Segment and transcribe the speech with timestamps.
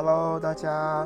[0.00, 1.04] Hello，大家。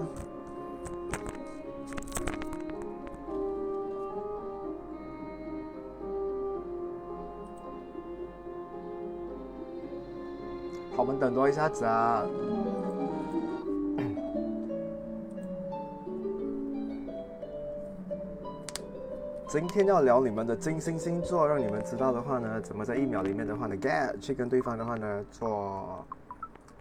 [10.95, 12.23] 好，我们等多一下子啊。
[19.49, 26.05] 今天要聊你们的金星星座，让你们知道的话呢，怎么在一秒里面的话呢，get 去跟对方的话呢做。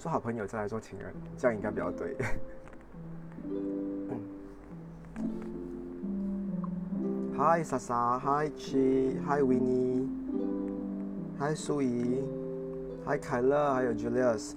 [0.02, 2.18] 做好朋友再来做情人，这样应该比较对。
[7.38, 12.24] Hi 莎莎，Hi Chi，Hi Winnie，Hi 苏怡
[13.06, 14.54] ，Hi 凯乐，还有 Julius。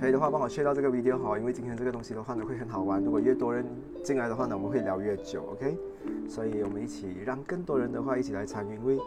[0.00, 3.00] 可以的话，帮我切到这个 video 好，因为今天这个东西的话呢会很好玩。
[3.00, 3.64] 如果越多人
[4.02, 5.78] 进来的话呢，我们会聊越久，OK？
[6.28, 8.98] 所以我们一起让更多人的话一起来参与，因为。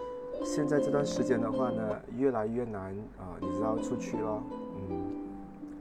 [0.44, 4.42] 现在这段时间的话呢，越来越难啊，你知道出去咯，
[4.90, 5.14] 嗯，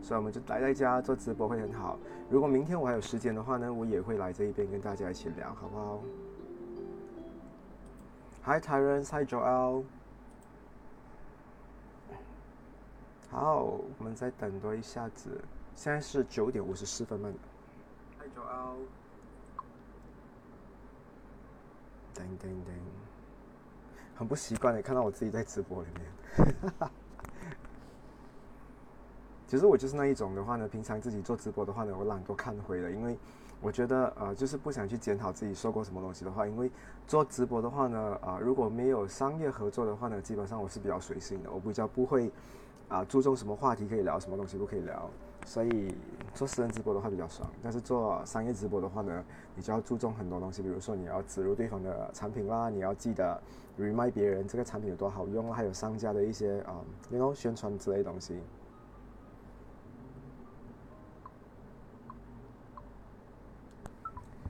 [0.02, 1.98] 所以我们就待在家做直播会很好。
[2.28, 6.02] 如果明天我还有时间的话呢，我也会来这一边跟大家一起聊，好不好
[8.44, 9.84] ？Hi Terence，Hi Joel。
[13.30, 13.62] 好，
[13.98, 15.40] 我们再等多一下子，
[15.74, 17.32] 现在是九点五十四分半。
[18.20, 18.76] Hi Joel。
[22.14, 23.05] 噔噔噔。
[24.16, 26.06] 很不习惯的看到我自己在直播里面，
[29.46, 33.16] 其实我就是那一种的话呢，平常自己做直播的话呢，我懒得看回了，因为
[33.60, 36.70] 我觉得呃，就是不想去检讨自己说过什么东西的话，因为
[37.06, 42.32] 做直播的话呢，啊，如果没有商业合作的话呢，基本上我是比较随性的，我比较不会
[42.88, 45.08] 啊注重什么话题可以聊，什么东西不可以聊。
[45.46, 45.94] 所以
[46.34, 49.24] 做私人直播的话比较爽，但是做商业直播的话呢，
[49.54, 53.40] 你就要注重很多东西，比如说你要植入对方的产品啦，你要记得
[53.78, 58.40] remind 别人这个产品有多好用啊，还有商家的一些啊，you know 宣传之类东西。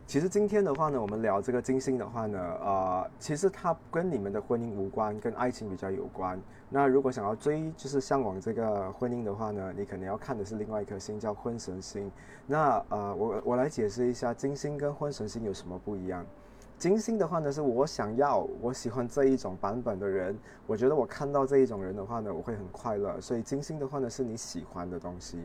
[0.07, 6.41] 其实今天的话呢，我们聊这个金星的话呢，呃，其实它跟你们的婚姻无关，跟爱情比较有关。
[6.69, 12.11] 那如果想要追，就是向往这个婚姻的话呢，你可能要看的是另外一颗星，叫婚神星。
[12.47, 16.27] 那呃，我我来解释一下，金星跟婚神星有什么不一样？
[16.77, 23.19] 金星的话呢，是我想要，我喜欢这一种版本的人，我觉得我看到这一种人的话呢，我会很快乐。
[23.21, 25.39] 所以金星的话呢，是你喜欢的东西。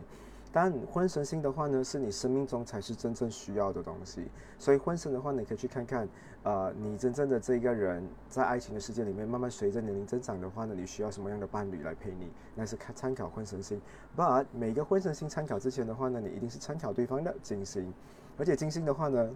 [0.53, 4.27] 但婚神星的话呢，是你生命中才是真正需要的东西。
[4.59, 6.05] 所以婚神的话，你可以去看看，
[6.43, 12.29] 呃，你真正的这一个人在爱情的世界里面，慢慢随着年龄增长的话呢，你需要什么样的伴侣来陪你？
[12.53, 13.81] 那是看参考婚神星。
[14.17, 17.93] But 每个婚神星参考之前的话呢，你一定是参考对方的金星。
[18.37, 19.31] 而且金星的话呢，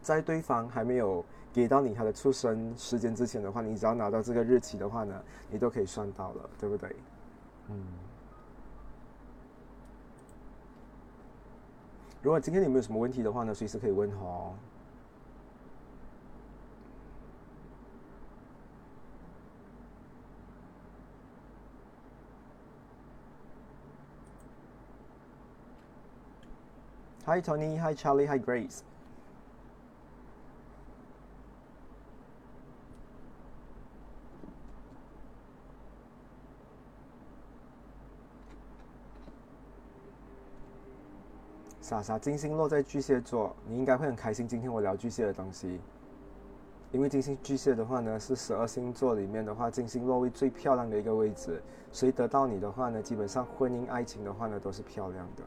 [0.00, 5.20] 在对方还没有给到你他的出生时间之前的话，你只要拿到这个日期的话呢，
[5.50, 6.94] 你都可以算到了，对不对？
[7.68, 7.84] 嗯。
[12.22, 14.52] 如果今天你们有什么问题的话呢，随时可以问哦。
[27.24, 28.89] Hi Tony, Hi Charlie, Hi Grace。
[41.90, 44.46] 莎莎，金星落在巨蟹座，你应该会很开心。
[44.46, 45.80] 今天我聊巨蟹的东西，
[46.92, 51.60] 因为金星巨蟹的话呢，是十二星座里面的话，金星落位最漂亮的一个位置。
[51.90, 55.42] 谁得到你的话呢，基本上婚姻爱情的话呢，都是漂亮的。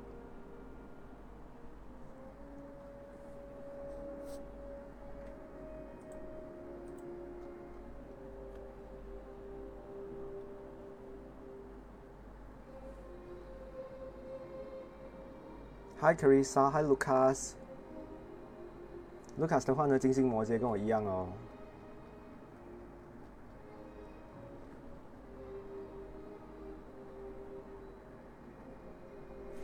[16.04, 17.52] Hi Carissa, Hi Lucas。
[19.40, 21.30] Lucas 的话呢，金星摩羯跟我一样哦。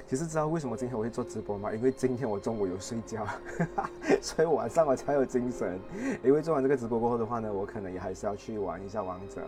[0.08, 1.74] 其实知道为什么今天我会做直播吗？
[1.74, 3.28] 因为今天我中午有睡觉，
[4.24, 5.78] 所以晚上我才有精神。
[6.24, 9.42] 因为做完这个直播过后的话呢，我可能也还是要去玩一下王者。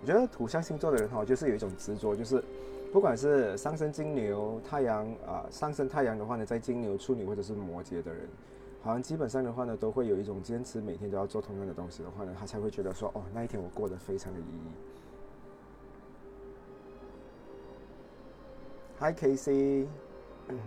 [0.00, 2.42] 我觉得土象星座的人哈，就是有一种执着，就是。
[2.92, 8.28] 不管是上升金牛、太阳啊，上升太阳的话呢，在金牛、处女或者是摩羯的人，
[8.82, 14.70] 好像基本上的话呢，都会有一种坚持，每天都要做同样的东西的话呢，他才会觉得说，哦，那一天我过得非常的意义。
[18.98, 19.86] Hi Casey，
[20.48, 20.58] 嗯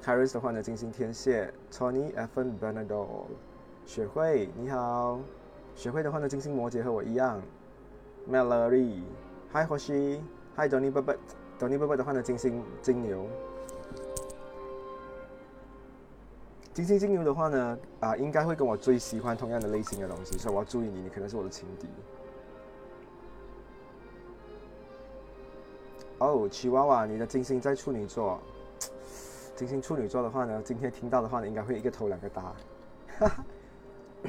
[0.00, 3.26] c a r i s 的话呢，金星天蝎，Tony Evan Bernardo，
[3.84, 5.20] 雪慧你好，
[5.76, 7.42] 雪慧的话呢，金星摩羯和我一样
[8.28, 9.66] ，Mallory，Hi
[10.60, 13.26] Hi Donny Bubba，Donny Bubba 的话呢，金星金牛。
[16.74, 21.88] 金星金牛的话呢，啊，应该会跟我最喜欢同样的类型的东西，所以我要注意你，你可能是我的情敌。
[26.18, 28.38] 哦，奇娃娃，你的金星在处女座，
[29.56, 32.52] 金星处女座的话呢，今天听到的话呢，应该会一个头两个大。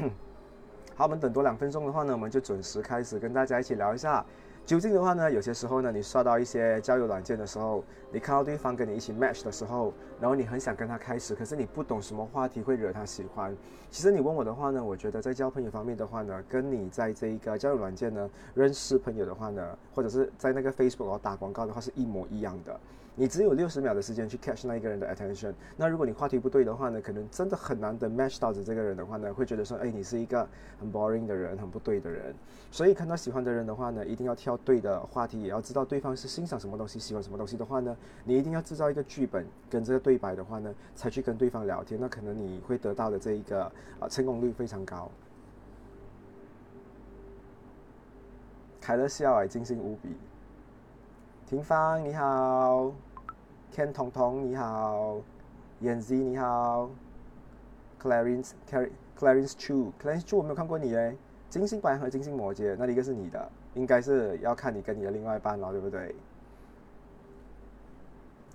[0.96, 4.26] 好，我们等多两分钟的话呢，我们就准时开始跟大家一起聊一下。
[4.66, 13.56] 究竟的话呢，有些时候呢，你刷到一些交友软件的时候，你看到对方跟你一起 match 的时候，然后你很想跟他开始，可是你不懂什么话题会惹他喜欢。
[13.90, 22.80] 其实你问我的话呢，我觉得在交朋友方面的话呢，跟你在这一个交友软件呢认识朋友的话呢，或者是在那个 Facebook 打广告的话是一模一样的。
[23.16, 25.54] 你只有六十秒的时间去 catch 那一个人的 attention。
[25.76, 30.48] 那如果你话题不对的话呢，可能真的很难的 match 到这个人的话呢，会觉得说，哎，你是一个
[30.80, 32.34] 很 boring 的人，很不对的人。
[32.72, 42.00] 所以看到喜欢的人的话呢，一定要挑对的话题，也要知道对方是欣赏什么东西，喜欢什么东西的话呢，你一定要制造一个剧本跟这个对白的话呢，才去跟对方聊天。
[42.00, 43.64] 那可能你会得到的这一个
[44.00, 45.12] 啊成功率非常高。
[48.80, 50.16] 凯乐笑哎，精心无比。
[51.52, 52.94] 平芳你好
[53.76, 55.18] ，Ken 彤彤你好
[55.82, 56.90] ，Yan Z 你好
[58.02, 58.52] ，Clarence
[59.20, 61.18] Clarence Chu Clarence Chu 我没有看过你诶，
[61.50, 66.16] 金星白和金星摩羯，那一个是你的，应该是要看你跟你的另外一半了，对不对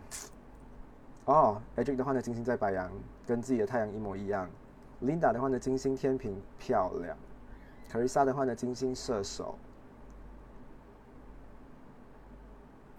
[1.24, 2.90] 哦，Aldric 的话呢，金星在白羊，
[3.26, 4.48] 跟自己的太阳一模一样。
[5.02, 7.16] Linda 的话呢，金星天平，漂亮。
[7.96, 9.56] 可瑞莎的话呢，金星射手。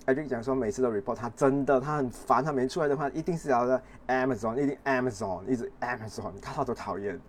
[0.06, 7.20] 艾瑞讲说，每次都 report 他真的他很烦，他没出来的话，一定是要的 Amazon，一定 Amazon，一直 Amazon，看他都讨厌。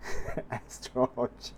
[0.48, 1.52] Astrology，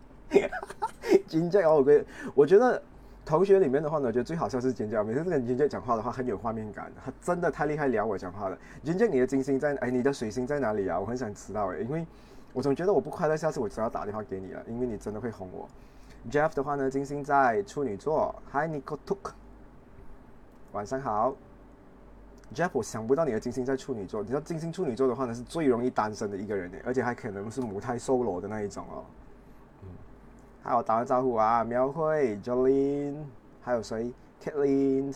[1.29, 2.83] 金姐哦，我我觉得
[3.25, 8.59] 同学里面的话呢，我觉得最好笑是金姐，每次跟金姐讲话的话很有画面感，他真的太厉害聊我讲话了。
[8.83, 10.99] 金姐，你的金星在哎，你的水星在哪里啊？
[10.99, 12.05] 我很想知道哎，因为。
[12.55, 15.69] 我总觉得我不快乐，下次我只要打电话给你了，因为你真的会哄我。
[16.31, 19.33] Jeff 的话呢，金星在处女座，Hi Nico Tuk，
[20.73, 21.35] 晚上好。
[22.55, 29.05] Jeff，我想不到你的金星在处女座，你知道金星处女座的话呢，是最容易单身的一个人呢，而且还可能是母胎 solo 的那一种哦。
[29.83, 29.89] 嗯，
[30.63, 33.17] 还有打个招呼啊，苗慧、Jolin，
[33.61, 35.13] 还有谁？Katlin，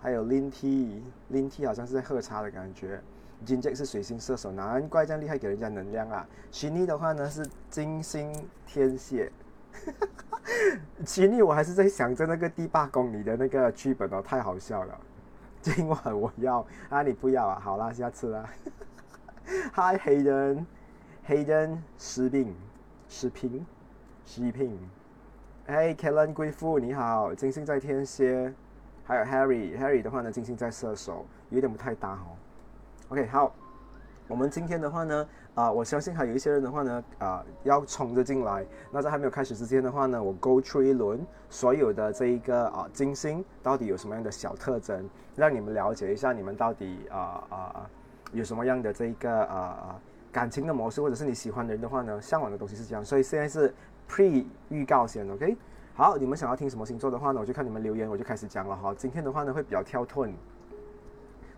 [0.00, 3.00] 还有 Lin T，Lin T 好像是在喝茶的感觉。
[3.44, 6.26] 金杰是水星射手，难怪这样厉害，给人家能量啊。
[6.50, 8.32] 徐妮的话呢是金星
[8.66, 9.30] 天蝎，
[11.04, 14.98] 其实我还是在想着那个第八公里的那个剧本哦，太好笑了。
[15.60, 17.60] 今晚我要啊，你不要啊？
[17.60, 18.48] 好啦，下次啦。
[19.74, 20.66] Hi，黑人，
[21.24, 22.54] 黑人，视频，
[23.08, 23.66] 视频，
[24.24, 24.78] 视频。
[25.66, 28.52] Hey Kellen 贵妇你好，金星在天蝎，
[29.04, 32.36] 还有 Harry，Harry 的话呢，金星在射手，有点不太搭哦。
[33.10, 33.54] OK，好，
[34.26, 35.26] 我们今天的话呢。
[35.54, 38.64] 啊，我相信还有一些人的话呢，啊，要冲着进来。
[38.92, 41.18] 那在还没有开始之前的话呢，我 go through 一轮
[41.50, 47.90] 所有的这一个啊金星到底有什么样的小特征，让你们了解一下你们到底啊啊
[48.30, 50.00] 有什么样的这一个啊啊
[50.30, 53.04] 感情的模式，或者是你喜欢的人的话呢，向往的东西是这样。
[53.04, 53.74] 所以现在是
[54.08, 55.56] pre 预告先，OK？
[55.96, 58.94] 好，你们想要听什么星座的话呢，我就看你们留言，我就开始讲了哈。
[58.96, 60.28] 今天的话呢，会比较跳脱。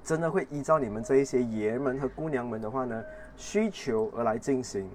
[0.03, 3.05] 真的会依照你们这一些爷们和姑娘们的话呢
[3.37, 4.91] 需求而来进行。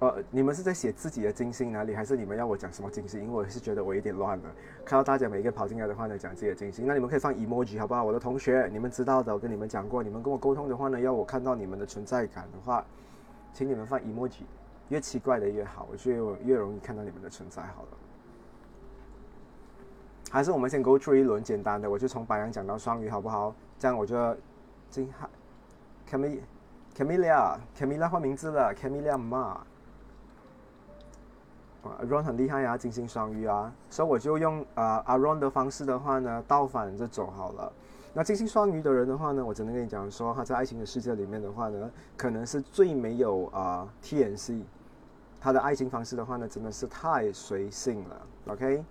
[0.00, 3.22] 呃，你们是在写自己的金星哪里，还是你们要我讲什么金星？
[3.22, 4.50] 因为我是觉得我有点乱了。
[4.84, 8.02] 看到大家每一个跑进来的话呢，讲自己的金星，那你们可以放 emoji 好不好？
[8.02, 12.84] 我的同学，你们知道的，我跟你们讲过，你们跟我沟通的话呢，要我看到你们的存在感的话，
[13.52, 14.42] 请你们放 emoji，
[14.88, 17.62] 越奇怪的越好，我觉得越容易看到你们的存在。
[17.62, 18.01] 好了。
[20.32, 23.54] 还是我们先 go 出一轮简单的，我就从白羊讲到双鱼，好不好？
[23.78, 24.34] 这样我就
[24.88, 25.28] 金海
[26.10, 29.60] Camilla，Camilla，Camilla 换名字了，Camilla 嘛。
[32.08, 37.70] ，Ron 很厉害呀，金星双鱼啊，所以我就用啊阿 Ron 的方式的话呢，倒反着走好了。
[38.14, 44.62] 那金星双鱼的人的话呢，我只能跟你讲说，他在爱情的世界里面的话呢，可能是最没有啊 TNC，
[45.38, 48.82] 他的爱情方式的话呢，真的是太随性了，OK。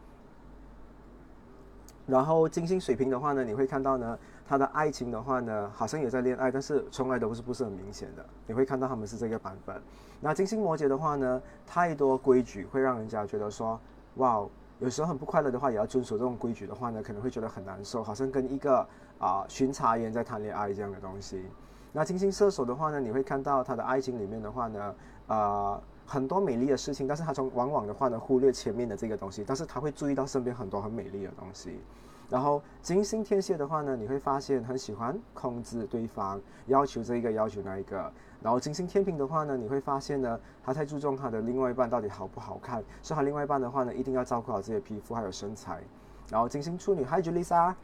[2.11, 8.25] 然后金星水平的话呢，你会看到呢，他的爱情的话呢，好像也在恋爱，但是从来都不是不是很明显的。
[8.45, 9.81] 你会看到他们是这个版本。
[10.19, 13.79] 那金星摩羯的话呢，太多规矩会让人家觉得说，
[14.15, 14.45] 哇，
[14.79, 18.85] 有时候很不快乐的话，也要遵守这种规矩的话呢，可能会觉得很难受，好像跟一个
[19.17, 21.45] 啊巡查员在谈恋爱这样的东西。
[21.93, 24.95] 那金星射手的话呢，你会看到他的爱情里面的话呢，
[25.27, 25.81] 啊。
[26.03, 31.79] 很多美丽的事情，但是他从往往的话呢，忽略前面的这个东西，但是他会注意到身边很多很美丽的东西。
[32.31, 38.09] 然后金星天蝎的话呢，你会发现很喜欢控制对方，要求这一个要求那一个。
[38.41, 45.81] 然后金星天平的话呢，你会发现呢，他太注重他的另外一半到底好不好看，所以他另外一半的话呢，一定要照顾好自己的皮肤还有身材。
[46.29, 47.75] 然后金星处女，Hi Julissa。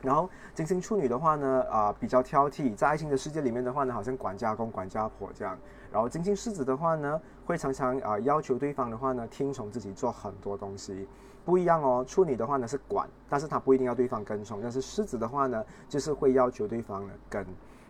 [0.00, 5.58] 然后金星处女的话呢，啊比较挑剔，在爱情的世界里面的话呢，好像管家公管家婆这样。
[5.92, 11.06] 然后金星狮子的话呢，会常常啊要求对方的话呢，听从自己做很多东西，
[11.44, 12.04] 不一样哦。
[12.06, 14.60] 处女的话呢是管，但是他不一定要对方跟从。
[14.62, 17.46] 但是狮子的话呢，就是会要求对方的跟。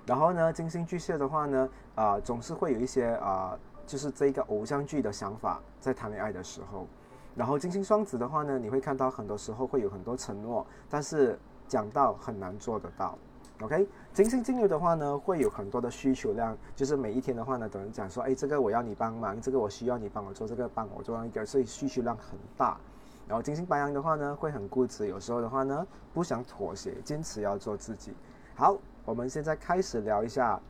[0.07, 6.87] 然后呢，金星巨蟹的话呢，啊总是会有一些啊，就是这个偶像剧的想法在谈恋爱的时候。
[7.35, 11.39] 然后金星双子的话呢，你会看到很多时候会有很多承诺，但是。
[11.67, 13.19] 讲到很难做得到
[13.63, 13.89] ，OK？
[14.13, 22.77] 金星金牛的话呢，会有很多的需求量，就是每一天的话呢，等人讲说，哎，这个我要你帮忙，这个我需要你帮我做，这个帮我做那个，所以需求量很大。
[23.27, 28.13] 然后金星白羊的话呢，会很固执，有时候的话呢，不想妥协，坚持要做自己。
[28.55, 30.61] 好，我们现在开始聊一下。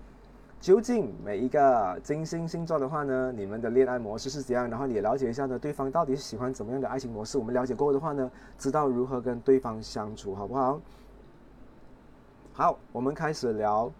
[0.61, 4.67] 究竟每一个金星星座的话呢，你们的恋爱模式是怎样？
[4.71, 7.37] 然后你了解一下呢，对方到底喜欢怎么样的爱情模式？
[7.37, 10.81] 我们了解过的话呢，知道如何跟对方相处，好不好？
[12.55, 13.93] 好，我们开始聊。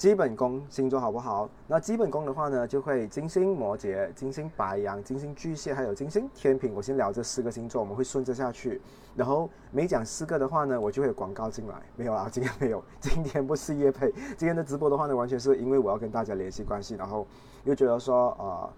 [0.00, 1.46] 基本功星座好不好？
[1.66, 6.74] 那基本功的话呢，就会金星摩羯、金星白羊、金星巨蟹，还有金星天平。
[6.74, 8.80] 我先聊这四个星座，我们会顺着下去。
[9.14, 11.74] 然后每讲四个的话呢，我就会有广告进来。
[11.96, 14.10] 没有啊，今天没有，今天不是夜配。
[14.38, 17.26] 今天的直播的话呢，完全是因为我要跟大家联系关系，然后
[17.64, 18.72] 又觉得说啊。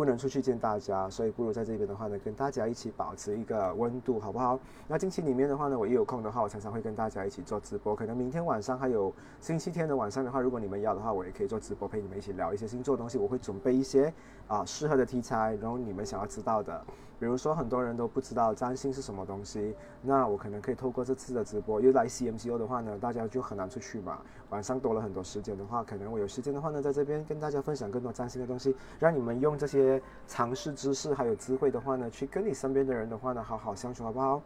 [0.00, 4.58] 不能出去见大家，所以不如在这边的话呢，跟大家一起保持一个温度，好不好？
[4.88, 7.94] 那近期里面的话呢，我一有空的话，我常常会跟大家一起做直播。
[7.94, 13.18] 可能明天晚上还有星期天的晚上的话，如果你们要的话，我也可以做直播，陪你们一起聊一些星座东西。
[13.18, 14.10] 我会准备一些
[14.48, 16.82] 啊适合的题材，然后你们想要知道的。
[17.18, 24.18] 比如说很多人都不知道占星是什么东西，那我可能可以透过这次的直播，又来 CMCO 的话呢，大家就很难出去嘛。
[24.50, 34.42] 晚上多了很多时间的话，可能我有时间的话呢，在这边跟大家分享更多占星的东西，让你们用这些尝试知识还有智慧的话呢，去跟你身边的人的话呢，好好相处，好不好？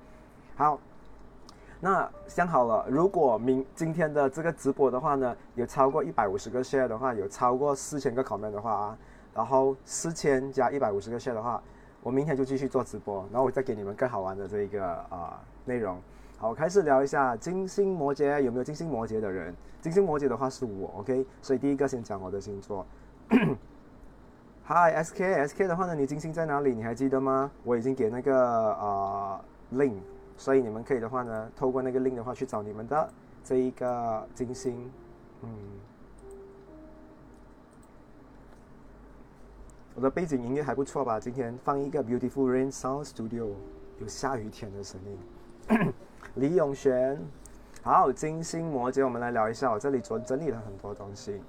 [0.57, 0.79] 好，
[1.81, 8.99] 那想好了，如果明今天的这个直播的话呢，有超过一百五十个 share 的话，有超过四千个 comment 的话啊，
[9.35, 11.63] 然后四千加一百五十个 share 的话。
[12.03, 15.99] 我明天就继续做直播，然后我再给你们更好玩的这一个啊内容。
[16.45, 19.55] 好，开始聊一下金星摩羯有没有金星摩羯的人？
[19.81, 21.25] 金星摩羯的话是我，OK。
[21.41, 22.85] 所以第一个先讲我的星座。
[24.69, 26.75] Hi SK，SK 的话呢，你金星在哪里？
[26.75, 27.51] 你还记得吗？
[27.63, 29.41] 我已经给那个呃
[29.73, 29.95] link，
[30.37, 33.09] 所以你们可以的话呢，透过那个 link 的话去找你们的
[33.43, 34.93] 这一个金星。
[35.41, 35.49] 嗯，
[39.95, 41.19] 我的背景音乐还不错吧？
[41.19, 43.49] 今天放一个 Beautiful Rain Sound Studio，
[43.99, 45.19] 有下雨天的声音。
[46.37, 47.17] 李永璇，
[47.81, 49.71] 好，金星摩羯，我们来聊一下。
[49.71, 51.41] 我这里昨整理了很多东西。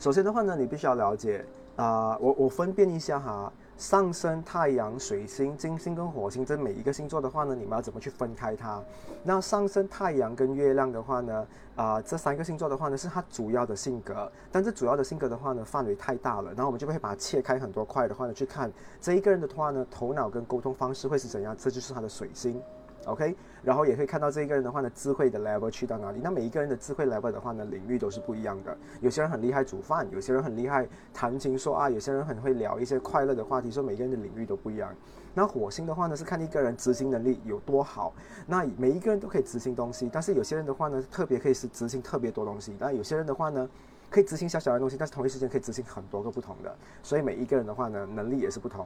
[0.00, 1.44] 首先的话呢，你必须要了解
[1.76, 8.82] 啊，我我分辨一下哈，上升太阳、水星、金星跟火星这每一个星座的话呢，你们要怎么去分开它？
[9.22, 22.58] 那上升太阳跟月亮的话呢，啊，这三个星座的话呢，是它主要的性格，但这主要的性格的话呢，范围太大了，然后我们就会把它切开很多块的话呢，去看这一个人的话呢，头脑跟沟通方式会是怎样，这就是他的水星。
[23.06, 26.20] OK，然后也可以看到这一个人的话呢，智慧的 level 去到哪里？
[26.20, 28.76] 那每一个人的智慧 level 的话呢，领域都是不一样的。
[29.00, 33.70] 有些人很厉害煮饭，有些人很厉害谈情说爱，有些人很会聊一些快乐的话题。
[33.70, 34.92] 说每个人的领域都不一样。
[35.34, 38.12] 那火星的话呢，是看一个人执行能力有多好。
[38.44, 42.74] 那每一个人都可以执行东西，但是有些人的话呢，特别可以是执行特别多东西。
[42.78, 43.68] 那有些人的话呢，
[44.10, 46.74] 可以执行小小的东西，但是同一时间可以执行很多个不同的。
[47.04, 48.84] 所以每一个人的话呢，能力也是不同。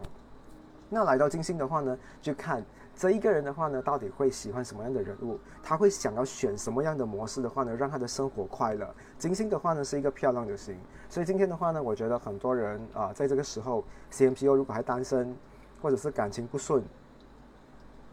[0.93, 2.63] 那来到金星的话呢，就看。
[3.01, 5.41] 这一个人的话呢，到底会喜欢什么样的人物？
[5.63, 8.95] 他会想要选什么样的模式的话呢，让他的生活快乐？
[9.17, 15.35] 金星的话呢，是一个漂亮的星，所以今天的话呢，我觉得很多人啊，在这个时候，CMPO 如果还单身，
[15.81, 16.85] 或者是感情不顺，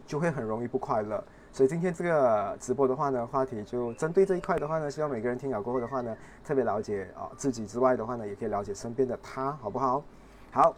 [0.05, 1.21] 就会很容易不快乐。
[1.51, 10.01] 所以今天这个直播的话呢，话题就针对这一块的话呢，希望每个人听了过后的话呢，特别了解啊自己之外的话呢，也可以了解身边的他，好不好？
[10.49, 10.73] 好，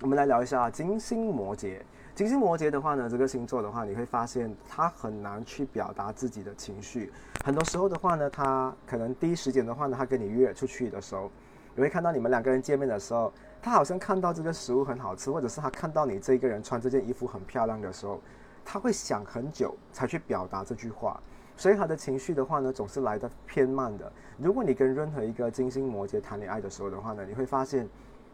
[0.00, 1.80] 我们来聊一下金星摩羯。
[2.14, 7.10] 金星摩羯的话呢，这个星座的话，你会发现他很难去表达自己的情绪。
[7.44, 11.30] 很多时候的话呢，他可能第一时间的话呢，他跟你约出去的时候，
[11.74, 18.20] 你会看到你们两个人见面的时候，他好像看到这个食物很好吃，或者是他看到你这个人穿这件衣服很漂亮的时候，
[18.64, 21.18] 他会想很久才去表达这句话。
[21.56, 24.12] 所以他的情绪的话呢，总是来的偏慢的。
[24.36, 27.88] 如果你跟任何一个金星摩羯谈恋爱的时候的话呢，你会发现。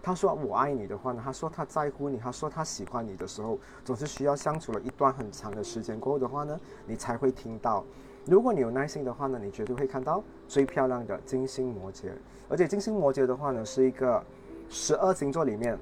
[0.06, 7.84] 他说我爱你的话呢，他说他在乎你，他说他喜欢你的时候，总是需要相处了一段很长的时间过后的话呢，你才会听到。
[8.24, 12.12] 如果你有耐心的话呢，你绝对会看到最漂亮的金星摩羯。
[12.48, 14.22] 而且金星摩羯的话呢，是一个
[14.68, 15.76] 十二星座里面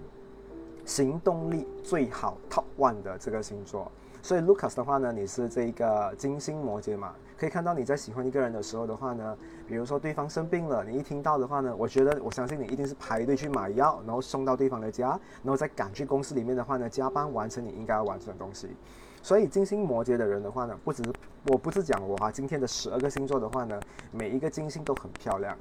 [0.86, 3.92] 行动力最好 top one 的这个星座。
[4.24, 7.12] 所以 Lucas 的话呢，你是这个金星摩羯嘛？
[7.36, 9.36] 可以看到你在喜欢一个人的时候的话呢，
[9.68, 15.08] 比如说对方生病了，你一听到的话呢，我觉得我相信你一定是排队去买药，然后送到对方的家，
[15.42, 18.70] 然后再赶去公司里面的话呢，加班完成你应该要完成的东西。
[19.20, 21.12] 所以金星摩羯的人的话呢，不只是
[21.48, 23.78] 我不是讲我哈，今天的十二个星座的话呢，
[24.10, 25.54] 每一个金星都很漂亮。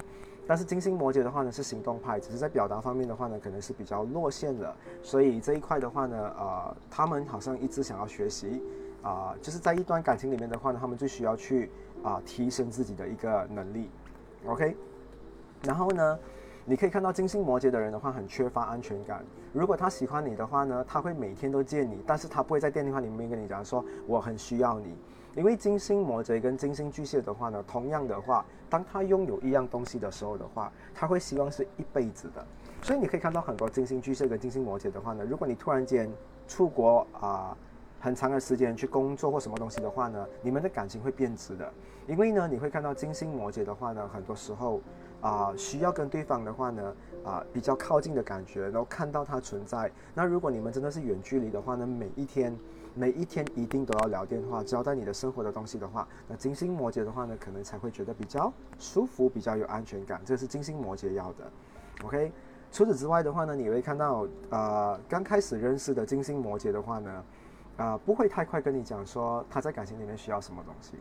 [0.45, 8.61] 但是金星摩羯的话呢是行动派，只是在表达方面的话呢可能是比较落线的，所以这一块的话呢，呃，他们好像一直想要学习，
[9.01, 11.71] 啊，就是在一段感情里面的话呢，他们最需要去
[12.03, 13.89] 啊提升自己的一个能力
[14.45, 14.75] ，OK，
[15.63, 16.19] 然后呢，
[16.65, 24.93] 你可以看到金星摩羯的人的话很缺乏安全感，如果他喜欢你的话呢，他会每天都见你，但是他不会在电话里面跟你讲说我很需要你。
[25.35, 32.45] 因为金星摩羯跟金星巨蟹的话呢，同样的话，当他拥有一样东西的时候的话，他会希望是一辈子的。
[32.83, 36.07] 所以你可以看到很多金星巨蟹跟金星摩羯的话呢，如果你突然间
[36.47, 37.57] 出国啊，
[37.99, 41.71] 很长的时间去工作或什么东西的话呢，你们的感情会变质的。
[42.05, 44.81] 因为呢，你会看到金星摩羯的话呢，很多时候
[45.19, 49.89] 啊，需要跟对方的话呢，啊，比较靠近的感觉，然后看到他存在。
[50.13, 52.55] 那如果你们真的是远距离的话呢，每一天。
[52.95, 60.21] 每一天一定都要聊电话，交代你的生活的东西的话，那金星摩羯的话呢，可能才会觉得比较舒服，比较有安全感。
[60.23, 61.51] 这是金星摩羯要的。
[62.03, 62.31] OK，
[62.71, 67.23] 除此之外的话呢，你会看到，呃，刚开始认识的金星摩羯的话呢，
[67.77, 70.97] 啊，不会太快跟你讲说他在感情里面需要什么东西，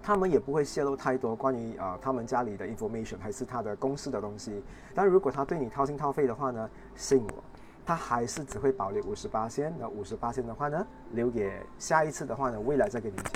[0.00, 4.62] 他们也不会泄露太多关于啊他们家里的 information 还是他的公司的东西。
[4.94, 7.42] 但如果他对你掏心掏肺的话呢，信我。
[7.86, 13.32] 他还是只会保留五十八线，那五十八线的话呢，留给下一次的话呢，未来再跟你讲。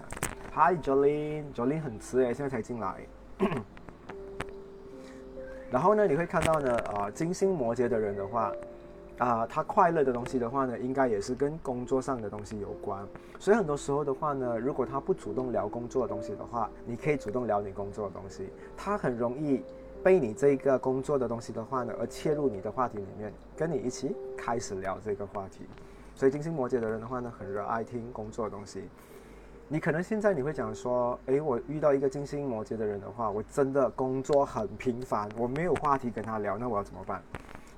[0.54, 3.06] Hi Jolin，Jolin 很迟诶，现在才进来。
[5.70, 8.50] 然后呢，你会看到呢，啊，金星摩羯的人的话，
[9.18, 13.06] 啊，他快乐的东西的话呢，应该也是跟工作上的东西有关。
[13.38, 19.62] 所以很多时候的话呢，如果他不主动聊工作的东西的话，你可以主动聊你工作的东西，他很容易。
[20.02, 25.66] 被你这个工作的东西的话呢，而切入你的话题里面，跟你一起开始聊这个话题。
[26.14, 28.84] 所以金星摩羯的人的话呢，很热爱听工作的东西。
[29.68, 37.22] 你可能现在你会讲说，诶，我遇到一个金星摩羯的人的话，我真的工作很频繁，我没有话题跟他聊，那我要怎么办？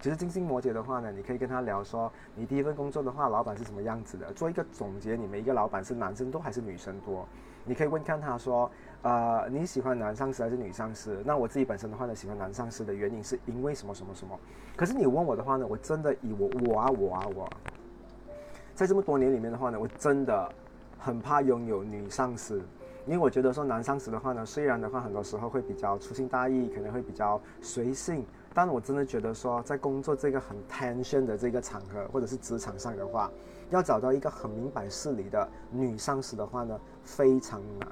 [0.00, 7.26] 其实金星摩羯的话呢，你可以跟他聊说，你第一份工作的话，老板是什么样子的，做一个总结，你每一个老板是男生多还是女生多？
[7.64, 8.70] 你可以问看他说，
[9.02, 11.22] 呃，你喜欢男上司还是女上司？
[11.24, 14.38] 那我自己本身的话呢，喜欢男上司的原因是因为什么什么什么？
[14.76, 17.48] 可是你问我的话呢，我真的以我我啊我啊我，
[18.74, 20.52] 在这么多年里面的话呢，我真的
[20.98, 22.60] 很怕拥有女上司。
[23.06, 33.30] 因为我觉得说男上司的话呢，虽然的话很多时候会比较粗心大意，可能会比较随性，但我真的觉得说在工作这个很 tension 的这个场合，或者是职场上的话，
[33.70, 37.88] 要找到一个很明白事理的女上司的话呢，非常难。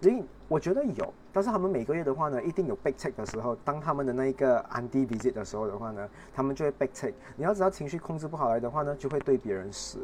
[0.00, 7.12] 所以我觉得有，但是他们每个月的话呢，一定有 big check 的时候，当他们的那一个 anti visit 的时候的话呢，他们就会 big check。
[7.36, 9.98] 你要知道情绪控制不好来的话呢，就会对别人死。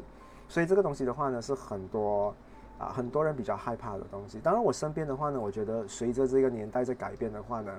[0.49, 2.35] 所以这个东西的话呢，是很多。
[2.79, 4.39] 啊，很多人比较害怕的东西。
[4.39, 7.73] 当然，我身边的话呢，我觉得随着这个年代在改变的话呢，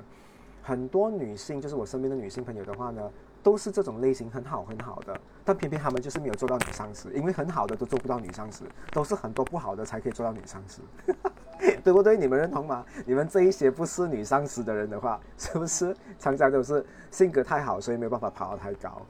[0.64, 3.12] 很多女性，就是我身边的女性朋友的话呢，
[3.44, 10.82] 都是这种类型很好很好的，但偏偏他们就是没有做到女上司，因为很好的都做不到女上司，都是很多不好的才可以做到女上司，
[11.84, 12.18] 对不对？
[12.18, 12.86] 你们认同吗？
[13.06, 19.02] 你们这一些不是女上司的人的话，是不是常常都是性格太好，所以没有办法爬得太高？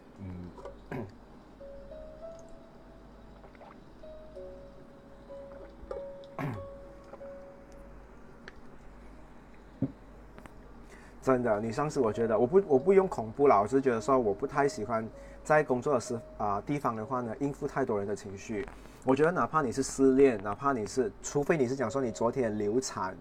[11.27, 15.05] 真的，女上司，我觉得我不我不用恐怖了，我是觉得说我不太喜欢
[15.43, 18.65] 在工作的时啊地方的话呢，应付太多人的情绪。
[19.03, 23.13] 我觉得哪怕你是失恋，哪怕你是，除非你是讲说你昨天流产，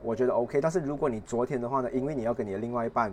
[0.00, 0.60] 我觉得 OK。
[0.60, 3.12] 但是如果你昨天的话呢，因为你要跟你的另外一半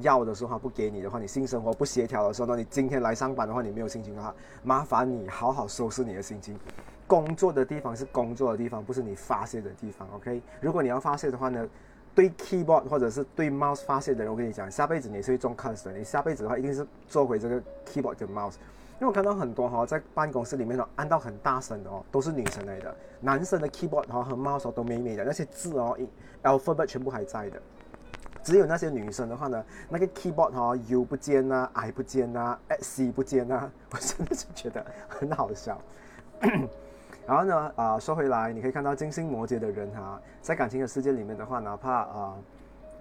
[0.00, 6.58] 要的时候不给你的话，你性生活不协调的时候，那你今天来上班的话，你没有心情的话，麻烦你好好收拾你的心情。
[7.06, 10.42] 工作的地方是工作的地方，不是你发泄的地方 OK。
[10.60, 11.66] 如果你要发泄的话呢？
[12.14, 18.54] 对 keyboard 或者是对 mouse 发泄的人，我跟你讲，下辈子你是会中 c a n c e r 你下辈子的话，一定是做回这个 keyboard 跟 mouse。
[19.00, 22.92] 因为我看到很多哈，在办公室里面呢，按到很大声的哦，都是女生来的。
[23.20, 25.96] 男生的 keyboard 哈和 mouse 都美美的，那些字哦
[26.42, 27.60] ，alphabet 全部还在的。
[28.42, 35.80] 只有那些女生的话呢，那个 keyboard 哈，U 不见呐，I 不见呐，C 不见呐， 我真的是觉得很好笑。
[37.28, 42.34] 然后呢，啊，说回来，你可以看到金星摩羯的人哈，在感情的世界里面的话，哪怕啊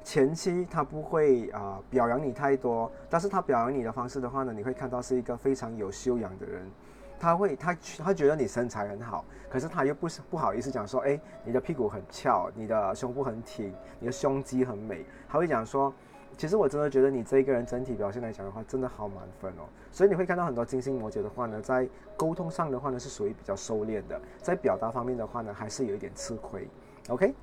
[0.04, 6.62] 前期他不会啊表扬你太多，但是他表扬你的方式的话呢，你会看到是一个非常有修养的人，
[7.18, 15.94] 他会他他觉得你身材很好，可是他又不是不好意思讲说，哎，你的屁股很翘，你的胸部很挺，你的胸肌很美，他会讲说。
[16.38, 19.66] 其实我真的觉得你这一个人整体表现来讲的话，真的好满分哦。
[19.92, 26.68] 所以你会看到很多金星摩羯的话呢，在沟通上的话呢，是属于比较收敛的，在表达方面的话呢，还是有一点吃亏。
[27.10, 27.34] OK，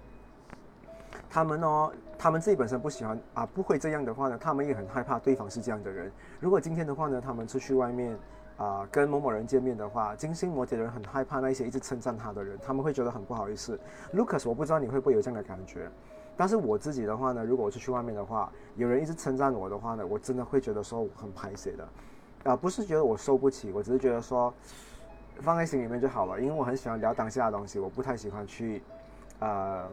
[1.28, 6.12] 他们哦，他们自己本身不喜欢啊，不会这样的话呢，他们也很害怕对方是这样的人。
[6.38, 8.16] 如果今天的话呢，他们出去外面
[8.58, 13.76] 啊，跟某某人见面的话，金星摩羯的人很害怕那些一直称赞他的人，他们会觉得很不好意思。
[14.12, 15.90] Lucas，我不知道你会不会有这样的感觉。
[16.36, 21.88] 但是我自己的话呢，如果我出去外面的话，有人一直称赞我的话呢，我真的会觉得说我很排泄的，
[22.50, 24.52] 啊，不是觉得我受不起，我只是觉得说
[25.40, 28.82] 放在心里面就好了，因为我很喜欢聊当下的东西，我不太喜欢去，
[29.40, 29.88] 呃。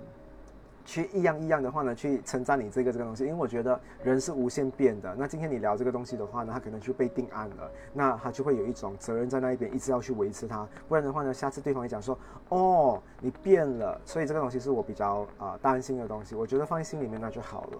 [0.85, 5.15] 去一样一样的话呢，去称赞你这个这个东西，因为我觉得人是无限变的。
[5.17, 10.67] 那今天你聊这个东西的话呢，他可能就被定案了，那他就会有一种责任在那一边，一直要去维持它。
[10.87, 12.17] 不然的话呢，下次对方会讲说，
[12.49, 13.99] 哦，你变了。
[14.05, 16.35] 所以这个东西是我比较啊担心的东西。
[16.35, 17.77] 我觉得放在心里面那就好了。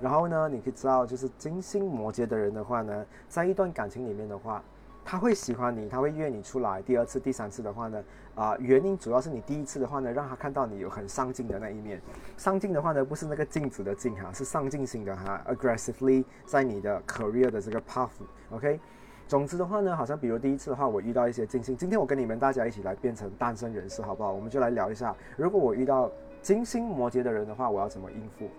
[0.00, 4.62] 然后呢，你可以知道，就是金星摩羯的人的话呢，在一段感情里面的话。
[5.08, 6.82] 他会喜欢你，他会约你出来。
[6.82, 12.02] 第二次、第三次的话呢，啊，原因主要是你第一次的话呢，让他看到你有很上进的那一面。
[12.36, 18.08] 上进的话呢，不是那个镜子的镜哈，是上进心的哈，aggressively 在你的 career 的这个 path。
[18.50, 18.80] OK，
[19.28, 21.76] 总之的话呢，好像比如第一次的话，我遇到一些金星。
[21.76, 24.32] 今天我跟你们大家一起来变成单身人士，好不好？
[24.32, 26.10] 我们就来聊一下，如果我遇到
[26.42, 28.50] 金星摩羯的人的话，我要怎么应付？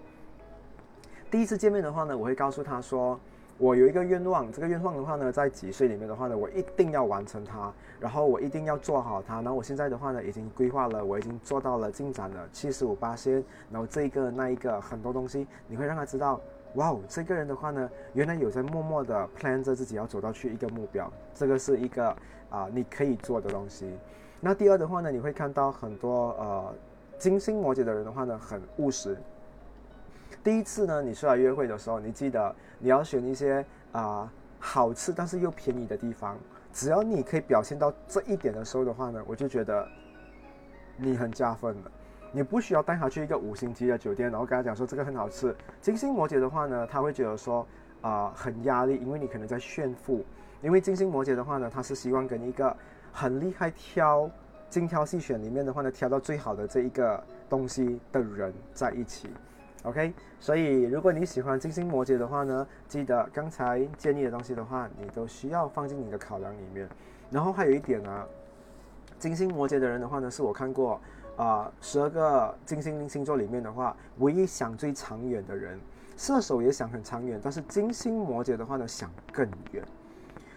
[1.29, 3.19] 第一次见面的话呢，我会告诉他说。
[3.59, 9.35] 我有一个愿望，这个愿望的话呢，在几岁里面的话呢，我一定要完成它，然后我一定要做好它。
[9.35, 13.43] 然后我现在的话呢，已经规划了，我已经做到了进展了七十五八仙。
[13.71, 16.39] 然后这一个那一个很多东西，你会让他知道，
[16.75, 22.15] 哇哦，这个人的话呢，原来有在默默的 plan 着自己要走到去一个目标，这个是一个
[22.51, 23.91] 啊你可以做的东西。
[24.39, 26.75] 那第二的话呢，你会看到很多呃
[27.17, 29.17] 金星摩羯的人的话呢，很务实。
[30.43, 36.37] 第一次呢，你出来约会的时候，你记得你要选一些啊好吃但是又便宜的地方。
[36.73, 39.87] 只要你可以表现到这一点的时候的话呢，我就觉得
[40.95, 41.91] 你很加分了。
[42.31, 45.55] 你不需要带他去一个五星级的酒店，然后跟他讲说这个很好吃。
[45.81, 47.65] 金星摩羯的话呢，他会觉得说
[48.01, 50.23] 啊很压力，因为你可能在炫富。
[50.61, 52.75] 因为金星摩羯的话呢，他是希望跟一个
[53.11, 54.29] 很厉害挑
[54.69, 59.29] 精挑细选里面的话呢，挑到最好的这一个东西的人在一起。
[59.83, 66.87] OK，所以如果你喜欢金星摩羯的话呢，记得刚才建议的东西的话，你都需要放进你的考量里面。
[67.31, 68.25] 然后还有一点呢，
[69.19, 70.99] 金星摩羯的人的话呢，是我看过
[71.37, 75.79] 啊十二个金星星座里面的话，唯一想最长远的人。
[76.17, 79.85] 射手也想很长远，但是金星摩羯的话呢，想更远。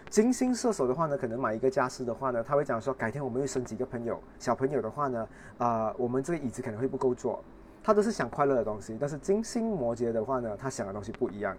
[0.09, 5.27] 金星射手的话呢，可能买一个家私的话呢，他会讲说，改天我们会生几个朋友，小朋友的话呢，
[5.59, 7.43] 啊，我们这个椅子可能会不够坐。
[7.83, 11.55] 他都是想快乐的东西，但是金星摩羯的话呢，他想的东西不一样，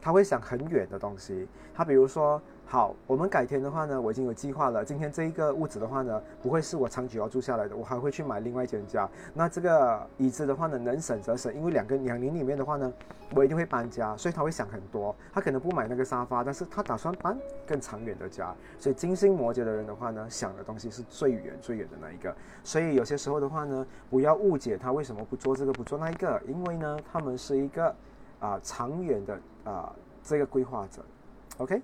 [0.00, 1.46] 他会想很远的东西。
[1.74, 2.40] 他比如说，
[2.70, 4.84] 好，我们改天的话呢，我已经有计划了。
[4.84, 9.08] 今天这一个屋子的话呢，不会是我长久要住下来的，我还会去买另外一间家。
[9.34, 12.92] 那这个椅子的话呢，能省则省，因为两个两年里面的话呢，
[13.34, 15.12] 我一定会搬家，所以他会想很多。
[15.32, 18.54] 他可能不买那个沙发，但是他打算搬更长远的家。
[18.78, 22.32] 所以金星摩羯的人的话呢，想的东西是最远最远的那一个。
[22.62, 27.92] 所以有些时候的话呢，不要误解他为什么不做这个不做那一个，因为呢，他们是一个
[28.38, 31.04] 啊长远的啊这个规划者。
[31.58, 31.82] OK，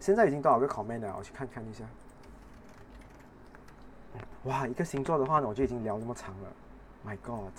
[0.00, 1.14] 现在已经多少个 comment 了？
[1.16, 1.84] 我去看看一下。
[4.44, 6.50] 哇，一个星座的话呢，我就已经聊那么长了。
[7.06, 7.52] My God，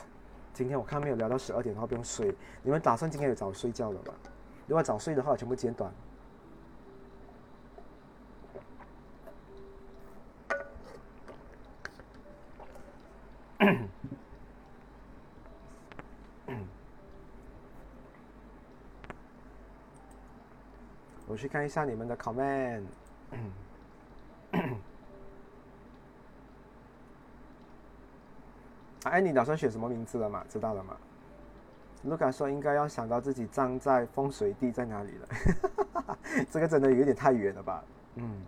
[0.51, 2.35] 今天我看没有聊到十二点的话不用睡。
[2.63, 4.13] 你们打算今天有早睡觉了吧？
[4.67, 5.93] 如果早睡的话，全部剪短。
[21.31, 22.83] 我去看一下你们的 comment。
[29.03, 30.43] 哎，你打算选什么名字了吗？
[30.49, 30.97] 知道了吗？
[32.03, 35.27] 卢卡说应该要想到自己站在风水地在哪里了。
[36.51, 37.81] 这个真的有点太远了吧？
[38.15, 38.41] 嗯。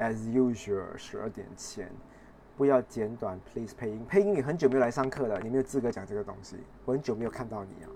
[0.00, 1.88] As usual，十二点前，
[2.56, 4.04] 不要简短，please 配音。
[4.08, 6.56] 配音你很久没有来上课了，你没有资格讲这个东西。
[6.84, 7.88] 我很久没有看到你啊。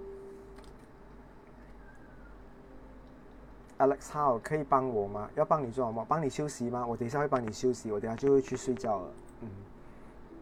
[3.78, 5.28] Alex，How，可以帮我吗？
[5.34, 6.04] 要帮你做什么？
[6.08, 6.86] 帮你休息吗？
[6.86, 9.08] 我等一下会帮你休息，我等下就会去睡觉了。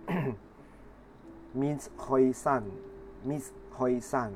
[0.09, 0.35] 嗯。
[1.57, 2.63] Miss 灰散
[3.25, 4.33] ，Miss 灰散。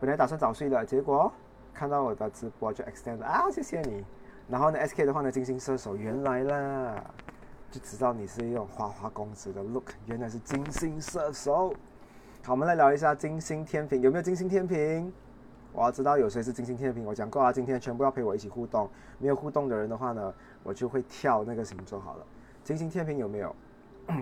[0.00, 1.32] 本来打算早睡的，结果
[1.72, 4.04] 看到我的直播就 extend 啊，谢谢你。
[4.48, 7.04] 然后呢，SK 的话呢，金星射手，原来啦，
[7.70, 11.72] 就知道你是一种花花公子的 look，原来是金星射手。
[12.42, 15.12] 好，我们来聊一下金星天平，有没有金星天平？
[15.72, 18.90] 我要知道有谁是金星天平，我讲过啊，今天全部要陪我一起互动。
[19.18, 22.26] 没有互动的人的话呢，我就会跳那个星座好了。
[22.64, 23.54] 金星天平有没有？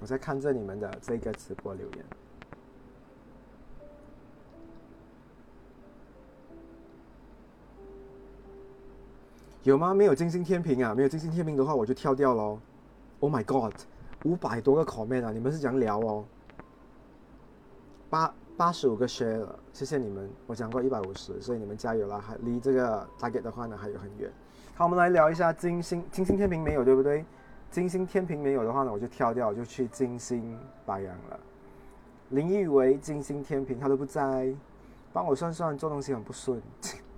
[0.00, 2.04] 我在看着你们的这个直播留言，
[9.64, 9.92] 有吗？
[9.92, 12.60] 没有金星天平啊，没有金星天平的话，我就跳掉喽。
[13.20, 13.72] Oh my god，
[14.24, 15.32] 五百多个 comment 啊！
[15.32, 16.24] 你们是讲聊哦，
[18.10, 20.28] 八八十五个 share，谢谢你们。
[20.46, 22.18] 我讲过一百五十，所以你们加油啦！
[22.18, 24.30] 还离这个 target 的话呢还有很远。
[24.74, 27.24] 好，我们来聊一下金星，金星天平没有对不对？
[27.70, 31.40] 金星天平没有的话呢，我就跳掉，我就去金星白羊了。
[32.28, 34.54] 林玉为金星天平他都不在，
[35.14, 36.60] 帮我算算做东西很不顺。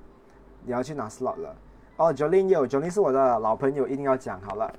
[0.64, 1.56] 你要去拿 slot 了？
[1.96, 4.72] 哦，Jolin 有，Jolin 是我的老朋友，一定要讲好了。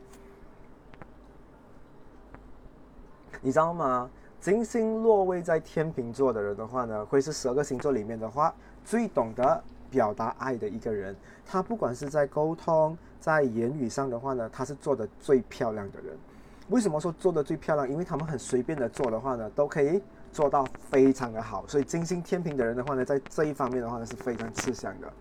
[3.41, 4.10] 你知道吗？
[4.41, 8.54] 金星落位在天秤座的人的话呢，会是十二个星座里面的话
[8.86, 11.15] 最懂得表达爱的一个人。
[11.45, 16.17] 他不管是在沟通、在言语上的话呢，他是做的最漂亮的人。
[16.69, 17.89] 为什么说做的最漂亮？
[17.89, 21.65] 因为他们很随便的做的话呢，都可以做到非常的好。
[21.67, 25.12] 所以金星天平的人的话呢，在这一方面的话呢，是非常吃香的。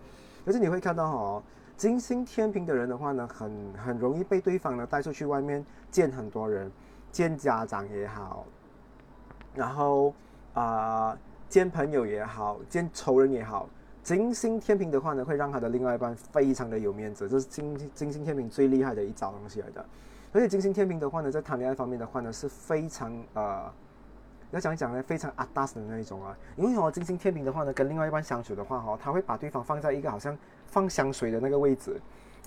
[0.45, 1.43] 而且你会看到哦，
[1.75, 6.71] 金星天平的人的话呢，很很容易被对方呢带出去外面见很多人。
[7.11, 8.45] 见家长也好，
[9.55, 10.13] 然后
[10.53, 11.17] 啊
[11.47, 13.67] 见朋友也好，见仇人也好，
[14.03, 19.85] 金星天平的话呢，会让他的另外一半非常的有面子，这是金金星天平最厉害的一招东西来的。
[20.31, 23.71] 而且金星天平的话呢，在谈恋爱方面的话呢，是非常呃，
[24.51, 26.37] 要讲一讲呢，非常阿达斯的那一种啊。
[26.55, 31.99] 因为哦，金星天平的话呢，跟另外一半相处的话哈，他会把对方放在一个好像放香水的那个位置。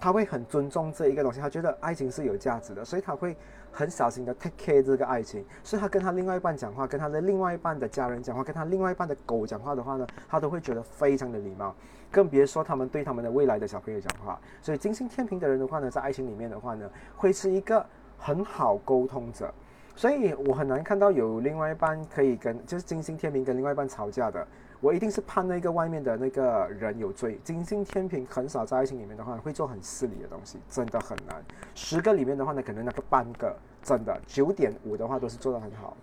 [0.03, 3.37] 他会很尊重这一个东西，他觉得爱情是有价值的，所以他会
[3.71, 5.45] 很小心的 take care 这个爱情。
[5.63, 11.73] 所以他跟他另外一半讲话，跟他的另外一半的家人讲话，跟他另外一半的狗讲话的话呢，他都会觉得非常的礼貌，
[12.11, 14.41] 更别说他们对他们的未来的小朋友讲话。
[14.61, 17.87] 所以金星天平的人的话呢，在爱情里面的话呢，会是一个
[18.19, 19.55] 很好沟通者，
[19.95, 24.45] 所以我很难看到有另外一半可以跟就是金星天平跟另外一半吵架的。
[24.83, 27.39] 我一定是判那个外面的那个人有罪。
[27.45, 31.41] 金星天平很少在爱情里面的话会做很失礼的东西，真的很难。
[31.73, 35.97] 十个里面的话呢，可能那个半个真的九点五的话都是做的很好。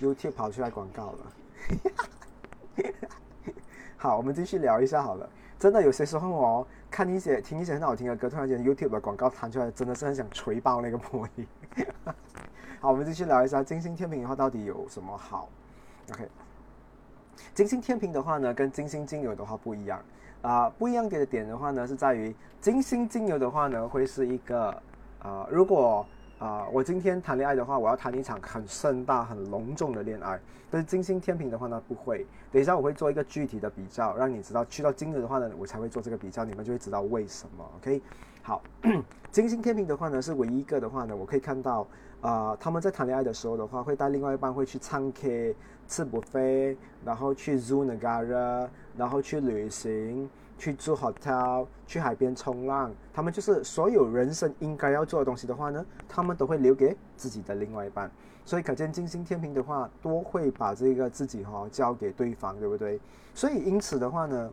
[0.00, 1.32] YouTube 跑出来广告了。
[3.96, 5.30] 好，我们继续聊一下好了。
[5.60, 11.46] 真的有些时候哦，看一些听一些很好听的歌，突然间 YouTube 的广告弹出来，真的是很想锤爆那个玻璃。
[12.80, 15.48] 好，我们继续聊一下金星天平的话到底有什么好。
[16.10, 16.28] OK。
[17.54, 20.00] 金星天平的话呢，跟金星金牛的话不一样
[20.42, 24.70] 啊，不一样的点的话呢，是在于金星金牛的话呢，会是一个
[25.20, 26.06] 啊，如果
[26.38, 30.38] 啊我今天谈恋爱的话，我要谈一场很盛大、很隆重的恋爱，
[30.70, 32.26] 但是金星天平的话呢，不会。
[32.52, 37.64] 等一下我会做一个具体的比较，让你知道去到金牛的话呢，我才会做这个比较，你们就会知道为什么。
[37.78, 38.02] OK，
[38.42, 38.62] 好，
[39.32, 41.86] 金星天平的话呢，是唯一一个的话呢，我可以看到
[42.20, 45.56] 啊，他们在谈恋爱的时候的话，会带另外一半会去唱 K。
[45.88, 52.92] 吃不飞然后去 zoo 嗨然后去旅行，去住 hotel，去海边冲浪。
[53.12, 58.10] 他们就是所有人生应该要做的东西的话呢，他们都会留给自己的另外一半。
[58.44, 63.00] 所以可见金星天平的话，多会把这个自己哈交给对方，对不对？
[63.34, 64.50] 所以因此的话呢，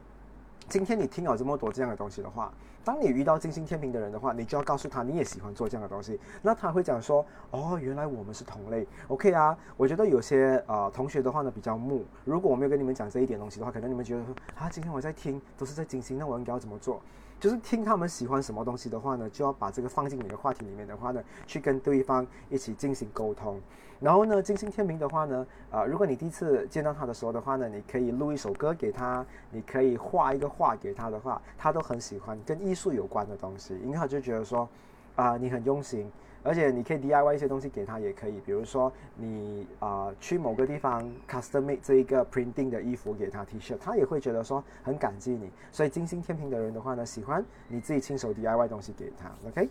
[0.71, 2.49] 今天你听了这么多这样的东西的话。
[2.81, 6.17] 当你遇到金星天平的人的话，你就要告诉他你也喜欢做这样的东西。
[6.41, 8.87] 那他会讲说：“哦，原来我们是同类。
[9.09, 12.05] ”OK 啊，我觉得有些啊同学的话呢比较木。
[12.23, 17.01] 如果我没有跟你们讲这一点东西的话，可能你们觉得说：“啊，今天我在听都是在金星，那我应该要怎么做？”
[17.41, 23.59] 就是听他们喜欢什么东西的话呢，就要把这个放进你的话题里面的话呢，去跟对方一起进行沟通。
[23.99, 34.69] 然后呢，金星天平的话呢，呃，如果你第一次见到他的时候的话呢，你可以录一首歌给他，你可以画一个画给他的话，他都很喜欢跟艺术有关的东西，因为他就觉得说，
[35.15, 36.11] 啊，你很用心，
[36.43, 45.49] 而且你可以 DIY 一些东西给他也可以，比如说你啊去某个地方 custom made 这一个 printing 的衣服给他 T 恤，他也会觉得说很感激你。
[45.71, 49.69] 所以金星天平的人的话呢，喜欢你自己亲手 DIY 东西给他，OK？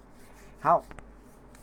[0.60, 0.82] 好，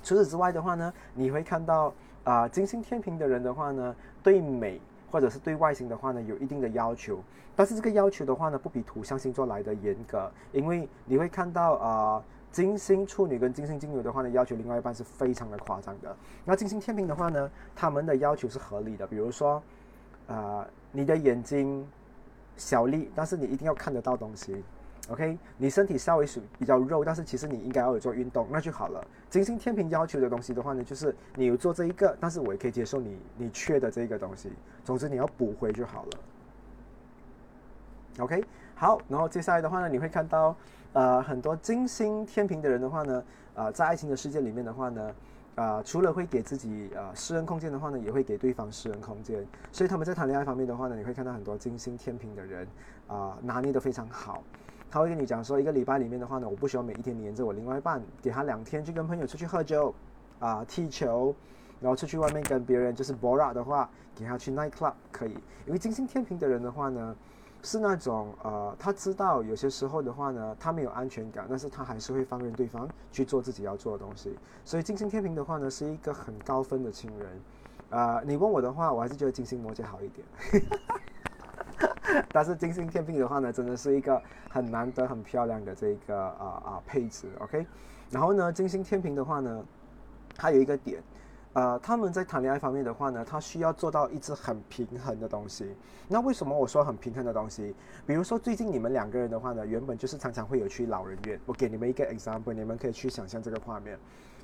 [0.04, 1.94] 除此之外的话呢，你会看到。
[2.24, 7.22] 啊，金星天平的人的话呢，对美或者是对外形的话呢，有一定的要求。
[7.56, 16.16] 但是这个要求的话呢，不比土象星座来的严格，因为你会看到啊，金星处女跟金星金牛的话呢，要求另外一半是非常的夸张的。
[16.44, 19.62] 那金星天平的话呢，他们的要求是合理的，比如说，
[20.28, 21.88] 啊，你的眼睛
[22.56, 24.64] 小粒，但是你一定要看得到东西。
[25.10, 29.06] OK，你身体稍微是比较肉，但是其实你应该要有做运动，那就好了。
[29.30, 34.52] 金星天平要求的东西的话呢，就是你有做这一个，但是我也可以接受你你缺的这一个东西。
[34.84, 36.10] 总之你要补回就好了。
[38.20, 38.44] OK，
[38.76, 40.54] 好，然后接下来的话呢，你会看到
[40.98, 45.16] 呃很多金星天平的人的话呢，啊在爱情的世界里面的话呢，
[45.54, 49.46] 啊除了会给自己啊私人空间的话呢，也会给对方私人空间。
[49.72, 52.68] 所以他们在谈恋爱方面的话呢，你会看到很多金星天平的人
[53.06, 54.42] 啊拿捏的非常好。
[54.90, 59.94] 他会跟你讲说，一个礼拜里面的话呢，我不需要每一天黏着我另外一半，给他两天去跟朋友出去喝酒，
[60.40, 61.36] 啊，踢球，
[61.80, 65.38] 然后出去外面跟别人就是 bora 的话，给他去 night club 可以。
[65.68, 67.16] 因为金星天平的人的话呢，
[67.64, 74.38] 是那种呃，他知道有些时候的话呢，他没有安全感，但是他还是会放任对方去做自己要做的东西。
[74.64, 77.28] 所以金星天平的话呢，是一个很高分的情人。
[77.90, 80.28] 啊，你问我的话，我还是觉得金星摩羯 好一点。
[82.32, 87.66] 但是金星天平的话呢，真的是一个很难得、很漂亮的这个啊啊配置，OK。
[88.10, 89.64] 然后呢，金星天平的话呢，
[90.36, 91.02] 它有一个点，
[91.54, 95.76] 呃，他们在谈恋爱方面的话呢，他需要做到一直很平衡的东西。
[96.08, 97.74] 那为什么我说很平衡的东西？
[98.06, 101.40] 比如说最近你们两个人的话呢，原本就是常常会有去老人院。
[101.48, 103.98] 我给你们一个 example，你们可以去想象这个画面。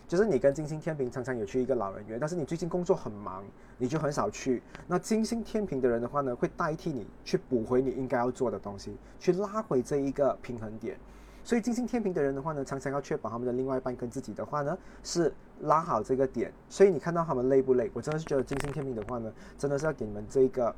[0.06, 3.44] 就是你跟金星天平常常有去一个老人院，但是你最近工作很忙，
[3.78, 4.62] 你就很少去。
[4.88, 10.98] 那金星天平的人的话呢，会代替你去补回你应该要做的东西，去拉回这一个平衡点。
[11.44, 16.52] 所以金星天平的人的话呢，常常要确保他们的另外一半跟自己的话呢是拉好这个点。
[16.70, 17.92] 所以你看到他们累不累？
[17.94, 20.74] 我真的是觉得金星天平的话呢，真的是要给你们这一个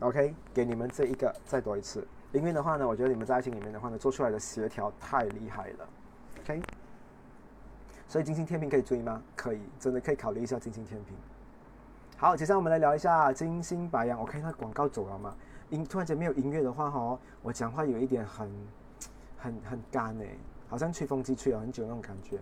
[0.00, 2.06] ，OK，给你们这一个再多一次。
[2.32, 5.88] 因为的话呢，我觉得你们在爱情里面的话呢，做出来的协调太厉害了
[6.40, 6.60] ，OK。
[8.08, 9.22] 所以金星天平可以追吗？
[9.34, 11.16] 可以，真的可以考虑一下金星天平。
[12.16, 14.18] 好，接下来我们来聊一下金星白羊。
[14.18, 15.34] 我看一下广告走了吗？
[15.70, 18.50] 音突然间没有音乐的话，哈，我讲话有一点很、
[19.36, 20.36] 很、很干哎，
[20.68, 22.40] 好像吹风机吹了很久那种感觉。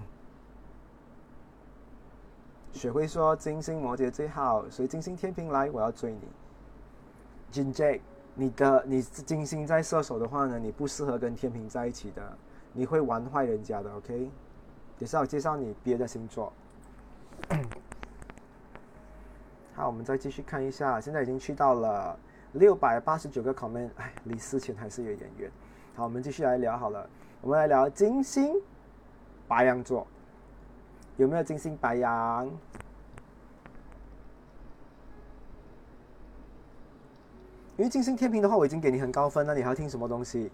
[2.72, 6.20] 雪辉说金星摩羯最好，所以金星天平来，我要追你。
[7.50, 8.00] 金 J，
[8.34, 12.38] 你的你金星在射手的话呢，你不适合跟天平在一起的，
[12.72, 13.92] 你会玩坏人家的。
[13.94, 14.30] OK，
[14.98, 16.52] 等下我介绍你别的星座。
[19.74, 22.18] 好，我们再继续看一下，现在已经去到了
[22.52, 25.50] 六百八十九个 comment，哎，离四千还是有点远。
[25.94, 27.08] 好，我们继续来聊好了，
[27.40, 28.54] 我们来聊金星
[29.48, 30.06] 白羊座，
[31.16, 32.46] 有没有金星白羊？
[37.78, 40.50] 因为金星天平的话，我已经给你很高分了，你还要听什么东西？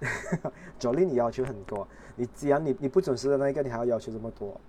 [0.78, 4.60] 九令你要求很多，你既然你你不准时的那一个，你还要要求这么多？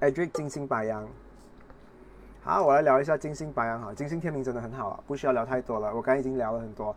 [0.00, 1.06] Adric，，金星白羊。
[2.42, 3.92] 好，我来聊一下金星白羊哈。
[3.92, 5.94] 金星天平真的很好啊，不需要聊太多了。
[5.94, 6.96] 我刚已经聊了很多。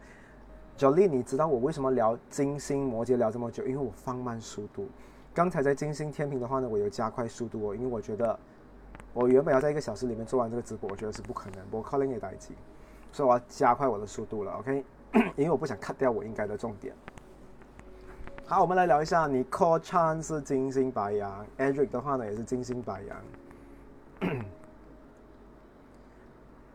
[0.78, 3.66] 九令，你知道我为什么聊金星摩羯聊这么久？
[3.66, 4.88] 因为我放慢速度。
[5.34, 8.40] 刚才在金星天平的话呢，我有加快速度哦，因为我觉得。
[9.14, 11.60] 我原本要在一个小时里面做完这个直播，我觉得是不可能。
[11.72, 12.56] 我靠另一台机，
[13.12, 14.54] 所以我要加快我的速度了。
[14.54, 14.84] OK，
[15.36, 16.96] 因为我不想 cut 掉我应该的重点。
[18.54, 24.30] 好，我们来聊一下，你 Call Chan 是金星白羊，Edric 的话呢也是金星白羊。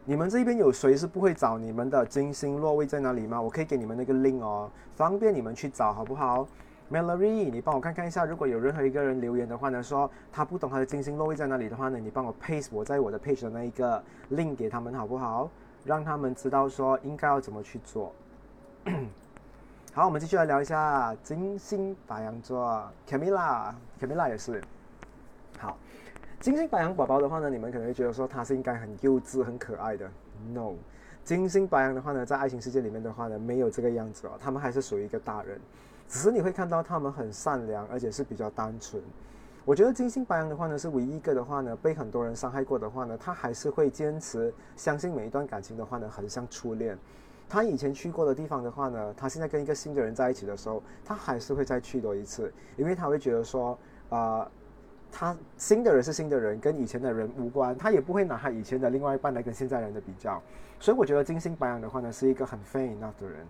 [0.05, 3.41] 你们这边有谁是不会找你们的金星落位在哪里吗？
[3.41, 6.49] 我可以给你们那个 link 哦，方便你们去找，好不好
[6.91, 14.03] ？Melody，你帮我看看一下，如果有任何一个人留言的话呢，说他不懂他的金星落位在哪里的话呢，你帮我 paste 我在我的 page 的那一个
[14.33, 15.49] link 给他们好不好？
[15.85, 18.13] 让他们知道说应该要怎么去做。
[19.95, 24.63] 好，我们继续来聊一下金星白羊座，Camila，Camila 也是。
[25.59, 25.77] 好，
[26.39, 30.09] 金星白羊宝宝的话呢，你们可能会觉得说他是应该很幼稚、很可爱的。
[30.53, 30.75] No，
[31.25, 35.59] 金星白羊的话呢，在爱情世界里面的话呢，没有这个样子哦，他们还是属于一个大人。
[36.07, 39.03] 只是你会看到他们很善良，而且是比较单纯。
[39.65, 46.97] 我觉得金星白羊的话呢，是唯一一个的话呢，被很多人伤害过的话呢，他还是会坚持相信每一段感情的话呢，很像初恋。
[47.49, 53.79] 他以前去过的地方的话呢，他现在跟一个新的人在一起的时候，他还是会再去多一次，因为他会觉得说，
[54.11, 54.47] 啊，
[55.11, 60.43] 他新的人是新的人，跟以前的人无关，他也不会拿他以前的另外一半来跟现在人的比较。
[60.79, 63.47] 所以我觉得金星白羊的话呢，是一个很 fair enough 的人。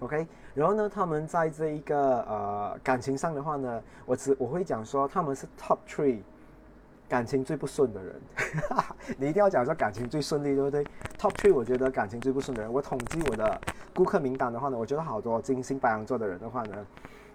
[0.00, 6.20] OK，然后呢，他们在这一个呃感情上的话呢，我只我会讲说他们是 Top Three
[7.08, 8.20] 感情最不顺的人。
[9.18, 10.84] 你一定要讲说感情最顺利，对不对
[11.18, 13.60] ？Top Three 我觉得感情最不顺的人，我统计我的
[13.94, 16.86] 顾客名单的话呢，我觉得好多金星白羊座的人的话呢，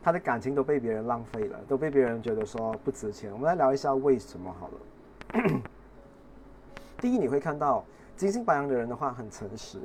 [0.03, 3.31] 他的感情都被别人浪费了，都被别人觉得说不值钱。
[3.31, 5.61] 我们来聊一下为什么好了。
[6.99, 7.83] 第一，你会看到
[8.15, 9.79] 金星白羊的人的话很诚实。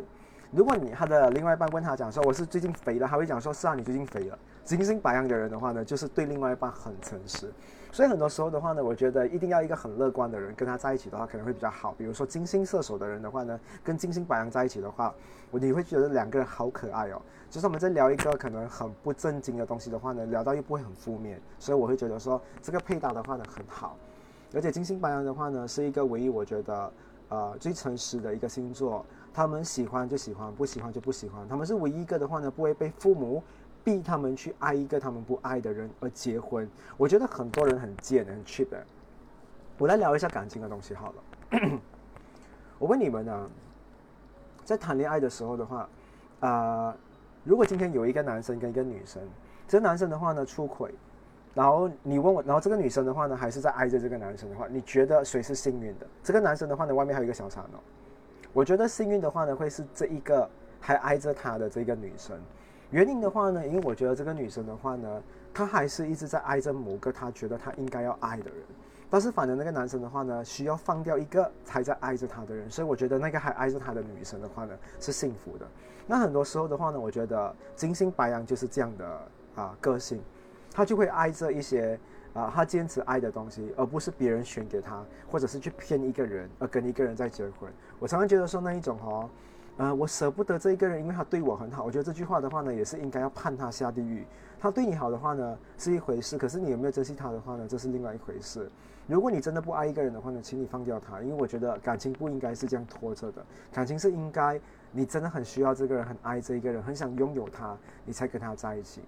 [0.52, 4.38] 如果你他的另外一半问他讲说我是最近肥了，他会讲说是啊，你最近肥了。
[4.64, 7.52] 金星白羊的人的话呢，就是对另外一半很诚实，
[7.92, 11.94] 所以很多时候的话呢，我觉得一定要一个很乐观的人跟他在一起的话，可能会比较好。
[11.98, 15.14] 比如说金星射手的人的话呢，跟金星白羊在一起的话，
[15.50, 17.20] 你会觉得两个人好可爱哦。
[17.48, 23.96] 就是我们在聊一个可能很不正经的东西的话呢，聊到又不会很负面，所以我会觉得说这个配搭的话呢很好。
[24.54, 26.92] 而且金星白羊的话呢，是一个唯一我觉得
[27.28, 29.04] 呃最诚实的一个星座。
[29.36, 31.46] 他们喜欢就喜欢，不喜欢就不喜欢。
[31.46, 33.42] 他们是唯一一个的话呢，不会被父母
[33.84, 36.66] 逼他们去爱一个他们不爱的人而结婚。
[36.96, 38.68] 我觉得很多人很贱，很 cheap。
[39.76, 41.80] 我来聊一下感情的东西好了。
[42.78, 43.50] 我问你们呢，
[44.64, 45.86] 在谈恋爱的时候的话，
[46.40, 46.96] 啊，
[47.44, 49.22] 如果今天有一个男生跟一个女生，
[49.68, 50.94] 这个男生的话呢出轨，
[51.52, 56.06] 然后你问我，然后这个女生的话呢还是在爱着这个男生的话，你觉得谁是幸运的？
[56.22, 57.78] 这个男生的话呢，外面还有一个小三哦。
[58.56, 60.48] 我觉得幸运的话呢，会是这一个
[60.80, 62.40] 还爱着他的这个女生。
[62.90, 68.64] 原因的话呢，因为我觉得这个女生的话呢，她还是一直在爱着某个她觉得她应该要爱的人。
[69.10, 75.66] 但是反正那个男生的话呢，需要放掉一个还在爱着他的人，所以我觉得那个还爱着他的女生的话呢，是幸福的。
[76.06, 79.20] 那很多时候的话呢，我觉得金星白羊就是这样的
[79.56, 80.18] 啊个性，
[80.72, 82.00] 他就会爱着一些。
[82.36, 87.72] 啊，他坚持爱的东西，而不是别人选给他，或者是去骗一个人而跟一个人在结婚。
[87.98, 89.30] 我常常觉得说那一种哦，
[89.78, 91.84] 呃，我舍不得这一个人，因为他对我很好。
[91.84, 94.26] 我觉得这句话的话呢，也是应该要判他下地狱。
[94.60, 98.70] 他对你好的话呢，是一回事；可是你有没有珍惜他的话呢，这是另外一回事。
[99.06, 103.44] 如果你真的不爱一个人的话呢，请你放掉他，因为我觉得感情不应该是这样拖着的。
[103.72, 104.60] 感情是应该
[104.90, 109.02] 你真的很需要这个人，很爱这一个人，很想拥有他，你才跟他在一起。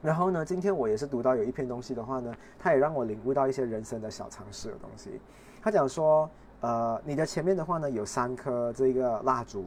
[0.00, 5.20] 然后呢，今天我也是读到有一篇东西的话呢，它也让我领悟到一些人生的小常识的东西。
[5.60, 6.30] 他讲说，
[6.60, 9.64] 呃，你的前面的话呢有三颗这个蜡烛，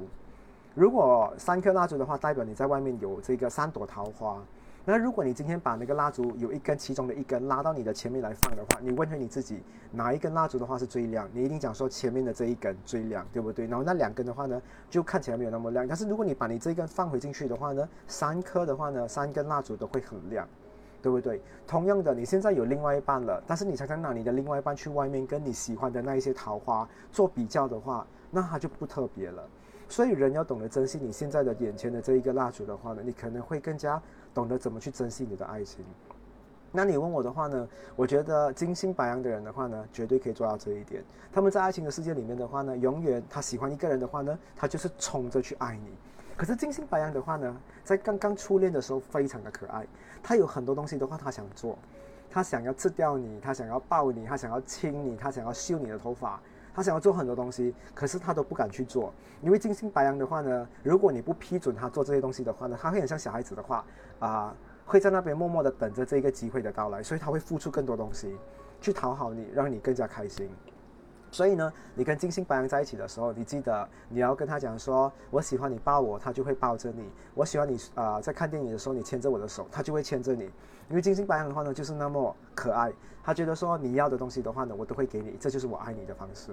[0.73, 4.41] 如果三颗蜡烛的话，代表你在外面有这个三朵桃花。
[4.84, 9.61] 那如果你今天把那个蜡烛有一根其中的一根拉到你的前面来放的话，你问回你自己
[9.91, 11.29] 哪一根蜡烛的话是最亮？
[11.32, 13.67] 你一定讲说前面的这一根最亮，对不对？
[13.67, 14.59] 然后那两根的话呢，
[14.89, 15.88] 就看起来没有那么亮。
[15.88, 20.47] 但是如果你把你这一根放回进去的话呢，三颗的话呢，三根蜡烛都会很亮，
[20.99, 21.39] 对不对？
[21.67, 29.47] 同样的，你现在有另外一半了，但是你常常拿你的另外一半去外面跟你喜欢的那一些桃花做比较的话，那它就不特别了。
[29.88, 34.01] 所以人要懂得珍惜你现在的眼前的这一个蜡烛的话呢，你可能会更加。
[34.34, 35.84] 懂得怎么去珍惜你的爱情，
[36.71, 37.67] 那你问我的话呢？
[37.95, 41.03] 我觉得金星白羊的人的话呢，绝对可以做到这一点。
[41.32, 45.91] 他们在爱情的世界里面的话呢，永远他喜欢一个人的话呢，他就是冲着去爱你。
[46.38, 49.86] 可是金星白羊的话呢，在刚刚初恋的时候非常的可爱，
[50.23, 51.77] 他有很多东西的话他想做，
[52.29, 56.39] 他想要吃掉你，他想要抱你，他想要亲你，他想要修你的头发。
[56.74, 63.84] 他想要做很多东西，可是他都不敢去做，因为金星白羊的话呢，如果你不批准他做这些东西的话呢，他会很像小孩子的话，
[64.19, 64.55] 啊，
[64.86, 68.36] 会在那边默默的等着这个机会的到来，所以他会付出更多东西，
[68.80, 70.49] 去讨好你，让你更加开心。
[71.32, 80.43] 所以呢，你跟金星白羊在一起的时候，你记得你要跟他讲说，我喜欢你抱我，他就会抱着你；我喜欢你啊，在看电影的时候你牵着我的手，他就会牵着你。
[80.89, 82.91] 因为金星白羊的话呢，就是那么可爱，
[83.23, 86.51] 他觉得说你要的东西的话呢，我都会给你，这就是我爱你的方式。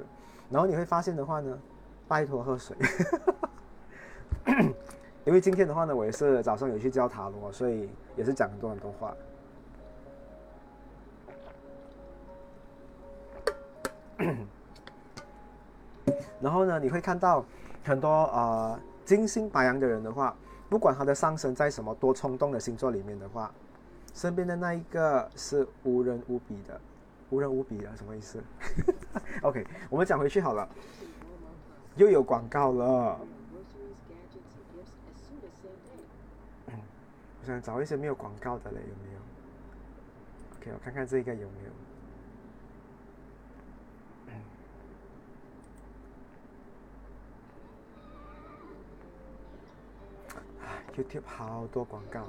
[0.48, 1.58] 然后你会发现的话呢，
[2.06, 2.76] 拜托喝水，
[5.26, 9.12] 因为今天的话呢，我也是早上有去教塔罗，所以也是讲很多很多话。
[16.40, 17.44] 然后呢，你会看到
[17.84, 20.34] 很多呃金星白羊的人的话，
[20.68, 23.50] 不管他的上升在什么多冲动的星座里面的话，
[24.14, 26.80] 身边的那一个是无人无比的，
[27.30, 28.42] 无人无比的什么意思？
[29.42, 30.68] OK，我们讲回去好了，
[31.96, 33.18] 又有广告了。
[37.40, 39.18] 我想找一些没有广告的嘞，有没有
[40.60, 41.87] ？OK，我看看这个有没有。
[50.98, 52.20] YouTube 好多广告。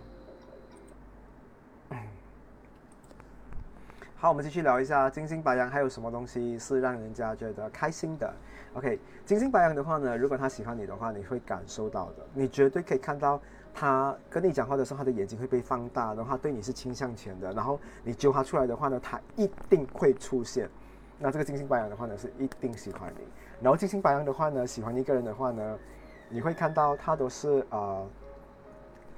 [4.16, 8.30] 好，我们继续聊一下金星白羊还有什么东西是让人家觉得开心的。
[8.74, 13.40] OK，金星白羊的话呢，如果他喜欢你的话，你会感受到的，你绝对可以看到
[13.74, 17.54] 他跟你讲话的时候，他的眼睛会被放大，然后他对你是倾向前的。
[17.54, 20.70] 然后你揪他出来的话呢，他一定会出现。
[21.18, 23.24] 那这个金星白羊的话呢，是一定喜欢你。
[23.62, 25.80] 然后金星白羊的话呢，喜欢一个人的话呢，
[26.28, 28.06] 你会看到他都是呃。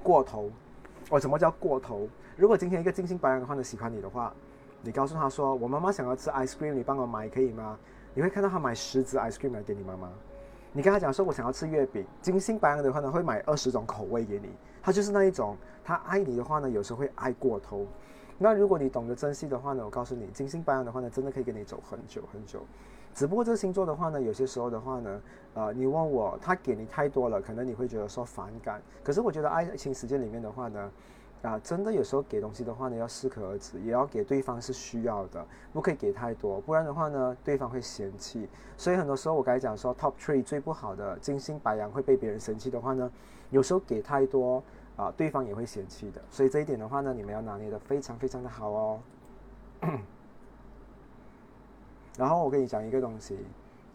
[0.02, 0.50] 过头，
[1.10, 2.08] 哦，什么叫过头？
[2.36, 4.32] 如果今天一个金星白羊的话呢喜欢你的话，
[4.82, 7.78] 你告诉他说：“我妈妈想要吃 ice cream，你帮我买可以吗？”
[8.14, 10.10] 你会看到他买十支 ice cream 来给你妈妈。
[10.72, 14.50] 你跟他讲说：“我想要吃月饼。”金星白羊的话呢会买二十种口味给你。
[14.82, 17.86] 他就是那一种，他爱你的话呢有时候会爱过头。
[18.38, 22.64] 那如果你懂得珍惜的话呢，我告诉你，金星白羊的话呢真的可以跟你走很久很久。
[23.14, 25.22] 只不过这个星座的话呢，有些时候的话呢，
[25.54, 28.80] 呃，你问我他给你太多了，可能你会觉得说反感。
[29.04, 30.92] 可是我觉得爱情时间里面的话呢，
[31.42, 38.48] 啊，真的有时候给东西的话呢，要适可而止，也要给对方是需要的，不可以给太多，不然的话呢，对方会嫌弃。
[38.76, 43.10] 所以很多时候我刚才讲说，top three 最不好的金星白羊会被别人生气的话呢，
[43.50, 44.62] 有时候给太多
[44.96, 46.22] 啊，对方也会嫌弃的。
[46.30, 49.00] 所以这一点的话呢，你们要拿捏的非常非常的好哦。
[52.18, 53.38] 然后我跟你讲一个东西，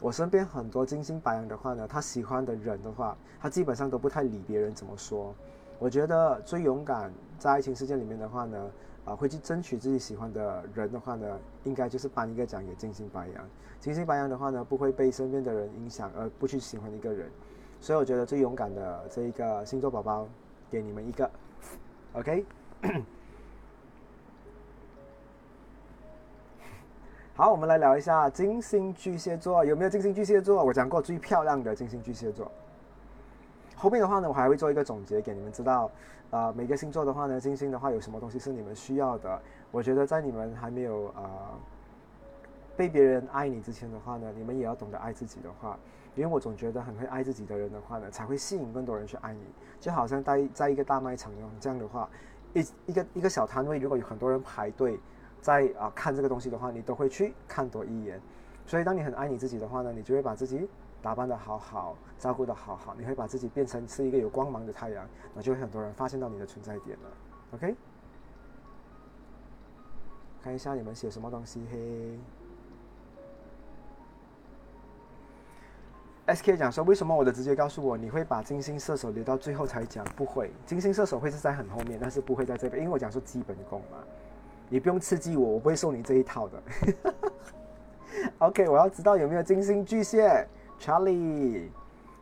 [0.01, 5.33] 我身边很多金星白羊的话呢，他喜欢的人的话，他基本上都不太理别人怎么说。
[5.79, 8.71] 我觉得最勇敢在爱情世界里面的话呢，
[9.05, 13.47] 啊，会去争取自己喜欢的人的话呢，应该就是颁一个奖给金星白羊。
[13.79, 17.29] 金星白羊的话呢，不会被身边的人影响而不去喜欢一个人，
[17.79, 20.27] 所以我觉得最勇敢的这一个星座宝宝，
[20.71, 21.29] 给你们一个
[22.13, 22.43] ，OK。
[27.37, 30.65] 好，我们来聊一下金星巨蟹座有没有金星巨蟹座？
[30.65, 32.51] 我讲过最漂亮的金星巨蟹座。
[33.75, 35.91] 后面的话呢，我还会做一个总结给你们知道。
[36.31, 39.39] 呃，每个星座的话呢，金星的话有什么东西是你们需要的？
[39.69, 41.29] 我觉得在你们还没有呃
[42.75, 45.77] 被别人爱你之前的话呢，你们也要懂得爱自己的话，
[46.15, 49.43] 因为我总觉得很会爱自己的人的话呢，才会吸引更多人去爱你。
[49.79, 52.09] 就好像在在一个大卖场一样，这样的话，
[52.55, 54.99] 一一个一个小摊位，如果有很多人排队。
[55.41, 58.21] 在啊看这个东西的话，你都会去看多一眼。
[58.65, 60.67] 所以当你很爱你自己的话呢，你就会把自己
[61.01, 67.09] 打扮的好好，照顾的好好，你会把自己变成是一个有光芒的太阳，那就会很多人发现到你的存在点了。
[67.53, 67.75] OK，
[70.43, 72.19] 看一下你们写什么东西嘿。
[76.35, 80.03] SK 讲说，为什么我的直觉告诉我你会把金星射手留到最后才讲？
[80.17, 83.99] 不会，金星射手会是在很后面，但是不会在这边，因为我讲说基本功嘛，
[84.69, 86.63] 你不用刺激我，我不会送你这一套的。
[88.39, 90.47] OK，我要知道有没有金星巨蟹
[90.79, 91.69] ，Charlie、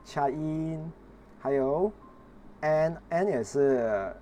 [0.04, 0.92] 查因，
[1.40, 1.92] 还有
[2.62, 4.14] An，An 也是，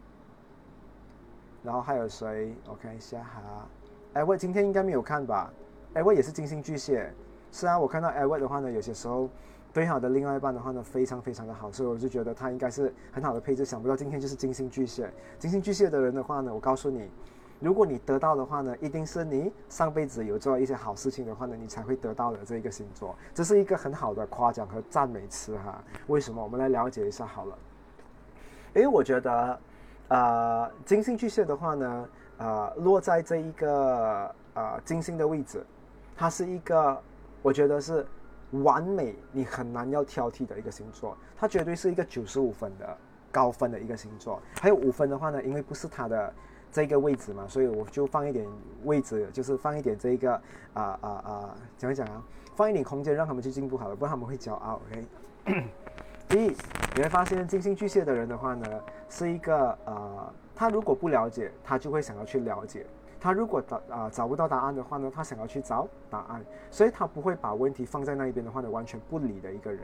[1.64, 2.54] 然后还有谁？
[2.70, 3.68] 我看一下哈，
[4.14, 5.52] 哎，我今天应该没有看吧？
[5.94, 7.12] 哎，我也是金星巨蟹，
[7.52, 9.30] 是啊，我看到 e d 的话呢，有些时候。
[9.74, 13.66] 对好的另外一半的话呢，非常非常的好，所以我就觉得他应该是很好的配置。
[13.66, 17.10] 想不到今天就是金星巨蟹，金星巨蟹的人的话呢，我告诉你，
[17.64, 25.82] 如果你得到的话呢，一定是你上辈子有做一些好事情的话呢，你才会得到的这一个星座，这是一个很好的夸奖和赞美词哈。
[26.08, 26.44] 为什么？
[26.44, 27.58] 我们来了解一下好了。
[28.76, 29.60] 因为我觉得，
[30.10, 35.66] 呃，金星巨蟹的话呢，呃，落在这一个呃金星的位置，
[36.18, 37.02] 它是一个，
[37.42, 38.06] 我觉得是。
[38.62, 42.98] 完美，你很难要挑剔的一个星座，它绝对是一个九十五分的
[43.32, 44.40] 高分的一个星座。
[44.62, 46.32] 还有五分的话呢，因为不是它的
[46.74, 48.48] 这个位置嘛，所以我就放一点
[48.84, 50.34] 位置，就是放一点这个
[50.74, 52.24] 啊啊啊，讲一讲啊，
[52.56, 54.82] 放一点空间让他们去进步好了，不然他们会骄傲。
[54.90, 55.66] OK，
[56.28, 56.48] 第一，
[56.96, 58.68] 你会发现金星巨蟹的人的话呢，
[59.08, 62.86] 是一个呃，他如果不了解，他就会想要去了解。
[63.22, 69.82] 他如果找啊找不到答案的话呢，他想要去找答案，所以他不会把问题放在那一边的话呢，完全不理的一个人。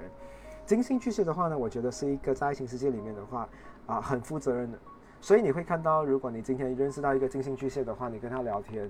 [0.66, 3.48] 金星巨蟹的话呢，我觉得是一个在爱情世界里面的话
[3.86, 4.78] 啊很负责任的，
[5.22, 8.90] 所以你会看到，如果你今天认识到一个金星巨蟹的话，你跟他聊天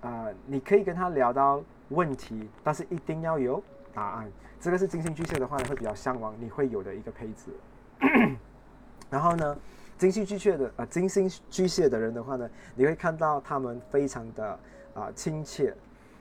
[0.00, 3.62] 啊，你可以跟他聊到问题，但是一定要有
[3.94, 4.30] 答案。
[4.60, 7.50] 这个是金星巨蟹的话呢，会比较向往 你会有的一个配置。
[9.10, 9.56] 然后呢？
[9.98, 14.58] 金星巨蟹的呃，金星巨蟹的人的话呢，你会看到他们非常的
[14.94, 15.74] 啊亲切。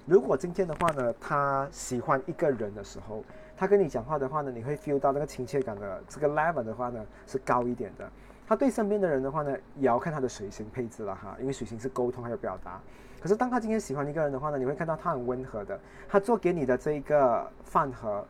[0.05, 3.23] 如果今天的话呢，他喜欢一个人的时候，
[3.55, 8.11] 他跟你讲话的话呢，你会 feel 到那个亲切感的这个 level 的话呢是高一点的。
[8.49, 12.81] 他对身边的人的话呢，也要看他的水星配置了哈，因为水星是沟通还有表达。
[13.21, 18.25] 可是当他今天喜欢一个人的话呢，你会看到他很温和的，他做给你的这一个饭盒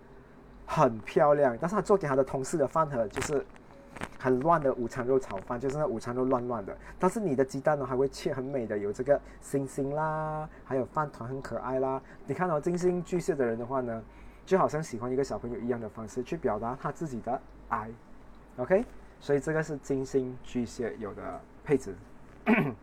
[0.65, 3.45] 很漂亮，但是他做给他的同事的饭盒就是。
[4.17, 6.77] 很乱的午餐肉炒饭，就是那午餐肉乱乱的。
[6.97, 12.01] 但是你的鸡蛋呢，还会切很美的，有这个星星啦，还有饭团很可爱啦。
[12.25, 14.01] 你看到金星巨蟹的人的话呢，
[14.45, 17.89] 就好像喜欢一个小朋友一样的方式去表达他自己的爱。
[18.55, 18.85] OK，
[19.19, 21.95] 所以这个是金星巨蟹有的配置。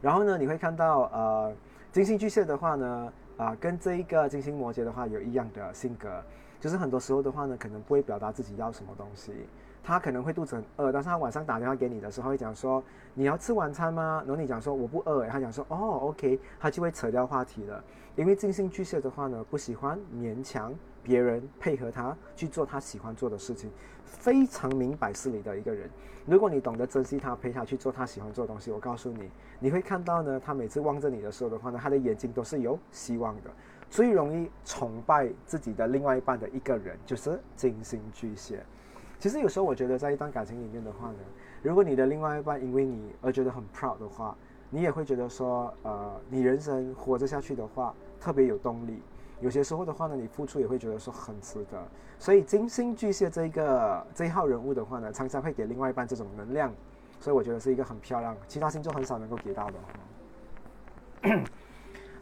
[0.00, 1.52] 然后呢，你会看到呃，
[1.92, 6.22] 金星巨蟹的话呢，啊，跟这一个金星摩羯的话有一样的性格，
[6.58, 9.32] 就是很多时候的话呢，可能不会表达自己要什么东西。
[9.82, 12.82] 他可能会肚子很饿，但是他晚上打电话给你的时候会讲说
[13.14, 14.22] 你要吃晚餐吗？
[14.26, 17.82] 然后你讲说我不饿，他讲说哦，OK，他就会扯掉话题了。
[18.14, 23.70] 因为金星巨蟹的话呢，不喜欢勉强别人配合他去做他喜欢做的事情，
[24.10, 25.88] 非常明白事理的一个人。
[26.26, 33.50] 如果你懂得珍惜他，陪他去做他喜欢做的东西，我告诉你，你会看到呢，他每次望着你的时候的话呢，他的眼睛都是有希望的。
[33.88, 38.62] 最容易崇拜自己的另外一半的一个人就是金星巨蟹。
[39.18, 41.18] 其实有时候我觉得，在一段感情里面的话呢，
[41.62, 44.36] 如果你的另外一半因为你而觉得很 proud 的话，
[44.68, 49.02] 你也会觉得说，呃，你人生活着下去的话特别有动力。
[49.40, 51.82] 有些时候的话呢，你付出也会觉得说很值得。
[52.18, 56.72] 所以金星巨蟹这一个这一号人物的话呢，常常会给另外一半这种能量，
[57.18, 59.74] 所以我觉得是一个很漂亮，其他星座很少能够给到的。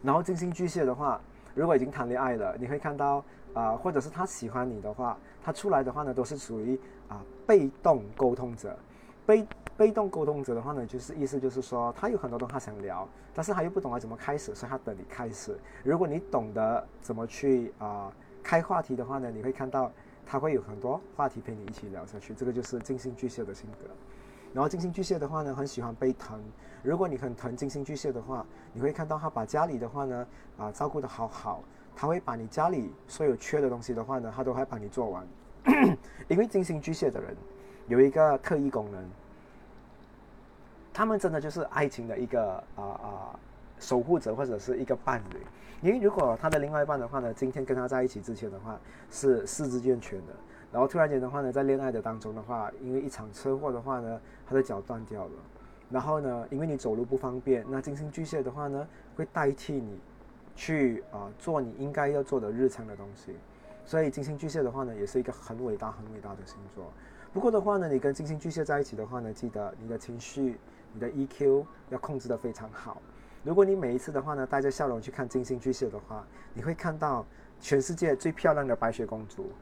[0.02, 1.20] 然后金星巨蟹的话，
[1.54, 3.24] 如果已经谈恋爱了，你会看到。
[3.54, 8.78] 啊，或者是他喜欢你的话，他出来的话呢，都是属于啊被动沟通者。
[9.26, 9.44] 被
[9.78, 15.56] 被动沟通者的话呢，就是意思就是说，他有很多东西他想聊，但是他又不懂得怎么开始，所以他等你开始。
[15.84, 18.12] 如果你懂得怎么去啊
[18.42, 19.92] 开话题的话呢，你会看到
[20.26, 22.34] 他会有很多话题陪你一起聊下去。
[22.34, 23.88] 这个就是金星巨蟹的性格。
[24.52, 26.42] 然后金星巨蟹的话呢，很喜欢被疼。
[26.82, 30.26] 如果你很疼金星巨蟹的话，你会看到他把家里的话呢
[30.56, 31.62] 啊照顾得好好。
[31.94, 35.26] 他会把你家里所有缺的东西的话呢，他都会帮你做完。
[36.28, 37.36] 因为金星巨蟹的人
[37.86, 39.04] 有一个特异功能，
[40.98, 43.38] 他们真的就是爱情的一个啊啊
[43.78, 45.46] 守护者或者是一个伴侣。
[45.80, 48.76] 因为如果他的另外一半的话呢，今天跟他在一起之前的话
[49.08, 50.32] 是四肢健全的，
[50.72, 55.30] 然后突然间的话呢，在恋爱的当中的话，因为一场车祸的话呢，他的脚断掉了，
[55.88, 58.84] 然后呢，因为你走路不方便，那金星巨蟹的话呢，
[59.14, 60.00] 会代替你。
[60.56, 63.36] 去啊做你应该要做的日常的东西，
[63.84, 66.92] 所以金星巨蟹的话呢，也是一个很伟大、很伟大的星座。
[67.32, 70.58] 不过的话呢，你跟金星巨蟹在一起的话呢，记得你的情绪、
[70.98, 73.00] 你的 EQ 要控制的非常好。
[73.44, 77.24] 如果你每一次的话呢，带着笑容去看金星巨蟹的话，你会看到
[77.60, 79.52] 全世界最漂亮的白雪公主，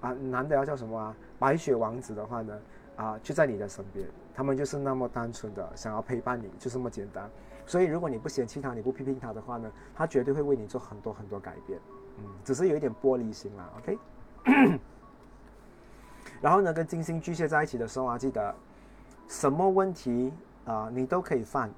[0.00, 1.16] 啊，男的要叫什么啊？
[1.36, 2.60] 白雪王子的话呢，
[2.94, 7.28] 啊，就在你的身边，他们就是那么单纯的想要陪伴你，就这么简单。
[7.66, 11.80] 所以如果你不嫌弃他，你不批评他的话呢，他绝对会为你做很多很多改变。
[12.18, 13.98] 嗯，只是有一点玻璃心啦，OK。
[16.40, 18.54] 然后呢，跟金星巨蟹在一起的时候啊，记得
[19.26, 20.32] 什么问题
[20.64, 21.70] 啊，你都可以犯。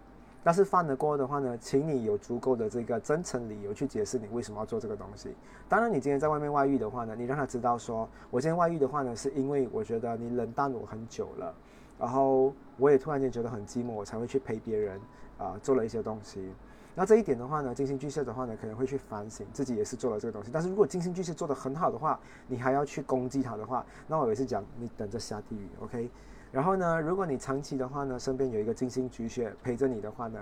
[0.42, 5.34] 但是犯了过的话呢，请你有足够的这个真诚理由去解释你为什么要做这个东西。
[5.68, 11.52] 当然，你今天在外面外遇的话呢，你让他知道说，我今天外遇的话呢，是因为我觉得你冷淡我很久了，
[11.98, 15.00] 然后我也突然间觉得很寂寞，我才会去陪别人
[15.36, 16.48] 啊，做了一些东西。
[16.94, 20.50] 那这一点的话呢，金星巨蟹的话呢，可能会去反省自己也是做了这个东西。
[20.52, 26.08] 但是如果金星巨蟹做的很好的话，你还要去攻击他的话，那我也是讲你等着下地狱，OK。
[26.56, 30.40] 然后呢，如果你长期的话呢，身边有一个金星巨蟹陪着你的话呢，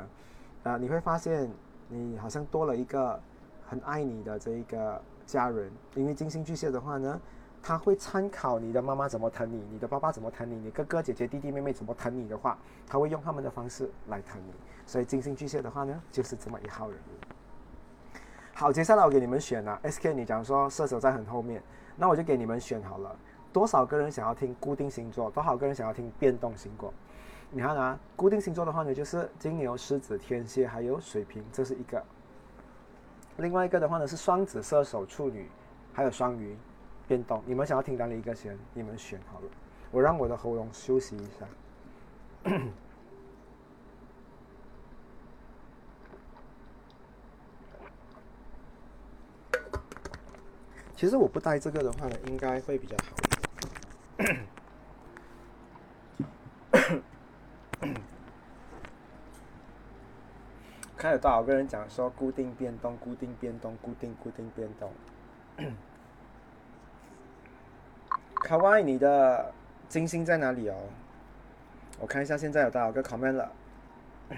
[0.63, 1.51] 啊，你会发现
[1.89, 3.19] 你好像多了一个
[3.67, 5.69] 很爱你的这一个家人。
[5.97, 7.21] 因为金星巨蟹的话呢，
[7.61, 12.57] 他会参考你的妈妈怎么疼你，你的爸爸怎么疼你，你哥哥姐姐弟弟妹妹怎么疼你的话，
[12.87, 14.53] 他会用他们的方式来疼你。
[14.87, 18.15] 所以金星巨蟹的话呢，就是这么一号人物。
[18.53, 21.61] 好，接下来我给你们选了，SK，你讲说射手在很后面，
[21.97, 23.17] 那我就给你们选好了。
[23.55, 25.31] 多少个人想要听固定星座？
[25.31, 26.93] 多少个人想要听变动星座？
[27.51, 32.05] 你看啊，固定星座的话呢，就是金牛、狮子、天蝎，还有水瓶，这是一个。
[33.37, 35.49] 另外一个的话呢是双子、射手、处女，
[35.93, 36.57] 还有双鱼。
[37.07, 38.59] 变动，你们想要听哪里一个先？
[38.73, 39.47] 你们选好了。
[39.93, 41.47] 我让我的喉咙休息一下。
[50.97, 53.34] 其实我不带这个的话呢，应该会比较好。
[60.97, 64.91] 看有多少个人讲说固定变动、固定变动、固定固定变动。
[68.43, 69.53] 卡哇伊，你的
[69.89, 70.77] 金星在哪里哦？
[72.01, 73.53] 我看一下现在有多少个 comment 了。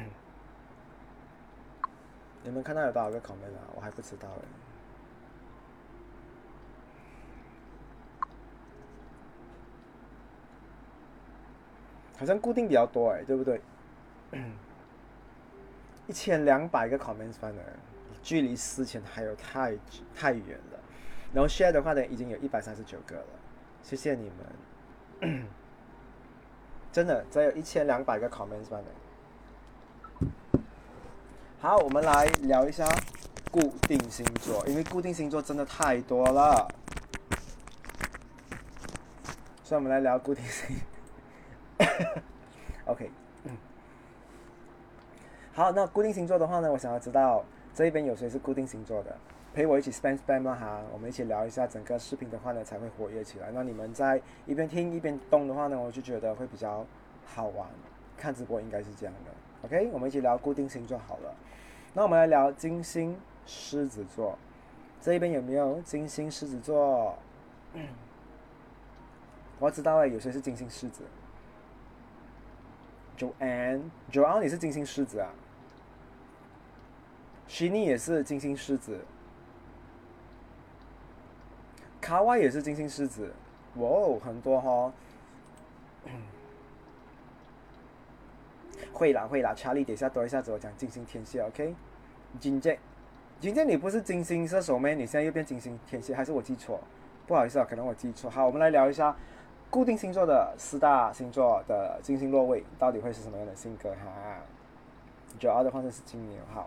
[2.42, 3.60] 你们看到有多少个 comment 了？
[3.74, 4.65] 我还不知道哎。
[12.16, 13.60] 好像固定比较多哎，对不对？
[16.06, 17.58] 一千两百个 comments 反而
[18.22, 19.76] 距离四千还有太
[20.14, 20.78] 太远了。
[21.32, 23.26] 然后 share 的话呢，已经有一百三十九个了，
[23.82, 24.30] 谢谢你
[25.20, 25.46] 们。
[26.92, 28.86] 真的，只有一千两百个 comments 反而。
[31.58, 32.86] 好，我们来聊一下
[33.50, 36.68] 固定星座，因为固定星座真的太多了，
[39.64, 40.76] 所以我们来聊固定星。
[42.86, 43.10] OK，
[45.52, 49.16] 好，那固定星座的话呢，我想要知道这一边有谁是固定星座的，
[49.52, 50.54] 陪我一起 spam spam 吗？
[50.54, 53.50] 哈，我们一起聊一下整个视频的话呢，才会活跃起来。
[53.52, 56.86] 那你们在一边听一边动的话呢，我就觉得会比较
[57.24, 57.68] 好玩。
[58.16, 59.30] 看直播应该是这样的。
[59.66, 61.34] OK，我们一起聊固定星座好了。
[61.92, 64.38] 那我们来聊金星狮子座，
[65.00, 67.18] 这一边有没有金星狮子座？
[69.58, 71.02] 我知道了，有些是金星狮子
[73.16, 75.30] ？Joanne，Joanne，你是金星狮子啊
[77.48, 79.04] s h i n y 也是金星狮子
[82.00, 83.32] 卡 a 也是金星狮子，
[83.76, 84.92] 哇哦，很多哈。
[88.92, 91.74] 会啦会啦，Charlie，等一下多一下子我讲金星天蝎，OK？
[92.38, 92.78] 金姐，
[93.40, 94.94] 金姐你不是金星射手咩？
[94.94, 96.80] 你现在又变金星天蝎，还是我记错？
[97.26, 98.30] 不好意思啊，可能我记错。
[98.30, 99.16] 好，我们来聊一下。
[99.68, 104.38] 固定星座的四大星座的金星落位到底会是什么样的性格哈？
[105.38, 106.64] 主要的话呢是金牛哈。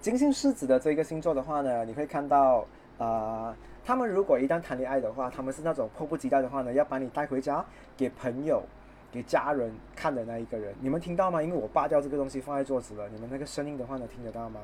[0.00, 2.66] 金星狮子的这个星座的话呢，你会看到，
[2.98, 7.64] 呃，他们如果一旦谈恋爱的话，他们是那种迫不及待的话呢，要把你带回家
[7.96, 8.62] 给朋友、
[9.10, 10.74] 给家人看的那一个人。
[10.80, 11.42] 你们听到吗？
[11.42, 14.60] 因为我拔掉这个东西放在桌子了，你们那个声音的话呢，听得到吗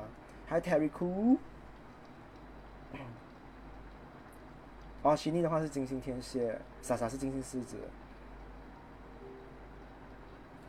[0.47, 1.37] ？Hi Terry Cool。
[5.03, 7.77] 哦，犀利的话是金星天蝎，傻傻是金星狮子。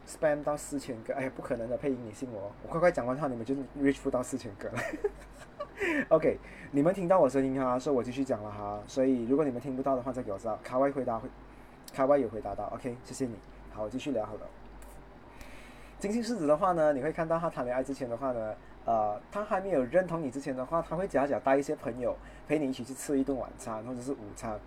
[0.07, 4.79] Spam 到四千个，哎呀，不可能的，配音你信我，我快快讲完话，你们就 reach 不到四千个了。
[6.09, 6.39] OK，
[6.71, 8.83] 你们听到我声音哈，所以我继续讲了哈。
[8.87, 10.59] 所以如果你们听不到的话，再给我知道。
[10.65, 11.29] 卡外回答会，
[11.93, 13.37] 卡外有回答到，OK，谢谢你。
[13.73, 14.41] 好，我继续聊好了。
[15.99, 18.55] 金星狮子的话呢，你会看到他谈恋爱之前的话呢。
[18.85, 22.17] 呃，他还没有认同你之前的话，他会假假带一些朋友
[22.49, 24.59] 陪你一起去吃一顿晚餐或者是午餐，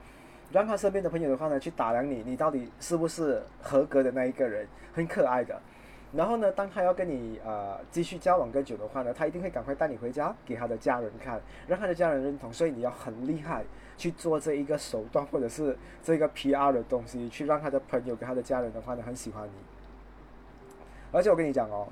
[0.51, 5.59] 让他身边的朋友的话呢去打量你，你到底是不是合格的那一个人，很可爱的。
[6.13, 12.53] 然后呢，当他要跟你呃继续交往更久的话呢，他一定会赶快带你回家给他的家人看，让他的家人认同。
[12.53, 13.66] 所以你要很厉害
[13.97, 19.51] 去做这一个手段或者是这个 PR 的东西，去让他的朋友跟他的家人的话呢很喜欢你。
[21.11, 21.88] 而且我跟你讲哦，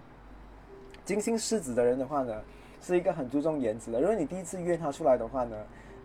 [1.05, 2.41] 金星狮子的人的话呢，
[2.81, 3.99] 是一个很注重颜值的。
[3.99, 5.55] 如果你第一次约他出来的话呢，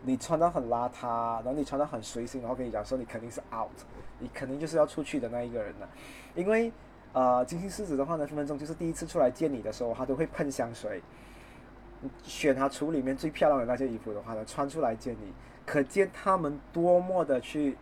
[0.03, 3.71] 你穿得很邋遢，然后你穿得很随性，然后跟你讲说你肯定是 out，
[4.19, 5.89] 你肯定就是要出去的那一个人了，
[6.35, 6.73] 因为。
[7.15, 11.03] 呃，金星狮子的话呢，分分钟就是第一次出来见你的时候，他都会喷香水，
[12.23, 15.33] 选他橱里面最漂亮的那件衣服的话呢，穿出来见你，
[15.65, 17.79] 可见他们多么的去，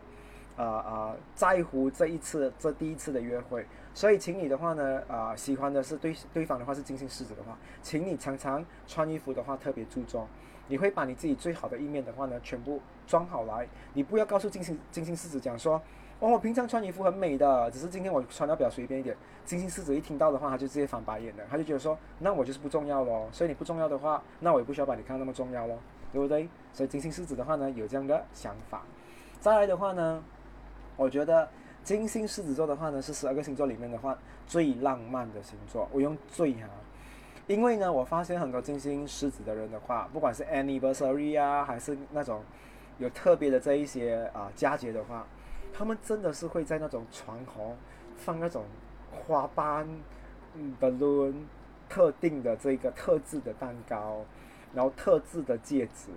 [0.56, 3.66] 呃呃，在乎这一次这第一次的约会。
[3.96, 10.28] 所以，请你的话呢，啊，喜欢的是对对方的话是金星狮子的话，请你常常穿衣服的话特别注重，
[10.68, 15.80] 你会把你自己最好的一面的话呢，全部装好来，你不要告诉金星金星狮子讲说。
[16.18, 19.14] 哦，我平常穿衣服很美的，只是今天我穿的比较随便一点。
[19.44, 23.28] 金星狮子一听到的话，他就直接翻白眼了，他就觉得说，那我就是不重要咯。
[23.30, 25.78] 所以你不重要的话，那我也不需要把你看那么重要咯，
[26.10, 26.48] 对不对？
[26.72, 28.82] 所以金星狮子的话呢，有这样的想法。
[29.40, 30.24] 再来的话呢，
[30.96, 31.46] 我觉得
[31.86, 35.88] 金星狮子座的话呢，是十二个星座里面的话最浪漫的星座。
[35.92, 36.68] 我用最哈，
[37.46, 42.42] 因为呢，我发现很多金星狮子的人的话，不管是 anniversary 啊，还是那种
[42.98, 45.24] 有特别的这一些啊佳节的话。
[45.72, 47.76] 他们真的是会在那种床头
[48.16, 48.64] 放那种
[49.12, 49.86] 花瓣、
[50.80, 51.34] balloon、
[51.88, 54.24] 特定的这个特制的蛋糕，
[54.74, 56.08] 然后特制的戒指，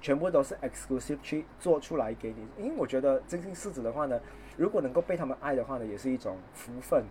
[0.00, 2.64] 全部都是 exclusive 去做出来给你。
[2.64, 4.18] 因为我觉得金星狮子的话呢，
[4.56, 7.04] 如果能够被他们爱的话呢，也是一种福分。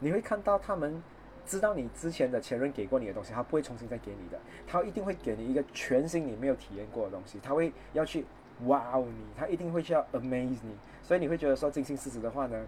[0.00, 1.02] 你会看到他们
[1.44, 8.24] 知道你之前的前任给过你的东西，他不会重新再给你的，他一定会给你一个全新你没有体验过的东西，他会要去。
[8.64, 12.64] 哇哦，你他一定会去要 amaze 你，所以你会觉得说金星狮子的话呢，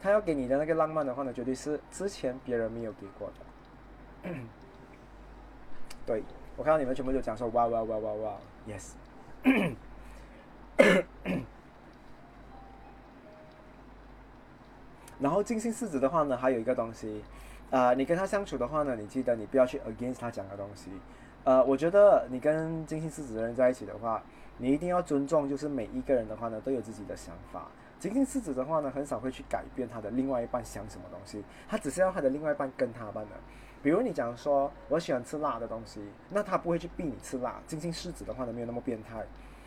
[0.00, 3.30] 他要给你的那个浪漫的话呢，绝对是之前别人没有给过
[4.22, 4.30] 的。
[6.06, 6.22] 对
[6.56, 8.94] 我看到你们全部都讲说哇哇哇哇哇，yes。
[15.24, 17.24] 然后金星狮子的话呢，还有一个东西，
[17.70, 20.90] 啊，你跟他相处的话呢，你记得你不要去 against 他讲的东西。
[21.44, 24.22] 呃，我觉得你跟金星狮子的人在一起的话。
[24.56, 27.66] 你一定要尊重，就是每一个人的话呢，都有自己的想法。
[27.98, 33.30] 金星狮子的话呢，很少会去改变他的另外一半想什么东西，他只是要他的另外一半跟他办的。
[33.82, 36.00] 比如你讲说我喜欢吃辣的东西，
[36.30, 37.60] 那他不会去逼你吃辣。
[37.66, 39.26] 金星狮子的话呢，没有那么变态，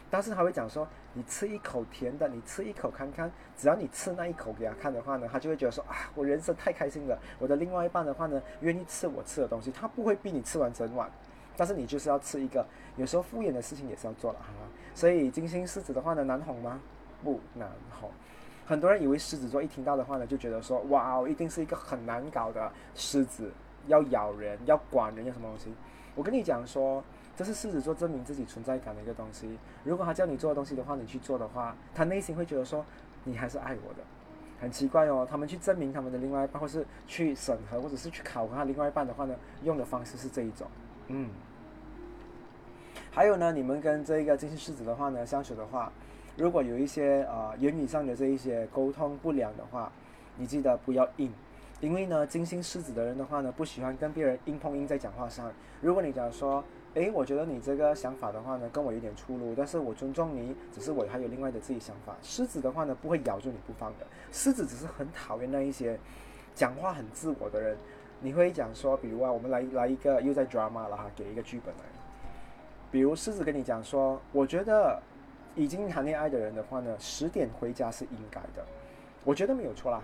[0.09, 7.17] 但是他会讲说你吃一口甜的，你吃一口看看，只要你吃那一口给他看的话呢，他就会觉得说啊，我人生太开心了。
[7.39, 11.09] 我的另外一半的话呢，愿意吃我吃的东西，他不会逼你吃完整碗，
[11.55, 12.65] 但是你就是要吃一个。
[12.95, 14.47] 有时候敷衍的事情也是要做了哈。
[14.95, 16.79] 所以金星狮子的话呢，难哄吗？
[17.23, 18.09] 不难哄。
[18.65, 23.51] 很多人以为狮子座一听到的话呢，就觉得说，哇哦，一定是一个很难搞的狮子，
[23.87, 25.73] 要咬人，要管人，要什么东西？
[26.15, 27.03] 我跟你讲说，
[27.37, 29.57] 这是狮子座证明自己存在感的一个东西。
[29.83, 32.83] 如果他叫你做的东西的话，你去做的话，他内心会觉得说，
[33.23, 33.99] 你还是爱我的。
[34.59, 40.65] 很奇怪哦，他们去证明他们的另外一半，或是去审核，或者是去考核他另外一半的话呢，用的方式是这一种，
[41.09, 41.29] 嗯。
[43.11, 45.91] 还有呢，你们跟这个金星狮子的话呢相处的话，
[46.35, 49.91] 如果有一些呃言语上的这一些沟通不良的话，
[50.37, 51.31] 你记得不要硬，
[51.79, 55.51] 因为呢金星狮子的人的话呢不喜欢跟别人硬碰硬在讲话上。
[55.81, 56.63] 如果你讲说，
[56.97, 62.15] 诶，我觉得你这个想法的话呢跟我有点出入，但是我尊重你，只是我还有另外的自己想法。
[62.23, 65.99] 狮子的话呢不会咬住你不放的，狮子只是很讨厌那一些
[66.55, 67.77] 讲话很自我的人。
[68.19, 71.83] 你会讲说，比如啊，我们来来一个又在 drama 了哈，给一个剧本来。
[72.89, 74.99] 比如狮子跟你讲说，我觉得
[75.53, 78.65] 已经谈恋爱的人的话呢，十点回家是应该的，
[79.23, 80.01] 我觉得没有错啦。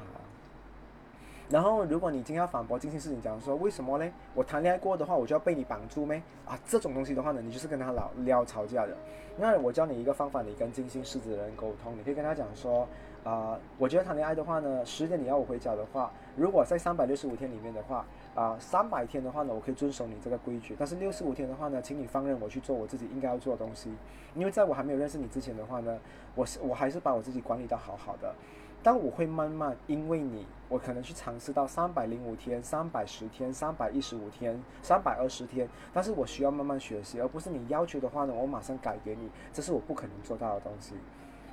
[1.49, 4.11] 然后如果你今天要反驳金星狮子讲说，为什么呢？
[4.33, 6.21] 我谈恋爱过的话，我就要被你绑住咩？
[6.45, 8.95] 啊，这种东西的话呢，你就是跟他老聊吵架的。
[9.37, 12.87] 那我教你一个方法，你跟金星狮子的人沟通，你可以跟他讲说。
[13.23, 23.89] 啊，我觉得谈恋爱的话呢，十点你要我回家的话，如果在三百六十五天里面的话，啊，三百天的话呢，我可以遵守你这个规矩，但是六十五天的话呢，请你放任我去做我自己应该要做的东西，
[24.35, 25.97] 因为在我还没有认识你之前的话呢，
[26.35, 28.35] 我是我还是把我自己管理得好好的，
[28.83, 40.93] 但我会慢慢因为你，我可能去尝试到三百零五天、三百十天、三百一十五天、三百二十天，但是我需要慢慢学习，而不是你要求的话呢，我马上改给你，这是我不可能做到的东西，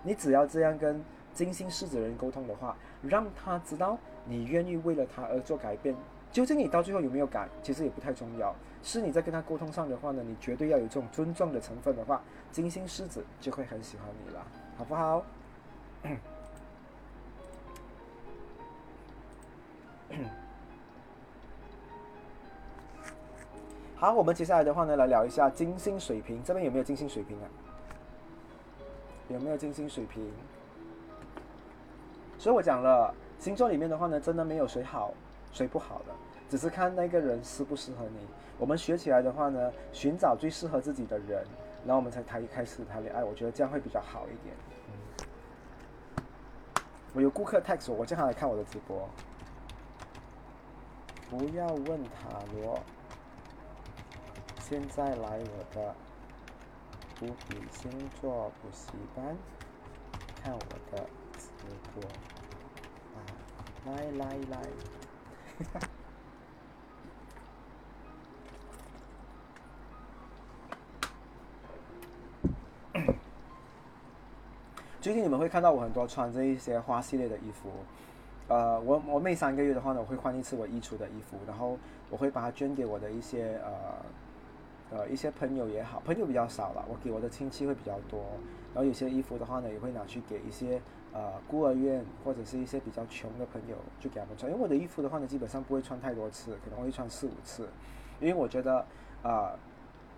[0.03, 1.03] 你只要这样跟。
[1.33, 5.95] 金星狮子人沟通的话，让他知道你愿意为了他而做改变。
[6.33, 8.53] 究竟你到最后有没有改，其实也不太重要。
[8.83, 12.21] 是你在跟他沟通上的话呢，你绝对要有这种尊重的成分的话，
[12.51, 14.45] 金星狮子就会很喜欢你了，
[14.77, 15.25] 好不好？
[23.97, 27.47] 好，我们接下来的话呢，来聊一下金星水平，这边有没有金星水平啊？
[29.29, 30.33] 有没有金星水平？
[32.39, 35.13] 所以我讲了，星座里面的话呢，真的没有谁好
[35.53, 36.15] 谁不好的，
[36.49, 38.27] 只是看那个人适不适合你。
[38.59, 41.45] 我们学起来的话呢，寻找最适合自己的人，
[41.85, 44.57] 然后我们才谈一开始谈恋爱，我觉得这样会比较好一点。
[47.13, 49.07] 我有顾客 text 我，我叫他来看我的直播。
[51.31, 52.81] 不要问塔罗，
[54.59, 55.95] 现在来我的
[57.23, 57.89] 无比星
[58.21, 59.39] 座补习班，
[60.43, 60.59] 看我
[60.91, 61.07] 的
[61.39, 61.49] 直
[61.95, 62.03] 播。
[63.15, 63.23] 啊，
[63.87, 64.61] 来来来。
[75.01, 77.71] 最近你们会看到我很多穿这一些花系列的衣服，
[78.51, 81.79] 呃，我我每三个月的话呢，我会换一次我衣橱的衣服，然后
[82.11, 83.61] 我会把它捐给我的一些
[84.91, 88.21] 呃呃一些朋友也好，朋友比较少了，我给我的亲戚会比较多，
[88.75, 90.83] 然后有些衣服的话呢，也会拿去给一些
[91.13, 97.69] 呃孤儿院或者是一些比较穷的朋友，就给他们穿，因为我的衣服的话呢，基本上不会穿太多次，可能会穿四五次，
[98.19, 98.85] 因为我觉得
[99.23, 99.53] 啊，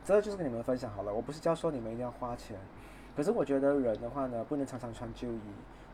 [0.06, 2.56] 这就是跟你们分享好了，我不是教说你们一定要花钱。
[3.14, 5.40] 可是我觉得人的话呢，不能常常穿旧衣，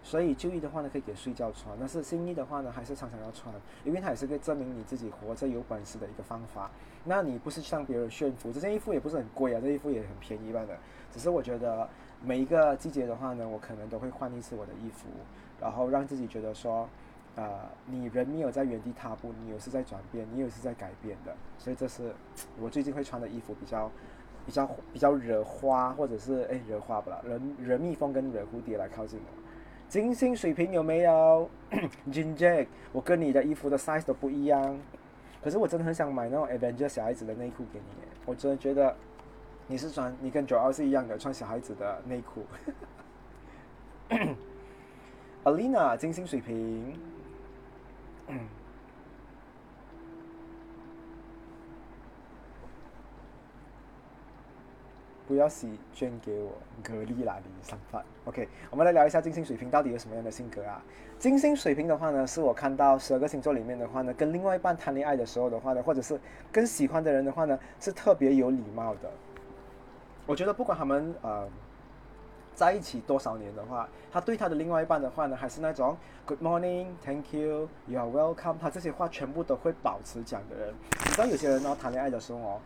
[0.03, 1.77] 所以旧衣的话呢，可以给睡觉穿。
[1.79, 6.71] 但是新衣的话呢，还是常常要穿，因为它也是可以证明你自己活着有本事的一个方法。
[7.05, 10.77] 那你不是向别人炫富，这件衣服也不是很贵啊，这衣服也很便宜般的。
[11.13, 11.89] 只是我觉得
[12.23, 15.09] 每一个季节的话呢，我可能都会换一次我的衣服，
[15.61, 16.89] 然后让自己觉得说，
[17.37, 21.35] 呃，你人没有在原地踏步，你有是在转变，你有是在改变的。
[21.59, 22.15] 所以这是
[22.61, 23.91] 我最近会穿的衣服比较。
[24.47, 29.43] 比较比较惹花，或者是哎惹花不了，惹惹蜜蜂跟惹蝴蝶来靠近我。
[29.89, 31.49] 金星水平有没有
[32.13, 34.79] j i n Jack，我跟你的衣服的 size 都不一样，
[35.43, 37.85] 可是我真的很想买那种 Avenger 小孩子的内裤给你。
[38.27, 38.95] 我真的觉得
[39.67, 42.45] 你是穿，你跟九二是一样的，穿小孩子的内裤。
[45.45, 46.95] Alina 金星水平。
[55.29, 56.51] 不要洗，捐给我，
[56.83, 58.03] 格丽拉里上饭。
[58.25, 60.83] OK，我们来聊一下金星水瓶到底有什么样的性格啊？
[61.19, 66.19] 金星水瓶的话呢，是我看到十二个星座里面的话呢，跟另外一半谈恋爱的时候的话呢，或者是
[66.51, 69.11] 跟喜欢的人的话呢，是特别有礼貌的。
[70.25, 71.47] 我觉得不管他们呃
[72.55, 80.75] 在一起多少年的话，他对他的另外一半的话呢，还是那种 Good morning，Thank you，You are welcome，他这些话全部都会保持讲的人。
[81.05, 82.61] 你知道有些人呢，谈恋爱的时候哦。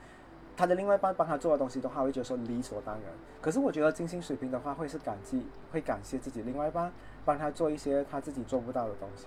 [0.63, 3.13] 他的另外一半帮他做的东西的话，会觉得说理所当然。
[3.41, 6.93] 可是我觉得金星水平的话，会是感激，会感谢自己另外一半
[7.25, 9.27] 帮他做一些他自己做不到的东西。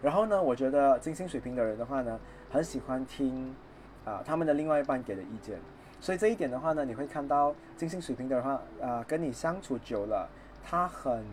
[0.00, 2.16] 然后呢，我觉得金星水平的人的话呢，
[2.48, 3.52] 很喜欢听
[4.04, 5.58] 啊他们的另外一半给的意见。
[6.00, 10.28] 所以这一点的话呢，你会看到金星水平的话啊，跟你相处久了，
[10.62, 11.24] 他很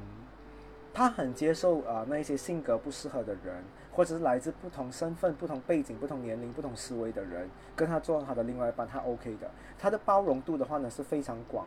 [0.92, 3.64] 他很接受啊那一些性格不适合的人。
[3.94, 9.50] 或者是来自不同身份、不同背景、不同年龄、不同思维的人，跟他做他的另外一半，他 OK 的。
[9.78, 11.66] 他的包容度的话呢是非常广。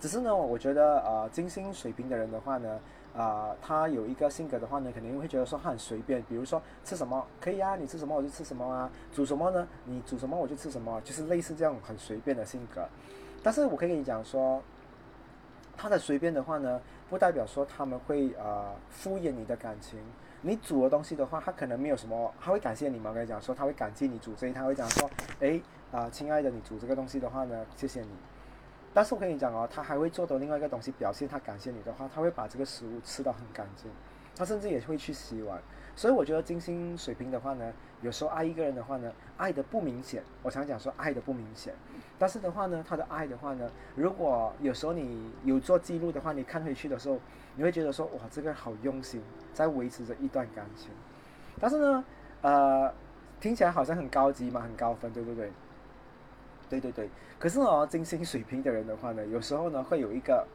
[0.00, 2.80] 只是呢，我觉得呃，金星水平的人的话呢，
[3.16, 6.20] 啊，他有一个性格的话呢，肯定会觉得说他很随便。
[6.28, 9.66] 比如说吃什么可以啊，你吃什么我就吃什么啊，煮什么呢？
[9.84, 12.84] 你煮什么我就吃什么，就是类似这样很随便的性格。
[13.44, 14.60] 但是我可以跟你讲说，
[15.76, 20.00] 他的随便的话呢，不代表说他们会啊敷衍你的感情。
[20.44, 23.10] 你煮的东西的话，他可能没有什么，他会感谢你吗？
[23.10, 25.08] 我跟你讲说，他会感激你煮所以，他会讲说，
[25.40, 25.60] 哎
[25.92, 28.08] 啊，亲爱的，你煮这个东西的话呢，谢谢你。
[28.92, 33.88] 但是我跟你讲哦，他还会做的另外一个东西，表现他感谢你的话，他会把这个食物吃到很干净，
[34.36, 35.60] 他甚至也会去洗碗。
[35.94, 40.22] 所以我觉得金星水平的话呢，有时候爱一个人的话呢，爱的不明显。
[40.42, 41.72] 我常讲说爱的不明显，
[42.18, 47.18] 但是的话呢，他的爱的话呢，如果有时候你有做记录的话，你看回去的时候，
[47.56, 49.22] 你会觉得说哇，这个好用心，
[49.52, 50.90] 在维持着一段感情。
[51.60, 52.04] 但是呢，
[52.42, 52.92] 呃，
[53.40, 55.50] 听起来好像很高级嘛，很高分，对不对？
[56.68, 57.08] 对对对。
[57.38, 60.46] 可是哦，金星水平的人的话呢，有时候呢会有一个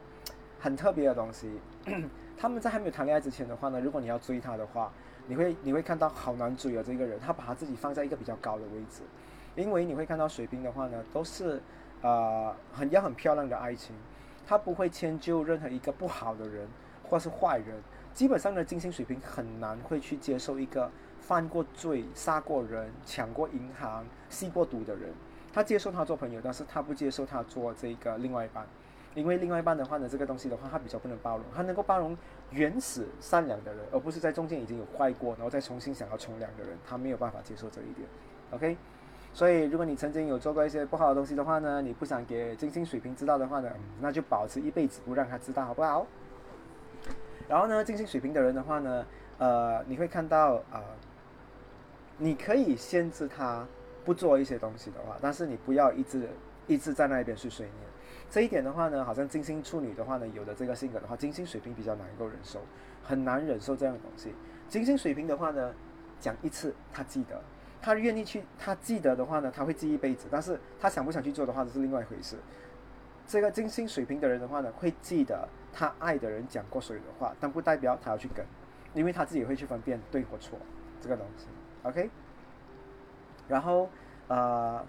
[0.58, 1.60] 很特别的东西，
[2.36, 4.92] 他们在还没有谈恋爱之前的话呢，如果你要追他的话。
[5.30, 9.02] 你会你会看到好难追啊，这个人他把他自己放在一个比较高的位置，
[9.56, 11.60] 因为你会看到水瓶的话呢，都是
[12.00, 13.94] 呃很要很漂亮的爱情，
[14.46, 16.66] 他不会迁就任何一个不好的人
[17.08, 17.76] 或是坏人，
[18.12, 20.90] 基本上的，金星水平很难会去接受一个
[21.20, 25.10] 犯过罪、杀过人、抢过银行、吸过毒的人，
[25.52, 28.66] 他接受他做朋友，但是他不接受他做这个另外一半，
[29.14, 32.16] 因为另外一半的话呢，这个东西的话，他比较不能包容，他能够包容
[32.50, 38.08] 原始善良的人，而不是在中间已经有坏过，然后再重新想要从良的人，他没有办法接受这一点。
[38.50, 38.76] OK，
[39.32, 46.06] 所以如果你曾经有做过一些不好的东西的话呢，你不想给金星水平知道的话呢，那就保持一辈子不让他知道，好不好？
[47.48, 49.06] 然后呢，金星水平的人的话呢，
[49.38, 50.84] 呃，你会看到啊，
[52.18, 53.66] 你可以限制他
[54.04, 56.28] 不做一些东西的话，但是你不要一直
[56.66, 57.76] 一直在那边去睡眠。
[58.30, 62.60] 这一点的话呢，好像金星处女的话呢，有的这个性格的话，金星水平比较难够忍受，
[63.02, 64.34] 很难忍受这样的东西。
[64.68, 65.72] 金星水平的话呢，
[66.20, 67.40] 讲一次他记得，
[67.80, 70.26] 他愿意去，他记得的话呢，他会记一辈子。
[70.30, 72.36] 但是他想不想去做的话，这是另外一回事。
[73.26, 78.44] 这个金星水平的人的话呢，会记得他爱的人讲过所有的话，但不代表他要去跟，
[78.94, 80.58] 因为他自己会去分辨对或错
[81.00, 81.46] 这个东西。
[81.82, 82.10] OK，
[83.48, 83.88] 然后
[84.28, 84.84] 呃，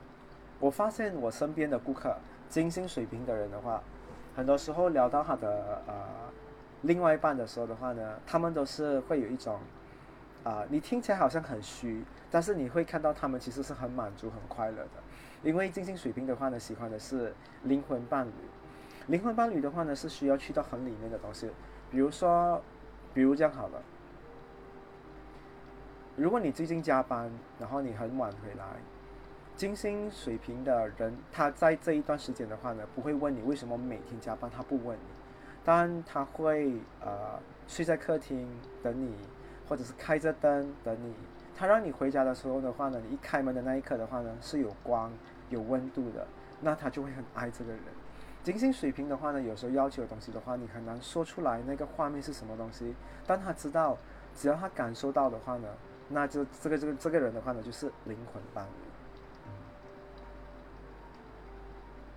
[0.59, 2.15] 我发现我身边的顾客。
[2.49, 3.79] 金星水平的人的话，
[4.35, 5.93] 很多时候聊到他的呃
[6.81, 9.59] 另外一半的时候的话呢，他们都是会有一种
[10.43, 14.89] 啊，你听起来好像很虚，但是你会看到他们其实是很满足、很快乐的。
[15.43, 18.31] 因为金星水平的话呢，喜欢的是灵魂伴侣。
[19.09, 21.49] 灵魂伴侣的话呢，是需要去到很里面的东西，
[21.89, 22.61] 比如说，
[23.11, 23.81] 比如这样好了，
[26.15, 28.65] 如果你最近加班，然后你很晚回来。
[29.55, 35.03] 金星水平的人，他在这一段时间的话呢，不会问你为什么每天加班，他不问你，
[35.65, 38.47] 但他会呃睡在客厅
[38.83, 39.15] 等你，
[39.67, 41.15] 或者是开着灯等你。
[41.55, 45.11] 他让你回家的时候的话呢，你一开门的那一刻的话呢，是有光
[45.49, 46.27] 有温度的，
[46.61, 47.81] 那他就会很爱这个人。
[48.43, 52.95] 金星水平的话呢，有时候要求的东西的话，你很难说出来那个画面是什么东西，
[53.27, 53.97] 但他知道，
[54.35, 55.67] 只要他感受到的话呢，
[56.07, 58.69] 那就这个这个这个人的话呢，就是灵魂伴侣。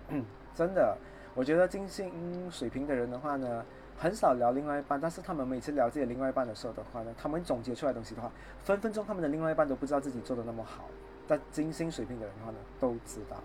[0.09, 0.97] 嗯，真的，
[1.35, 3.65] 我觉得金星水平的人的话呢，
[3.97, 8.31] 很少聊另外一半，但是他们每次聊自己另外一半的时候的话呢，他们总结出来东西的话，
[8.63, 10.85] 分分钟他们的另外一半都不知道自己做的那么好，
[11.27, 13.37] 但金星水平的人的话呢，都知道。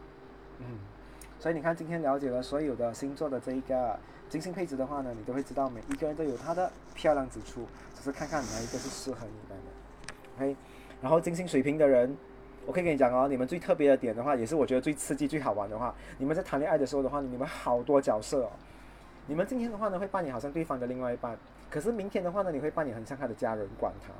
[0.59, 0.79] 嗯，
[1.39, 9.57] 所以你看今天了解了所有的星座的这一个金星配置的话呢，你都会知道每一个人都有他的漂亮之处，只是看看哪一个是适合你的。
[10.36, 10.57] OK，
[11.01, 12.16] 然后金星水平的人。
[12.66, 18.51] 我可以跟你讲哦，你们最特别的点的话，也是我觉得最刺激、最好玩的话，你们在谈恋爱的时候的话，你们好多角色哦。
[19.26, 21.34] 你们今天的话呢，会扮演好像对方的另外一半，
[21.70, 24.12] 可是明天的话呢，你会扮演很像他的家人管他；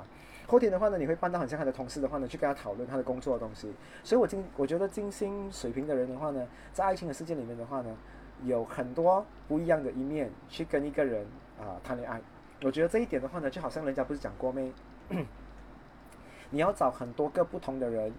[0.49, 3.71] 后天的话呢，你会搬到很像他的同事的话呢，去跟他讨论他的工作的东西。
[4.03, 7.95] 所以，我金我觉得金星水平的人的话呢，在爱情的世界里面的话呢，
[8.43, 11.25] 有很多不一样的一面去跟一个人
[11.59, 12.19] 啊谈恋爱。
[12.63, 14.73] 我觉得这一点的话呢，就好像人家不是讲过没？
[16.49, 18.11] 你要找很多个不同的人。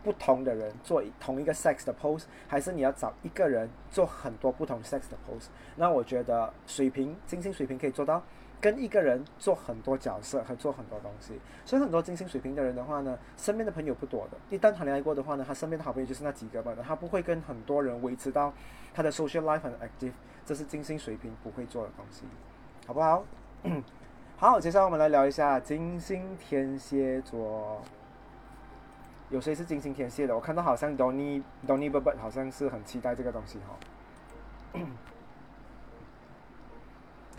[0.00, 5.48] 不同的人做同一个 sex 的 pose，还是你要找一个人做很多不同 sex 的 pose？
[5.74, 8.22] 那我觉得水平金星水平可以做到
[8.60, 11.38] 跟一个人做很多角色和做很多东西。
[11.64, 14.36] 所以很多金星水平的人的话呢，身边的朋友不多的。
[14.50, 18.52] 一旦谈恋爱过的话呢，他身边的好朋友就是那几个吧，他不会跟很多人维持到
[18.94, 20.12] 他的 social life 很 active，
[20.44, 22.24] 这是金星水平不会做的东西，
[22.86, 23.24] 好不好？
[24.36, 27.82] 好，接下来我们来聊一下金星天蝎座。
[29.30, 30.34] 有谁是金星天蝎的？
[30.34, 34.80] 我看到好像 Donny Donny b u b 好像是很期待这个东西哈。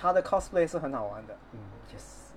[0.01, 1.59] 他的 cosplay 是很好玩的，嗯
[1.93, 2.29] ，yes。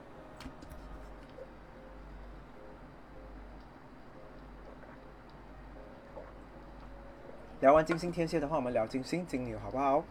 [7.60, 10.02] 聊完金星天蝎的话，我们聊金星金牛好不好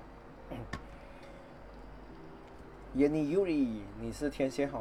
[2.95, 4.80] ？Yanni Yuri，你是天蝎哈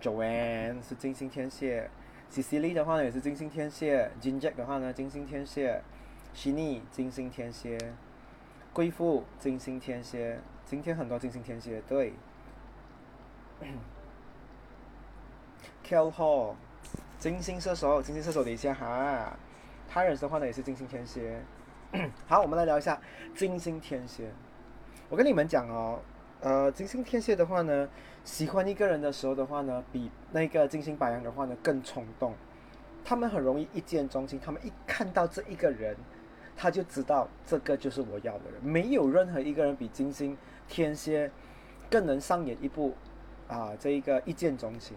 [0.00, 1.90] ？Joanne 是金星天蝎。
[2.32, 5.82] ，Cecily 的话呢也是金星天蝎，Jinjack 的话呢金星天蝎
[6.34, 7.76] ，Shini 金星天蝎，
[8.72, 10.40] 贵妇金星天蝎，
[10.70, 12.12] 今天很多金星天蝎对。
[15.84, 16.54] Kell Hall，
[17.18, 19.36] 金星射手，金星射手等一下哈。
[19.88, 21.42] 他人的话呢也是金星天蝎。
[22.28, 23.00] 好，我们来聊一下
[23.34, 24.30] 金星天蝎。
[25.08, 25.98] 我跟你们讲哦。
[26.38, 27.88] 呃，金星天蝎的话呢，
[28.22, 32.32] 喜欢一个人的时候的话呢，比那个金星白羊的话呢更冲动。
[33.04, 35.96] 他们很容易一见钟情，他们一看到这一个人，
[36.56, 38.62] 他就知道这个就是我要的人。
[38.62, 40.38] 没有任何一个人比金星
[40.70, 41.30] 天蝎
[41.90, 42.94] 更能上演一部
[43.48, 44.96] 啊，这一个一见钟情。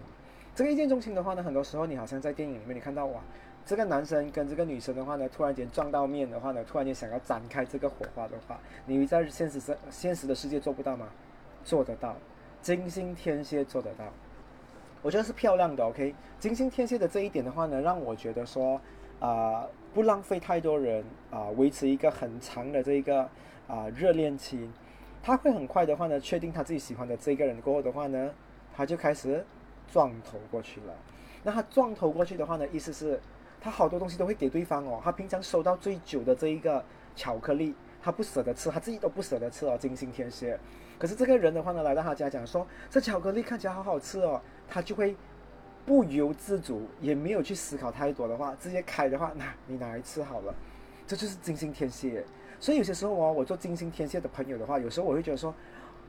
[0.55, 3.19] 这个一见钟情的话呢，很多时候你好像在电影里面你看到哇。
[3.65, 11.07] 这个男生跟这个女生的话呢，突然间撞到面的话呢，突然间想要展开这个火花的话，你在现实生现实的世界做不到吗？
[11.63, 12.13] 做得到，
[12.61, 14.03] 金星天蝎做得到，
[15.01, 15.81] 我觉得是漂亮的。
[15.85, 18.81] OK，金星天蝎的这一点的话呢，让我觉得说，
[19.21, 21.01] 啊，不浪费太多人
[21.31, 23.21] 啊，维持一个很长的这一个
[23.69, 24.69] 啊热恋期。
[25.23, 28.29] 他会很快的话呢，确定他自己喜欢的这个人过后的话呢，
[28.75, 29.43] 他就开始
[29.89, 30.93] 撞头过去了。
[31.43, 33.17] 那他撞头过去的话呢，意思是，
[33.61, 34.99] 他好多东西都会给对方哦。
[35.01, 36.83] 他平常收到最久的这一个
[37.15, 39.77] 巧克力，他不舍得吃，他自己都不舍得吃哦。
[39.79, 40.59] 金星天蝎，
[40.99, 45.15] 可是这个人的话呢，来到他家讲说，这巧克力看起来好好吃哦，他就会
[45.85, 50.53] 不由自主，也没有去思考太多的话，直接开的话，那你拿来吃好了。
[51.07, 52.25] 这就是金星天蝎。
[52.63, 55.53] 所以有些时候哦，我做金星天蝎的朋友的话，有时候我会觉得说，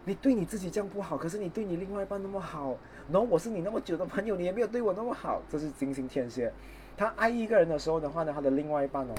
[0.05, 2.77] 你对你自己这样不好，可是你对你另外一半那么好，
[3.11, 6.53] 然后我是你那么久的朋友，你也没有对我那么好，这是金星天蝎。
[6.97, 9.15] 他爱一个人的时候的话呢，他的另外一半哦，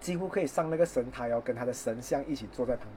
[0.00, 2.88] 几乎可以上那个神台哦，跟他的神像一起坐在旁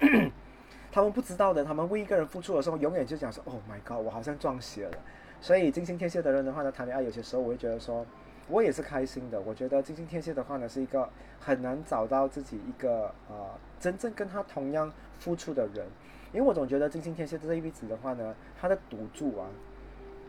[0.00, 0.32] 边。
[0.90, 4.98] 他们不知道的，他们为一个人付出的时候，永远就讲说，Oh my God，我好像撞邪了。
[5.42, 8.06] 所以金星天蝎的人的话呢，谈恋爱有些时候我会觉得说。
[8.48, 9.40] 我也是开心的。
[9.40, 11.08] 我觉得金星天蝎的话呢，是一个
[11.40, 13.50] 很难找到自己一个呃
[13.80, 15.86] 真正跟他同样付出的人，
[16.32, 19.46] 因为我总觉得金星天蝎这一辈子的话呢，他的赌注啊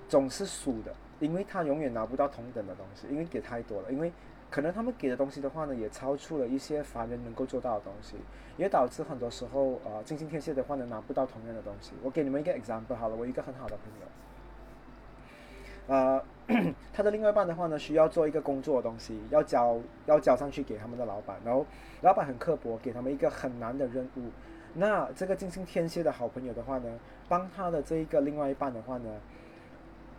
[0.10, 4.11] 总是输的，因为他永远拿不到同等的东西，因为给太多了，因为
[4.49, 8.15] 可能他们给的东西的话呢，也超出了一些凡人能够做到的东西，
[8.56, 11.91] 也导致很多时候呃金星天蝎的话呢拿不到同样的东西。
[12.02, 14.07] 我给你们一个 example 好了，我一个很好的朋友。
[15.88, 16.22] 呃，
[16.93, 21.65] 他的另外一半的话呢，需要做一个工作的东西，要交要交上去给他们的老板，然后
[22.01, 24.23] 老板很刻薄，给他们一个很难的任务。
[24.73, 29.09] 那这个金星天蝎的好朋友的话呢，帮他的这一个另外一半的话呢，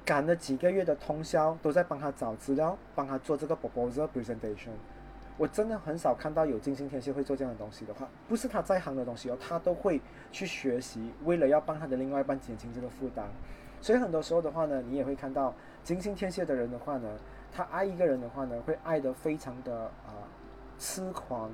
[0.05, 4.71] 赶了几个月的通宵，都在帮他找资料，帮他做这个 proposal presentation。
[5.37, 10.01] 我真的很少看到有金星天蝎会做这样的东西的话，不是他在行的东西哦，他都会
[10.33, 13.29] 去学习，为了要帮他的另外一半减轻这个负担。
[13.81, 17.09] 所以很多时候的话呢，你也会看到金星天蝎的人的话呢，
[17.53, 20.27] 他爱一个人的话呢，会爱得非常的啊
[20.79, 21.51] 痴狂，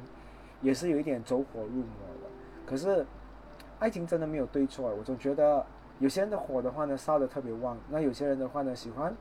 [0.60, 1.84] 也是有一点走火入魔
[2.22, 2.28] 的。
[2.66, 3.04] 可是
[3.78, 5.64] 爱情真的没有对错，我总觉得
[5.98, 9.14] 有些人的火的话呢烧得特别旺，那有些人的话呢喜欢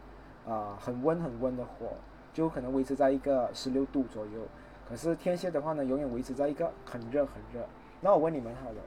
[0.48, 1.88] 啊很温很温的火，
[2.34, 4.42] 就可能维持在一个十六度左右。
[4.88, 7.68] 可是天蝎的话呢，永远维持在一个很热很热。
[8.00, 8.78] 那我问你们好了，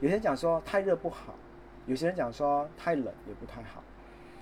[0.00, 1.34] 有些人讲说太热不好。
[1.88, 3.82] 有些人讲说太冷也不太好，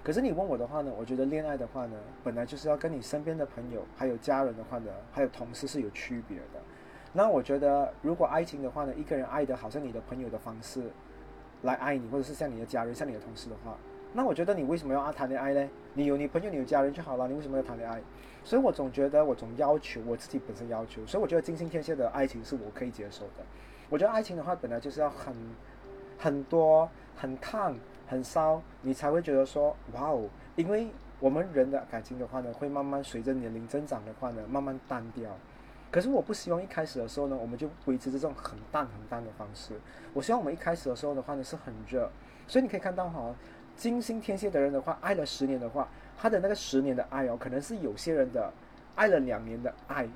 [0.02, 6.60] 可是你问我的话呢，我觉得恋爱的话呢，本来就是要跟你身边的朋友、还有家人的话呢，还有同事是有区别的。
[7.12, 10.90] 那我觉得，如果爱情的话呢，一个人爱的好像你的朋友的方式
[11.62, 13.76] 来爱你，或者是像你的家人、像你的同事的话，
[14.12, 15.68] 那我觉得你为什么要啊谈恋爱呢？
[15.94, 18.02] 你有你朋友、你有家人就好了，你为什么要谈恋爱？
[18.42, 23.44] 所以我总觉得，我总要求我自己本身要求，所以我觉得金星天蝎的爱情是我可以接受的。
[23.88, 25.32] 我觉得爱情的话，本来就是要很
[26.18, 26.90] 很多。
[27.16, 27.74] 很烫、
[28.06, 30.28] 很烧，你才会觉得说哇哦！
[30.54, 30.88] 因为
[31.18, 35.30] 我们人的感情的话呢，会慢慢随着年龄增长的话呢，慢慢淡掉。
[35.90, 39.72] 可是我不希望一开始的时候呢，我们就维持这种很淡、很淡的方式。
[40.12, 42.10] 我希望我们一开始的时候的话呢，是很热。
[42.46, 43.34] 所以你可以看到哈，
[43.76, 45.88] 金星天蝎的人的话，爱了十年的话，
[46.18, 48.52] 他的那个十年的爱哦，可能是有些人的
[48.94, 50.06] 爱了两年的爱。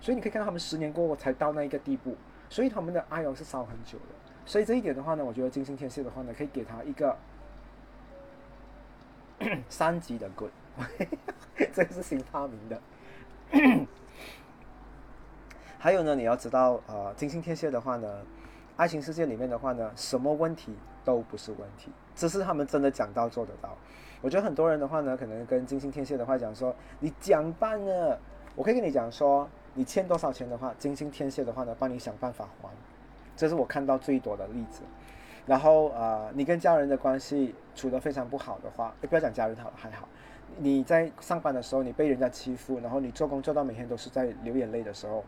[0.00, 2.16] 所以你可以看到他们十年过后才到那一个地步，
[2.50, 4.14] 所以他们的爱哦是烧很久的。
[4.44, 7.16] 所以这一点的话呢，我觉得金星天蝎的话呢，可以给他一个
[9.68, 10.50] 三级的 good，
[11.72, 12.80] 这个是新发明的。
[15.78, 18.22] 还有呢，你要知道，呃，金星天蝎的话呢，
[18.76, 23.76] 爱情世界里面的话呢，什么问题都不是问题，只是他们真的讲到做得到。
[24.20, 28.18] 我觉得很多人的话呢，可能跟金星天蝎的话讲说，你讲办了，
[28.54, 32.68] 我可以跟你讲说，你欠多少钱的话，金星天蝎的话呢，帮你想办法还。
[33.42, 34.82] 这是我看到最多的例子，
[35.46, 40.08] 然后呃，你跟家人的关系处得非常不好的话，不要讲家人好了，还好。
[40.58, 45.24] 你在上班的时候，你被人家欺负，然后你做工做到每天都是在流眼泪的时候，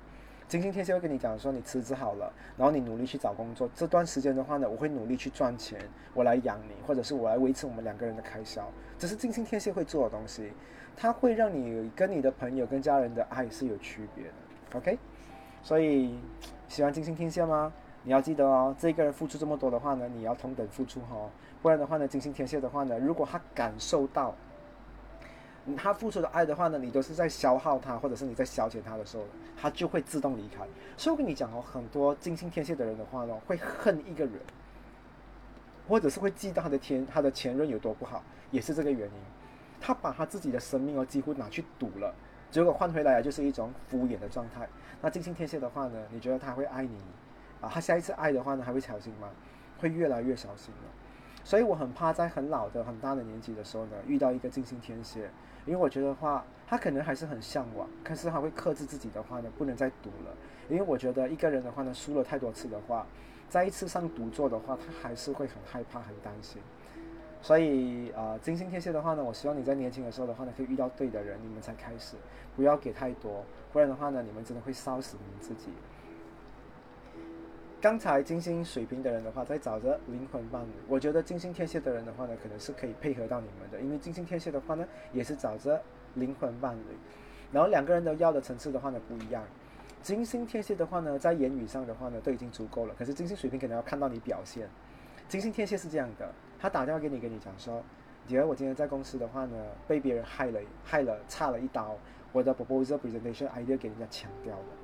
[0.47, 3.69] 金星天蝎会跟你讲说，你辞职好了，然后你努力去找工作。
[3.75, 5.81] 这段时间的话呢，我会努力去赚钱，
[6.13, 8.65] 我来养你，或者是我来维持我们两个人的开销。
[8.97, 10.53] 这是金星天蝎会做的东西，
[10.97, 14.79] 它会让你跟你的朋友跟家人的爱是有区别的。
[14.79, 14.97] OK，
[15.65, 16.17] 所以
[16.69, 17.73] 喜欢金星天蝎吗？
[18.05, 21.17] 你要记得哦，这个人付出这么多的话呢，你要同等付出哈，
[21.63, 24.35] 不然的话呢，金星天蝎的话呢，如果他感受到
[25.75, 29.25] 他付出的爱的话呢，你都是在消耗他，或者是你在消遣他的时候，
[29.57, 30.67] 他就会自动离开。
[30.99, 34.35] 所以我跟你讲哦，很多金星天蝎的人的话呢，会恨一个人，
[35.89, 39.15] 或者是会记到他的天，他的前任有多不好，也是这个原因。
[39.81, 42.15] 他把他自己的生命哦，几乎拿去赌了，
[42.51, 44.69] 结果换回来就是一种敷衍的状态。
[45.01, 46.99] 那金星天蝎的话呢，你觉得他会爱你？
[47.65, 49.29] 啊，他下一次爱的话呢，还会小心吗？
[49.79, 50.91] 会越来越小心了。
[51.43, 55.29] 所以我很怕在很老的、很大的年纪的时候呢，遇到一个金星天蝎，
[55.67, 60.35] 因为我觉得话，他可能还是很向往，可是他会克制自己的话呢，不能再赌了。
[60.69, 63.07] 因为我觉得一个人的话呢，输了太多次的话，
[63.49, 66.63] 再一次上赌座的话，他还是会很害怕、很担心。
[67.43, 72.17] 所以啊，金星天蝎的话呢，我希望你在年轻的时候的话呢，可以遇到对的人，你们才开始，
[72.57, 75.71] 不要给太多，不然的话呢，你们真的会烧死你们自己。
[77.85, 80.71] 刚才金星水平的人的话，在找着灵魂伴侣。
[80.89, 85.79] 我觉得金星天蝎的人的话呢，可能是可以配合到你们的，因为金星天蝎的话呢，也是找着
[86.15, 86.97] 灵魂伴侣。
[87.53, 89.45] 然后两个人的要的层次的话呢不一样。
[90.01, 92.95] 金星天蝎的话呢，在言语上的话呢，都已经足够了。
[92.99, 94.67] 可是金星水平可能要看到你表现。
[95.29, 97.83] 金星天蝎是这样的，他打电话给你，跟你讲说，
[98.27, 99.57] 姐，我今天在公司的话呢，
[99.87, 101.99] 被别人害了，害了，差了一刀，
[102.33, 104.84] 我的 proposal presentation idea 给人家抢掉了。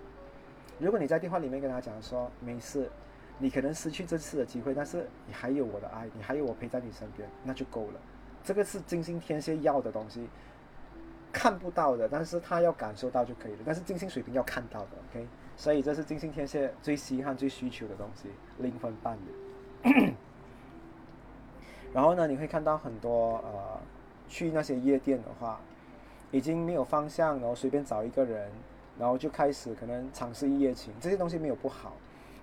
[0.81, 2.90] 如果你在电话里面跟他讲说没事，
[3.39, 8.01] 你可能失去这次的机会，但是你还有我的爱，你还有我陪在你身边，那就够了。
[8.43, 10.28] 这个是金星天蝎要的东西，
[11.32, 13.59] 看不到的，但是他要感受到就可以了。
[13.65, 15.27] 但是金星水平要看到的，OK？
[15.57, 18.28] 所以这是金星天蝎最稀罕、最需求的东西，
[18.59, 20.15] 灵魂伴侣。
[21.93, 23.81] 然后呢，你会看到很多呃，
[24.28, 25.61] 去那些夜店的话，
[26.31, 28.51] 已经没有方向，然后随便找一个人。
[29.01, 31.94] 然后就开始可能尝试一夜情，这些东西没有不好，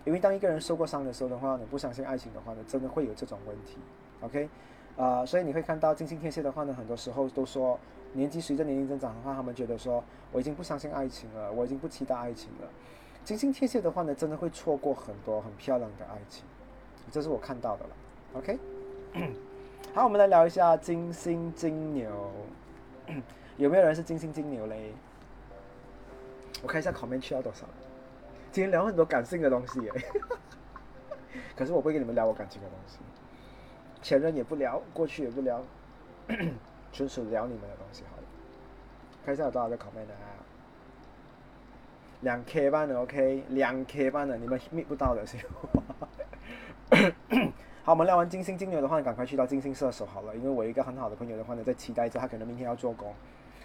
[0.04, 3.78] 因为当一个人受过伤的时候的话，你不相信爱情的话呢，真的会有这种问题
[4.22, 4.50] ，OK，
[4.98, 7.80] 啊，所以你会看到金星天蝎的话呢，很多时候都说
[8.14, 12.68] 年纪随着年龄增长的话，他们觉得说我已经不相信爱情了，我已经不期待爱情了。
[13.24, 16.44] 金星天蝎的话呢，真的会错过很多很漂亮的爱情，
[17.12, 17.90] 这是我看到的了
[18.34, 18.58] ，OK。
[19.94, 22.10] 好，我们来聊一下金星金牛，
[23.58, 24.92] 有没有人是金星金牛嘞？
[26.64, 27.66] 我看一下考面去到多少。
[28.52, 29.92] 今天聊很多感性的东西耶，
[31.56, 32.98] 可是我不会跟你们聊我感情的东西。
[34.02, 35.62] 前任也不聊，过去也不聊，
[36.92, 38.24] 纯属聊你们的东西好了。
[39.26, 40.38] 看一下有多少个考面的啊？
[42.22, 45.38] 两 K 班的 OK，两 K 班的你们 meet 不到的是。
[47.84, 53.14] 好，我们聊完金星金牛的话，赶快去到金星射手好了，因为我一个很好的朋友的话呢，在期待着他可能明天要做工。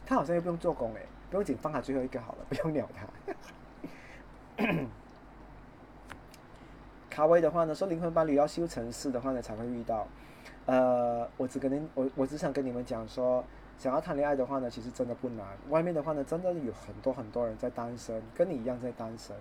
[0.04, 1.00] 他好像又不用做工哎，
[1.32, 4.66] 不用紧，放他最后一个好了， 不用鸟他。
[7.08, 10.06] 卡威的话呢，说灵魂伴侣要修成事的话呢，才会遇到。
[10.66, 13.42] 呃，我只跟您，我我只想跟你们讲说，
[13.78, 15.46] 想要谈恋爱的话呢，其实真的不难。
[15.70, 19.34] 外面的话呢，真的有很多很多人在单身，跟你一样在单身。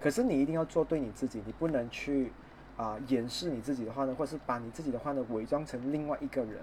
[0.00, 2.30] 可是你一定要做对你自己，你不能去
[2.76, 6.60] 啊掩饰你自己的话呢，或是把你自己的话呢伪装成另外一个人。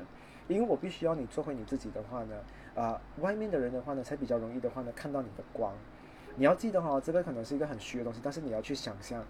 [0.47, 2.35] 因为我必须要你做回你自己的话呢，
[2.75, 5.73] 啊，外面的人的话呢，才比较容易的话呢看到你的光。
[6.35, 9.23] 你要记得哈，这个可能是一个很虚的东西，但是你要去想象，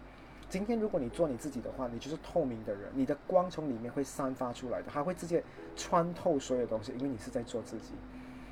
[0.48, 5.44] 今天如果你做你自己的话，你就是透明的人，你的光从里面会散发出来的，它会直接
[5.76, 7.94] 穿透所有东西，因为你是在做自己。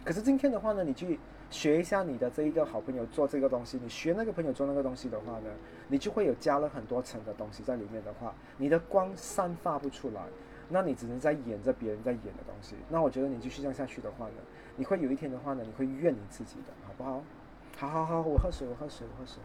[0.03, 1.17] 可是今天的话呢，你去
[1.49, 5.49] 学一下你的这一个好朋友做这个东西，你学那个朋友做那个东西的话呢，
[5.87, 10.21] 你就会有加了很多层的东西在里面的话，你的光散发不出来。
[10.73, 12.77] 那你只能在演着别人在演的东西。
[12.87, 14.35] 那我觉得你继续这样下去的话呢，
[14.75, 17.21] 你会有一天的话呢，你会怨你自己的，好不好？
[17.77, 19.41] 好好好，我喝水，我喝水，我喝水。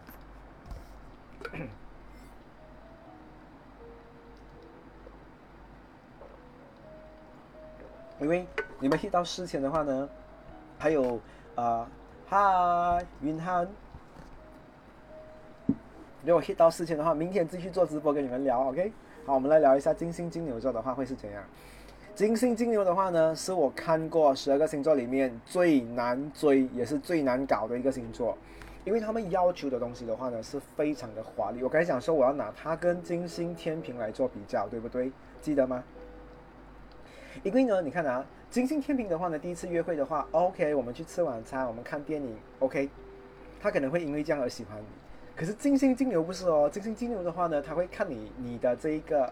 [8.19, 8.47] 因为
[8.79, 10.09] 你们 hit 到事前的话呢，
[10.79, 11.19] 还有
[11.55, 11.87] 啊，
[12.27, 13.67] 嗨，云汉。
[16.23, 18.91] 如果 hit 到事前的话，明天继续做直播跟你们聊，OK？
[19.25, 21.43] 好，我们来聊一下金星金牛座的话会是怎样。
[22.17, 28.35] 金星金牛的话呢，是我看过十二个星座里面最难追也是最难搞的一个星座，
[28.85, 31.61] 因为他们要求的东西的话呢是非常的华丽。
[31.61, 35.11] 我刚才讲说我要拿它跟金星天平来做比较，对不对？
[35.41, 35.83] 记得吗？
[37.43, 42.89] 因为呢，你看啊，金星天平的话呢，第一次约会的话，OK，我们去吃晚餐，我们看电影，OK，
[43.61, 44.87] 他可能会因为这样而喜欢你。
[45.35, 49.31] 可是金星金牛不是哦，金星金牛的话呢，他会看你你的这一个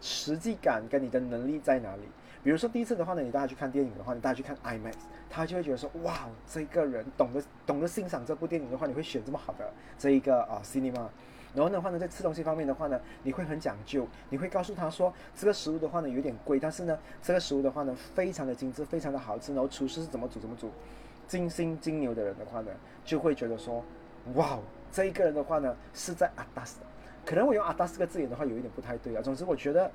[0.00, 2.02] 实际感跟你的能力在哪里。
[2.44, 4.92] 比如说第一次的话呢，你带他去看电影的话，你带他去看 IMAX，
[5.30, 11.08] 他就会觉得说，哇，这个人懂得懂得欣赏这部电影的话，你会选这么好的这一个啊 cinema。
[11.54, 19.54] 然后的话呢，在吃东西方面的话呢，你会很讲究，你会告诉他说，这个食物的话呢有点贵，但是呢，这个食物的话呢非常的精致，非常的好吃。
[19.54, 20.70] 然后厨师是怎么煮怎么煮。
[21.26, 22.70] 金星金牛的人的话呢，
[23.04, 23.82] 就会觉得说，
[24.34, 24.58] 哇。
[24.92, 26.78] 这一个人的话呢，是在阿达斯，
[27.26, 29.20] 可能我用阿达斯这个字眼的话有一点不太对啊。
[29.20, 29.90] 总之，我觉得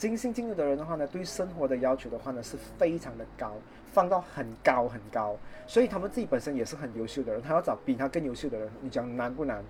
[0.00, 3.52] 金星金牛的人的话呢，对生活的要求的话呢是非常的高，
[3.92, 5.36] 放到很高很高。
[5.66, 9.62] 所以他们自己本身也是很优秀的人，他要找比他更优秀的人，你讲难不难？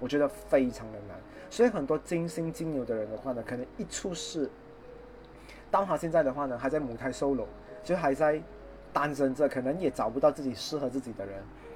[0.00, 1.18] 我觉得非常的难。
[1.50, 4.48] 所以很多金星金牛的人的话呢，可能一出世，
[5.70, 7.44] 到他现在的话呢，还在母胎 solo，
[7.82, 8.40] 就还在
[8.90, 11.34] 单身着可能也找不到自己适合自己的人。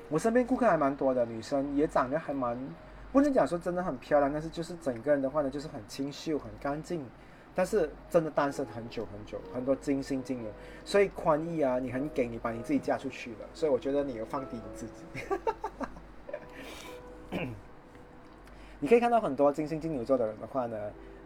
[0.08, 2.58] 我身边顾客还蛮多的，女生也长得还蛮，
[3.12, 7.04] 不能讲说真的很漂亮，但是就是整个人的话呢，就是很清秀、很干净。
[7.58, 10.48] 但是真的单身很久很久，很多金星金牛，
[10.84, 15.02] 所以宽裕啊，你很给，你把你自己嫁出去了，所以我觉得你要放低你自己。
[18.78, 20.78] 你可以看到很多金星金牛座的人的话呢，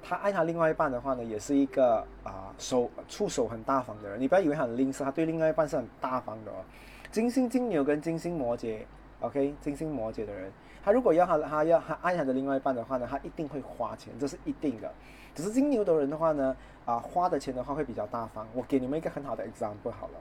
[0.03, 4.19] 他爱他另外一半的话呢，也是一个啊手触手很大方的人。
[4.19, 6.65] 你不要以为很吝啬，他对另外一半是很大方的哦。
[7.11, 8.79] 金星金牛跟金星摩羯
[9.21, 10.51] ，OK，金星摩羯的人，
[10.83, 14.91] 他如果要他他要他爱他的另外一半的话呢，他一定会花钱，这是一定的。
[15.35, 18.47] 只是金牛的人的话呢，啊，花的钱的话会比较大方。
[18.55, 20.21] 我给你们一个很好的 example 好了，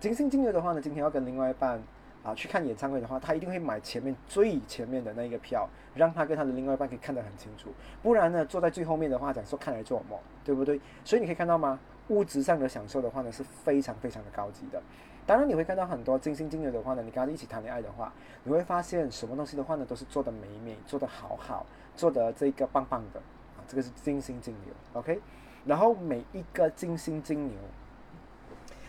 [0.00, 1.82] 金星金牛的话呢，今天要跟另外一半
[2.22, 7.70] 啊去看演唱会的话，他一定会买前面最前面的那一个票，让他跟他的另外一半可以看得很清楚。
[8.02, 10.80] 不然呢，坐在最后面的话，讲说看来做梦，对不对？
[11.04, 11.78] 所以你可以看到吗？
[12.08, 14.80] 物质上的享受的话呢，是非常非常的高级的。
[15.26, 18.12] 当然你会看到很多金星金牛的话呢，你跟他一起谈恋爱的话，
[18.44, 21.66] 你会发现什么东西的话呢，都是做的美美，做的好好，
[21.96, 23.20] 做的这个棒棒的。
[23.68, 25.20] 这个是金星金牛，OK，
[25.64, 27.56] 然后每一个金星金牛，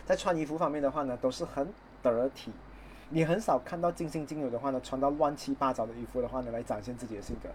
[0.04, 1.68] 在穿衣服方面的话呢，都是很
[2.02, 2.52] 得体。
[3.10, 7.48] 你很少看到金星金牛的话呢，穿到乱七八糟的衣服的话呢，来展现自己的性格。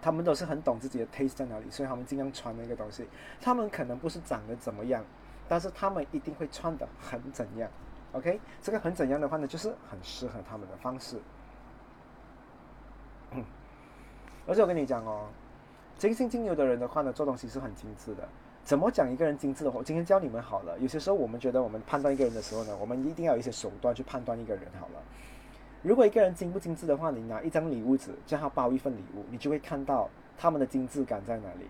[0.00, 3.06] 他们都是很懂自己的 taste 在哪里，所以他们尽量穿那个东西。
[3.40, 5.04] 他们可能不是长得怎么样，
[5.48, 7.70] 但是他们一定会穿的很怎样
[8.12, 8.40] ，OK？
[8.62, 11.20] 这个很怎样的话呢，就是很适合他们的方式。
[14.46, 15.28] 而且我跟你讲哦。
[15.98, 18.26] 金星金牛的人的话呢，做东西是很精致的。
[18.62, 20.78] 怎么讲一个人精致的话，我今天教你们好了。
[20.78, 25.02] 有些时候我们觉得我们判断一个人的时候呢，我们一定要有一些手段去判断一个人好了。
[25.82, 31.66] 如果一个人精不精致的话，你拿一张礼物纸叫他包一份礼物，你就会看到他们的精致感在哪里。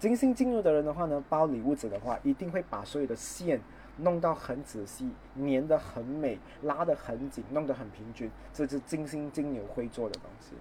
[0.00, 3.60] 金星金牛的人的话呢，包礼物纸的话，一定会把所有的线
[3.98, 8.28] 弄到很仔细，粘得很美，拉得很紧，弄得很平均。
[8.52, 10.54] 这是金星金牛会做的东西。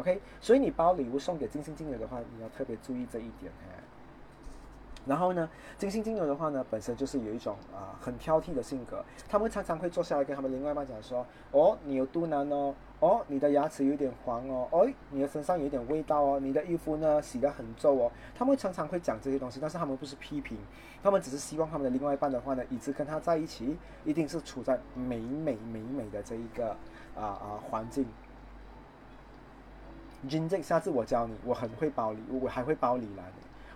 [0.00, 3.78] OK，所以你包礼物送给金星金牛的话，你要特别注意这一点哎。
[5.06, 5.48] 然后呢，
[5.78, 20.58] 金星金牛的话呢，本身就是有一种啊很挑剔的性格，他们常常会坐下来跟他们另外一半讲说：“哦，你有肚腩哦，哦，你的牙齿有点黄哦，哦，你的身上有点味道哦，你的衣服呢洗得很皱哦。”他们常常会讲这些东西，但是他们不是批评，
[21.02, 26.72] 他们只是希望他们的另外一半的话呢，一直跟他在一起，一定是处在美美美美的这一个
[27.16, 28.06] 啊啊环境。
[30.28, 33.26] 金这下次我教你，我很会包礼物，我还会包礼篮。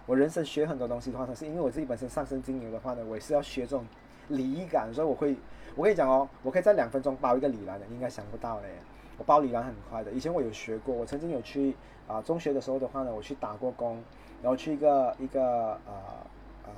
[0.06, 3.86] 我人生学很多东西的话，它是因为我自己本身上升金牛的话呢，我也是要学这种
[4.28, 5.34] 礼仪感，所以我会，
[5.74, 8.68] 我跟你讲哦，我可以在两分钟包一个礼篮的，应该想不到嘞。
[9.16, 11.74] 我包礼篮很快的，以前我有学过，我曾经有去
[12.06, 14.02] 啊中学的时候的话呢，我去打过工，
[14.42, 16.28] 然后去一个一个啊
[16.64, 16.68] 啊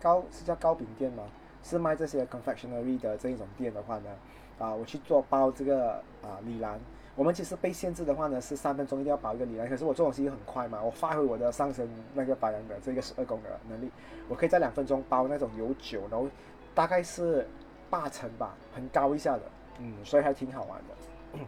[0.00, 1.24] 糕是叫糕饼店吗？
[1.64, 4.10] 是卖这些 confectionery 的这一种店的话呢，
[4.60, 6.78] 啊我去做包这个啊礼篮。
[7.18, 9.68] 我们其实被限制的话呢，是三分钟一定要保一个礼篮。
[9.68, 13.90] 可是我做东西很快嘛，我发挥我的上升那个白羊的这个十二宫的能力，
[14.28, 16.28] 我可以在两分钟包那种有酒，然后
[16.76, 17.44] 大概是
[17.90, 19.42] 八成吧，很高一下的，
[19.80, 21.40] 嗯，所以还挺好玩的。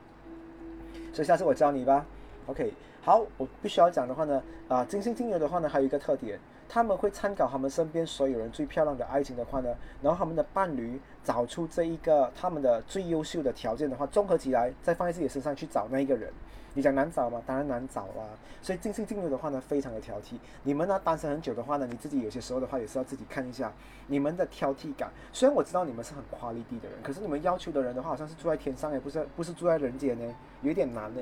[1.13, 2.05] 所以下次我教你吧。
[2.47, 6.37] OK，好，我必须要讲的话呢，啊，金星金牛的话呢，还有一个特点。
[6.73, 16.33] 他们会参考他们身边所有人最漂亮的爱情的话呢，然后他们的伴侣找出这一个他们的最优秀的条件的话，综合起来再放在自己身上去找那一个人，
[16.75, 17.43] 你讲难找吗？
[17.45, 18.23] 当然难找啦。
[18.63, 20.35] 所以尽心尽力的话呢，非常的挑剔。
[20.63, 23.73] 你们呢单身很久的话呢，你自己有些时候的话也是要自己看一下
[24.07, 25.11] 你们的挑剔感。
[25.33, 30.33] 虽然我知道你们是很夸丽地的人，可是你们要求的人的话，好像是住在天上也不是不是住在人间呢，
[30.63, 31.21] 有点难呢。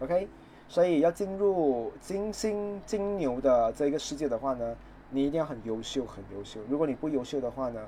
[0.00, 0.26] OK。
[0.72, 4.74] 所以要进入金星金牛的这个世界的话呢，
[5.10, 6.60] 你一定要很优秀，很优秀。
[6.66, 7.78] 如果你不优秀的话呢，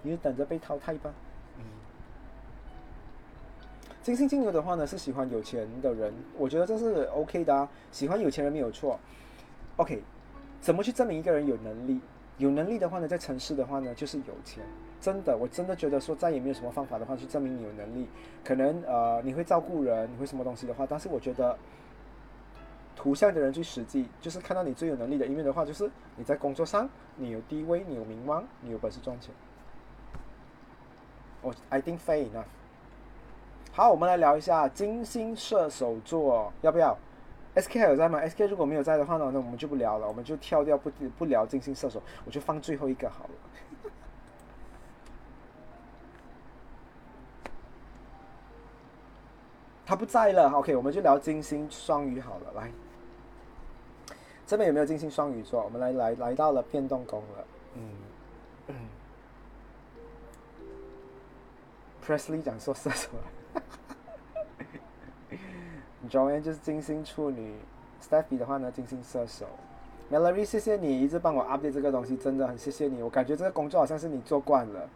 [0.00, 1.12] 你就等着被淘汰吧。
[1.58, 1.64] 嗯。
[4.00, 8.96] 金星金牛的话呢，是喜欢有钱的人，我觉得这是 OK 的啊，喜欢有钱人没有错。
[9.74, 10.00] OK，
[10.60, 12.00] 怎么去证明一个人有能力？
[12.38, 14.62] 有能力的话呢，在城市的话呢，就是有钱。
[15.00, 18.06] 真的，我真的觉得说再也没有什么方法的话去证明你有能力。
[18.44, 21.58] 可能呃，你会照顾人，你会什么东西的话，但是我觉得。
[22.96, 29.34] 图像的人最实际，就是看到你最有能力的一面的话，就是你在工作上你有地位，你有名望，你有本事赚钱。
[31.42, 32.44] 我 I think fair enough。
[33.72, 36.96] 好，我们来聊一下金星射手座，要不要
[37.56, 43.30] ？SK 还有在吗？SK 如果没有在的话呢，那我们就不聊了，我们就跳掉不不聊金星射手，我就放最后一个好了。
[49.84, 52.70] 他不在了，OK，我们就聊金星双鱼好了，来。
[54.46, 55.62] 这边有没有金星双鱼座？
[55.62, 57.44] 我们来来来到了变动宫了，
[58.68, 58.68] 嗯，
[62.06, 63.08] Presley 讲说射手，
[66.10, 67.54] Joanne 就是金星处女
[68.02, 69.46] ，Stephy 的话呢金星射手
[70.12, 74.88] ，Melody 谢谢你一直帮我 update 这个东西，真的很谢谢你，我感觉这个工作好像是你做惯了。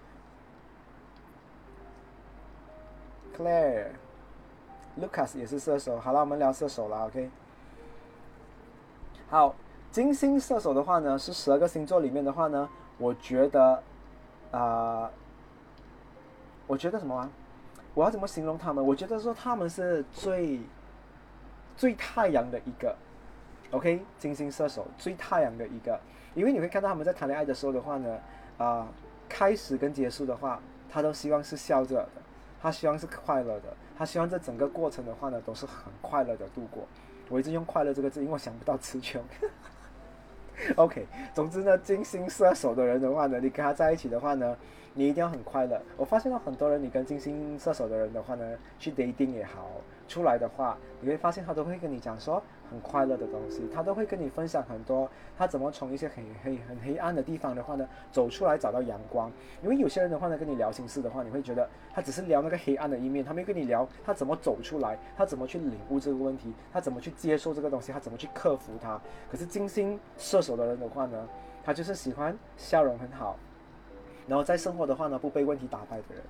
[3.38, 7.30] Claire，Lucas 也是射手，好了，我们聊射手了，OK。
[9.30, 9.54] 好，
[9.90, 12.68] 金星射手的话呢，是十二个星座里面的话呢，
[12.98, 13.82] 我觉得，
[14.50, 15.10] 啊。
[16.66, 17.30] 我觉得什么啊？
[17.94, 18.86] 我要怎么形容他们？
[18.86, 20.60] 我觉得说他们是最
[21.78, 22.94] 最太阳的一个
[23.70, 25.98] ，OK，金星射手最太阳的一个，
[26.34, 28.18] 因为你会看到他们在谈恋爱的时候的话呢，
[28.58, 28.86] 啊，
[29.30, 30.60] 开始跟结束的话，
[30.90, 32.08] 他都希望是笑着的，
[32.60, 36.86] 他希望是快乐的，他希望这整个过程的话呢都是很快乐的度过。
[37.28, 39.22] 我一直用快乐这个字，因为我想不到词穷。
[40.76, 44.56] OK，总之呢，金星射手的人的话呢，你跟他在一起的话呢。
[44.94, 45.80] 你一定要很快乐。
[45.96, 49.70] 我发现到很多人，你跟金星射手的人的话呢，去 dating 也好，
[50.08, 59.30] 出来的话，你会发现他都会跟你讲说很快乐的东西，他都会跟你分享很多他怎么从一些很黑很黑暗的地方的话呢走出来找到阳光。
[59.62, 69.00] 因为有些人的话呢，跟你聊心事的话，你会觉得他只是聊那个黑暗的一面，他没跟你聊他怎么走出来，他怎么去领悟这个问题，他怎么去接受这个东西，他怎么去克服它。
[69.30, 71.28] 可是金星射手的人的话呢，
[71.64, 73.36] 他就是喜欢笑容很好。
[74.26, 76.22] 然后在生活的话呢，不被问题打败的人。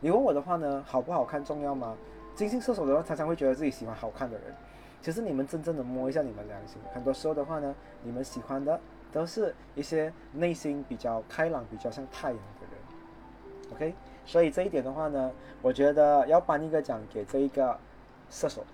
[0.00, 1.96] 你问我的话呢，好不好看重要吗？
[2.34, 4.54] 金星射手的话，常常会觉得自己喜欢好看的人。
[5.02, 8.80] 其实你们真正的摸一下你们良心，很多时候的话呢，你们喜欢的
[9.12, 13.72] 都是一些内心比较开朗、比较像太阳的人。
[13.72, 13.94] OK，
[14.24, 15.30] 所以这一点的话呢，
[15.62, 17.78] 我觉得要颁一个奖给这一个
[18.30, 18.64] 射手。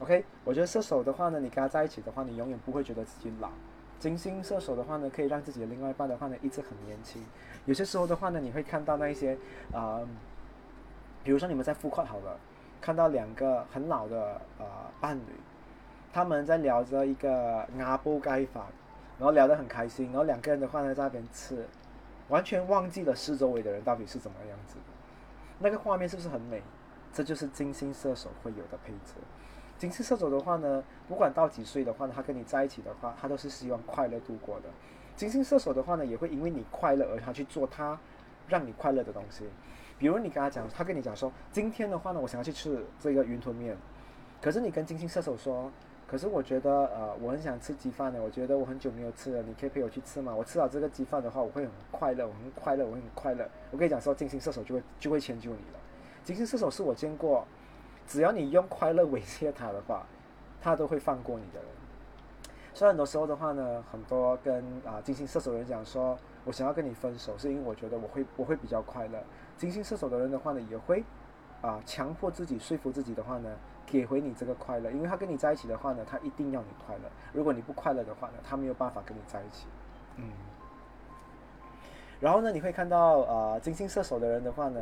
[0.00, 3.50] OK，我觉得射手的话呢，你跟他在一起的话，你永远不会觉得自己老。
[3.98, 7.20] 金星射手的话呢，可以让自己的另外一半的话呢，一直很年轻。
[7.64, 9.36] 有些时候的话呢，你会看到那一些
[9.72, 10.00] 啊，
[11.24, 12.38] 比如说你们在复快好了，
[12.80, 14.64] 看到两个很老的呃
[15.00, 15.32] 伴侣，
[16.12, 18.66] 他们在聊着一个阿布盖法，
[19.18, 21.66] 然后聊得很开心，然后两个人的话呢在那边吃，
[22.28, 24.82] 完全忘记了四周围的人到底是怎么样子的，
[25.58, 26.62] 那个画面是不是很美？
[27.12, 29.14] 这就是金星射手会有的配置。
[29.78, 34.68] 金星射手的话呢，不管到几岁的话呢，他跟你在一起的话，他都是希望快乐度过的。
[35.16, 37.98] 金星射手的话呢，也会因为你快乐而他去做他
[38.48, 39.44] 让你快乐的东西。
[39.98, 43.76] 比如你跟他讲，他跟你讲说，今天的话呢，我想要去吃这个云吞面。
[44.40, 45.72] 可是你跟金星射手说，
[46.10, 50.34] 可是我觉得呃，我很想吃鸡饭呢，我觉得我很久没有吃了，你可以陪我去吃吗？
[50.34, 53.46] 我吃到这个鸡饭的话，我会很快乐，我很快乐，我很快乐。
[53.70, 55.78] 我跟你讲说，金星射手就会就会迁就你了。
[56.24, 57.46] 金星射手是我见过，
[58.06, 60.06] 只要你用快乐威胁他的话，
[60.62, 61.68] 他都会放过你的人。
[62.72, 69.22] 所以很多时候的话呢，很多跟啊金星射手的人讲说，我想要跟你分手，是因为我觉得我会我会比较快乐。
[69.58, 71.04] 金星射手的人的话呢，也会
[71.60, 73.50] 啊强迫自己说服自己的话呢，
[73.90, 77.02] 给回你这个快乐，因为他跟你在一起的话呢，他一定要你快乐。
[77.32, 79.66] 如果你不快乐的话呢，他没有办法跟你在一起。
[80.16, 80.24] 嗯。
[82.20, 84.80] 然后呢，你会看到啊金星射手的人的话呢，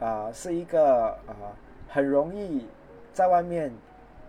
[0.00, 1.54] 啊是一个啊
[1.88, 2.66] 很容易
[3.12, 3.72] 在外面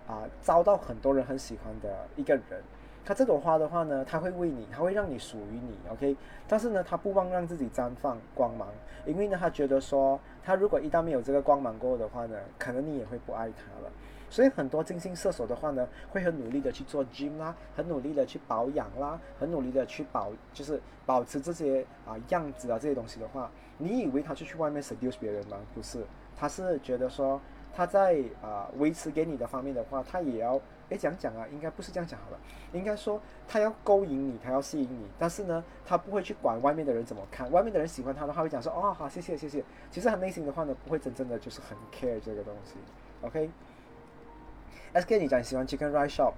[0.08, 2.64] 啊遭到很多人很喜欢的一个人。
[3.06, 6.18] 他这朵花的话呢，他会为你，他会让你属于你，OK。
[6.48, 8.68] 但是呢，他不忘让自己绽放光芒，
[9.06, 13.92] 因为呢，他觉得说，他如果一旦没有这个光芒过后的话呢，可能你也会不爱他了。
[14.28, 25.58] 所以很多金星射手的话呢，会很努力的去做 gym 啦，很努力的去保养啦，很努力的去保，就是保持这些啊样子啊这些东西的话，你以为他就去外面 seduce 别人吗？
[25.76, 26.04] 不是，
[26.36, 27.40] 他是觉得说
[27.72, 30.60] 他在啊维持给你的方面的话，他也要。
[30.90, 32.40] 哎，讲讲啊，应该不是这样讲好了，
[32.72, 39.64] 应该说他要勾引你，他要吸引你，但是呢，他不会去管外面的人怎么看，外面的人喜欢他的话，会讲说哦好，谢谢谢谢。
[39.90, 42.76] 其实他内心的话呢，不会真正的就是很 care 这个东西。
[43.22, 46.34] OK，SK 你讲你喜欢 Chicken Rice Shop，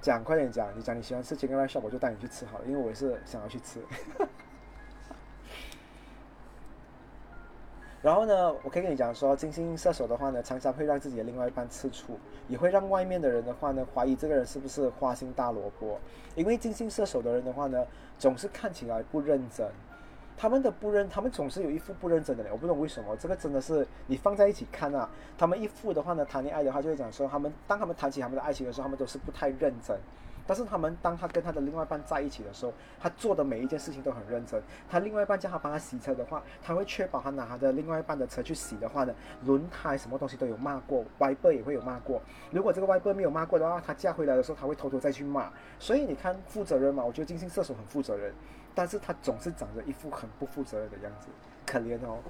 [0.00, 3.82] 讲快点讲，你讲你喜欢吃 Chicken Rice Shop，我就带你去吃好了，因为我也是想要去吃。
[8.00, 12.16] 然后呢，我可以跟你讲说，金星射手的话呢，常常会让自己的另外一半吃醋，
[12.46, 15.98] 也会让外面的人的话呢，怀疑这个人是不是花心大萝卜。
[16.36, 17.84] 因为金星射手的人的话呢，
[18.16, 19.68] 总是看起来不认真，
[20.36, 29.98] 他们的不认，他们总是有一副不认真的脸，我不懂为什么，这个真的是你放在一起看啊，他们一副的话呢，谈恋爱的话就会讲说，他们当他们谈起他们的爱情的时候，他们都是不太认真。
[30.48, 34.60] 但是他们当他跟他的另外一半在一起的时候，他做的每一件事情都很认真。
[34.88, 39.14] 他另外一半叫他帮他洗车的话，他会确保他拿他的另外一半的车去洗的话呢，
[39.44, 42.22] 轮胎什么东西都有骂过，歪背也会有骂过。
[42.50, 45.52] 如果这个歪背没有骂过的话，他嫁回来的时候他会偷偷再去骂。
[45.78, 48.32] 所以你看负责任嘛，我觉得金星射手很负责任，
[48.74, 51.28] 但是他总是长着一副很不负责任的样子，
[51.66, 52.20] 可怜哦。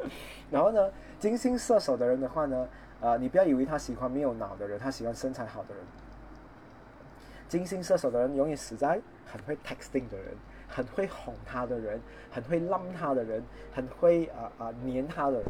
[0.50, 2.68] 然后呢，金星射手的人的话呢，
[3.00, 5.82] 呃，你不要以为他喜欢没有脑的人，他喜欢身材好的人。
[7.48, 10.34] 金星射手的人永远死在很会 texting 的人，
[10.68, 12.00] 很会哄他的人，
[12.30, 13.42] 很会浪他的人，
[13.72, 15.46] 很会啊啊黏他的人。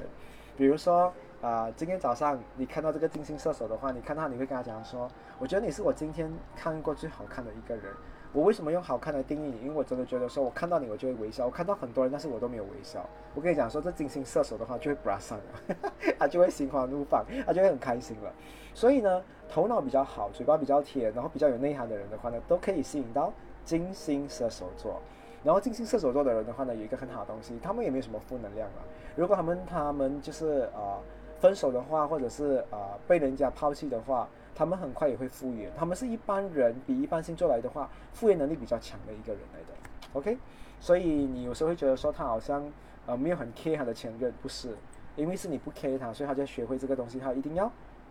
[0.56, 1.12] 比如说
[1.42, 5.08] 啊，今天早上你看到这个金星射手的话，你看到你会跟他讲说，
[5.38, 7.84] 我觉得你是我今天看过最好看的一个人。
[8.32, 9.62] 我为什么用好看来定义你？
[9.62, 11.46] 因为我真的觉得说，我看到你我就会微笑。
[11.46, 13.08] 我看到很多人，但是我都没有微笑。
[13.34, 15.40] 我跟你讲说，这金星射手的话就会 b r a s 了，
[16.18, 18.30] 他就会心花怒放，他就会很开心了。
[18.74, 23.32] 所以呢，头脑比较好，嘴巴比较甜，然后比较有内涵的人的话呢，都可以吸引到
[23.64, 25.00] 金星射手座。
[25.44, 28.82] 然后金星射手座的人的话呢，有一个很好的东西，他们也没有什么负能量啊。
[29.14, 30.98] 如果他们他们就是呃
[31.40, 34.28] 分手的话，或者是呃被人家抛弃的话。
[34.58, 39.66] 他们很快也会复原，他们是一般人比一般星座来的话，复原能力比较强的一个人来的
[40.14, 40.38] ，OK，
[40.80, 42.64] 所以你有时候会觉得说他好像
[43.04, 44.74] 呃没有很 care 他的前任，不是，
[45.14, 47.70] 因为是你不 care 他，所以他就学会这个东西，他一定要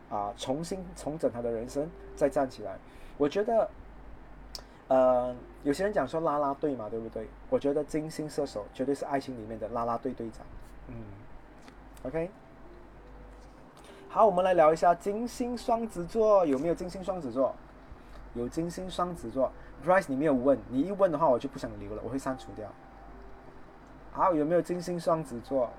[0.10, 2.78] 啊重新重整他的人生，再站起来。
[3.18, 3.70] 我觉得，
[4.88, 7.28] 呃，有些人讲说拉拉队嘛，对不对？
[7.50, 10.46] 我觉得金星射手绝对是爱情里面的拉拉队队长，
[10.88, 10.96] 嗯
[12.04, 12.30] ，OK。
[14.10, 17.54] 好，我们来聊一下金星双子座有没有金星双子座？
[18.34, 19.52] 有金星双子座
[19.86, 22.70] ，Bryce 你没有问，你一问的话我就不想留了，我会删除掉。
[24.12, 25.70] 好，有没有金星双子座？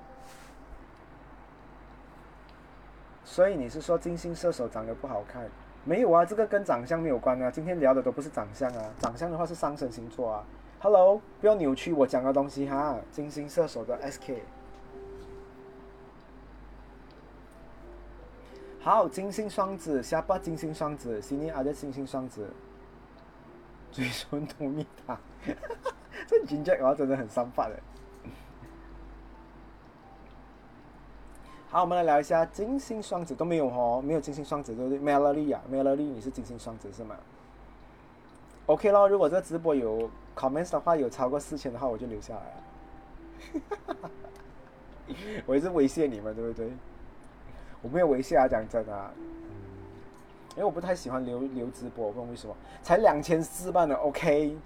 [3.27, 5.47] 所以你是说金星射手长得不好看？
[5.83, 7.51] 没有啊，这个跟长相没有关啊。
[7.51, 10.45] 今天聊的都不是长相啊，长相的话是上升星座啊。
[10.79, 12.97] Hello，不要扭曲我讲的东西哈。
[13.11, 14.37] 金星射手的 SK。
[18.79, 22.49] 好，金星双子，下巴金星双子，新年阿的金星双子，
[23.91, 25.19] 嘴唇涂蜜糖，
[26.25, 27.77] 这金姐我真的很伤发的。
[31.69, 37.17] 好，我们来聊一下金星双子都没有哦，没有金星双子对不对？Melody 啊，Melody 你是金星双子是吗
[38.67, 42.39] ？OK 咯，如果这个直播有 comments 的话，有超过四千的话，我就留下来
[43.91, 44.09] 了。
[45.45, 46.71] 我一直威胁你们，对不对？
[47.81, 49.11] 我没有微信啊，讲真的，
[50.51, 54.57] 因为我不太喜欢留留直播，不知道为什么，才两千四万的 OK。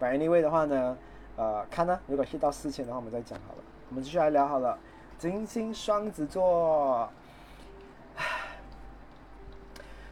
[0.00, 0.96] But anyway 的话呢，
[1.36, 3.58] 呃，看呢，如果 hit 到四千的话，我们再讲好了。
[3.90, 4.78] 我们继续来聊好了。
[5.18, 7.08] 金星双子座，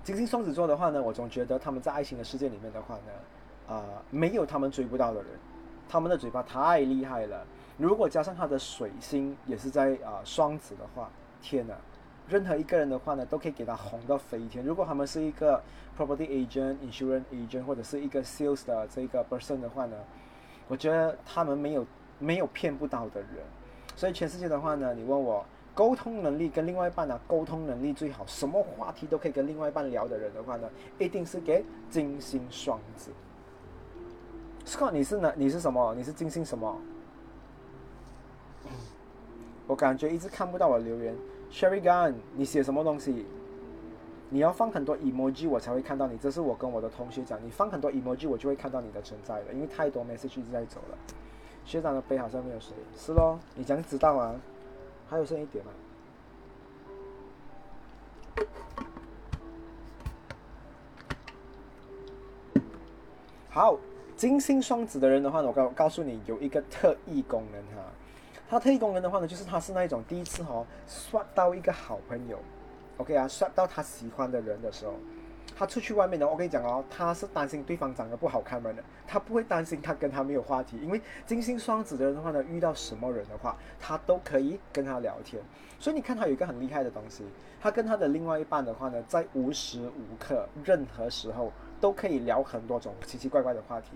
[0.03, 5.31] 金星双子座的话呢，我总觉得他们在爱情的世界里面的话呢，啊，没有他们追不到的人。
[5.89, 7.45] 他们的嘴巴太厉害了。
[7.77, 11.11] 如果加上他的水星也是在啊双子的话，
[11.43, 11.75] 天哪！
[12.29, 14.65] 任何一个人的话呢，都可以给他红到飞天。
[14.65, 15.63] 如果他们是一个
[15.99, 19.97] property agent、insurance agent 或者是一个 sales 的这个 person 的话呢，
[20.69, 21.87] 我觉得他们没有
[22.19, 23.31] 没有骗不到的人。
[23.95, 25.45] 所以全世界的话呢，你问我
[25.75, 33.11] 沟通能力跟另外一半呢，沟通能力最好，什么话题都可以跟另外一半聊的人的话呢，一定是给金星双子。
[34.65, 35.33] Scott，你是哪？
[35.37, 35.95] 你是什么？
[35.95, 36.77] 你是金星什么？
[39.67, 41.17] 我感觉一直看不到我的留言。
[41.51, 43.27] Sherry Gun，你写什么东西？
[44.29, 46.17] 你要放很多 emoji 我才会看到你。
[46.17, 50.99] 这是我跟我的同学讲，你放很多 emoji 我就会看到你的存在了，因为太多 message 一直在走了。
[51.65, 53.39] 学长的杯好像没有水，是咯？
[53.55, 54.35] 你怎样知道啊？
[55.09, 55.73] 还有剩一点吗？
[63.51, 63.77] 好，
[64.17, 67.85] 金星双子的人的话呢，我告告诉你有一个特异功能哈。
[68.49, 72.39] 他特异功能的话呢，就是他是那一种第一次哦刷到一个好朋友
[72.99, 74.95] ，OK 啊，刷到他喜欢的人的时候，
[75.57, 78.75] 他出去外面呢，我跟你讲哦，他是担心对方长得不好看的，
[79.07, 85.43] 他不会担心他跟他没有话题，因为金星双子的人的话呢，遇到什么人的话，他都可以跟他聊天。
[85.79, 87.25] 所以你看他有一个很厉害的东西，
[87.61, 93.89] 他跟他的另外一半的话呢，在无时无刻、任何时候都可以聊很多种奇奇怪怪的话题。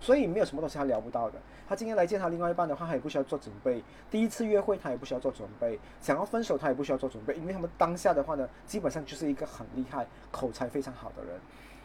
[0.00, 1.38] 所以没有什么东西他聊不到的。
[1.68, 3.80] 他今天来见他另外一半的话，他也不需要做准备。
[4.10, 11.34] 第一次约会他也不需要做准备，想要分手他也不需要做准备，因为他们当下的话呢，基本上就是一个很厉害、口才非常好的人。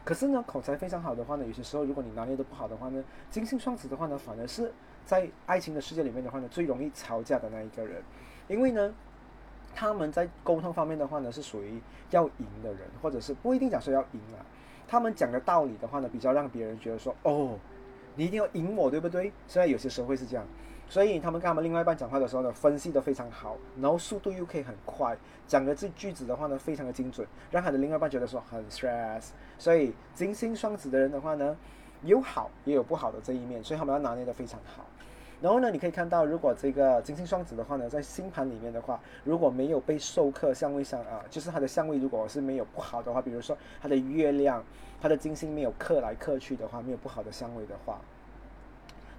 [0.04, 4.72] 可是呢，口才非常好的话呢，有些时候如果你拿捏的不好的话呢，金星双子的话呢，反而是
[5.06, 8.02] 在爱情的世界里面的话呢，最容易吵架的那一个人。
[8.48, 8.92] 因为呢，
[9.76, 11.80] 他们在沟通方面的话呢，是属于
[12.10, 14.42] 要赢的人，或者是不一定讲说要赢啊。
[14.88, 17.58] 他们讲的道理的话呢，比较让别人觉得说哦。
[18.20, 19.32] 你一定要赢我，对不对？
[19.48, 20.44] 虽然有些时候会是这样，
[20.90, 25.16] 所以他们跟他们另外一半讲话的时候呢，分析的非常好，然后速度又可以很快，
[25.46, 29.26] 讲的这句子的话呢，非常的精准，让他的另外一半觉得说很 stress。
[29.60, 31.56] 所以金星双子的人的话呢，
[32.02, 34.87] 有好也有不好的这一面，所以他们要拿捏的非常好。
[35.40, 44.64] 然后呢，你可以看到，如果这个金星双子的话呢，在星盘里面的话，如果没有被授课相位上啊，就是它的相位如果是没有不好的话，比如说它的月亮、
[45.00, 48.00] 它的金星没有克来克去的话，没有不好的相位的话，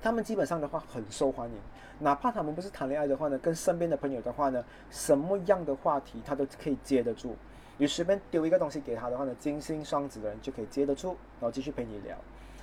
[0.02, 1.54] 他们基本上的话很受欢迎。
[2.00, 7.36] 哪怕他们不是谈恋爱的话呢，跟身边的朋友的话呢，什么样的话题他都可以接得住。
[7.76, 12.16] 你随便丢一个东西给他的话呢，金星双子的人就可以接得住，然后继续陪你聊。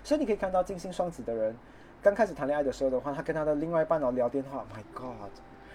[0.04, 1.56] 所以你可以看到金星双子的人。
[2.06, 5.32] 刚开始谈恋爱的时候的话，他跟他的另外一半哦聊电话，My God，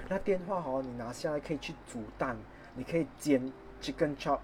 [0.08, 2.36] 那电话哦，你拿下来可以去煮蛋，
[2.76, 3.52] 你可以煎
[3.82, 4.38] chicken chop，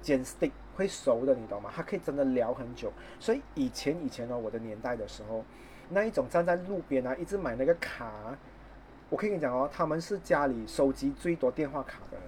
[0.00, 1.70] 煎 steak 会熟的，你懂吗？
[1.70, 2.90] 他可以真的聊很久。
[3.20, 5.44] 所以以前以前哦，我的年代的时候，
[5.90, 8.10] 那一种站在路边啊，一直买那个卡，
[9.10, 12.26] 我可以跟你讲哦，他们是家里收集最多电话卡的人，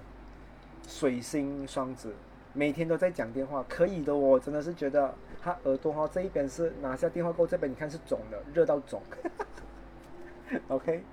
[0.87, 2.13] 水星双子。
[2.53, 5.15] 每天都在讲电话，可以的哦，真的是觉得
[5.45, 9.03] 他耳朵哈这一边是拿下电话过，这边你看是肿的，热到肿。
[10.69, 11.05] OK。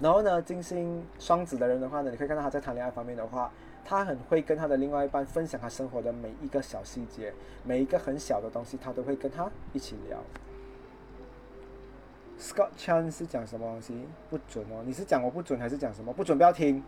[0.00, 3.52] 然后呢，金星双子的人的话呢，你可以看到他在谈恋爱方面的话，
[3.84, 7.32] 他很会跟他的另外一半分享他生活的每一个小细节，
[7.62, 10.18] 每一个很小的东西，他都会跟他一起聊。
[12.36, 14.08] Scott Chan 是讲什么东西？
[14.28, 16.12] 不准哦，你是讲我不准还是讲什么？
[16.12, 16.82] 不准不要听。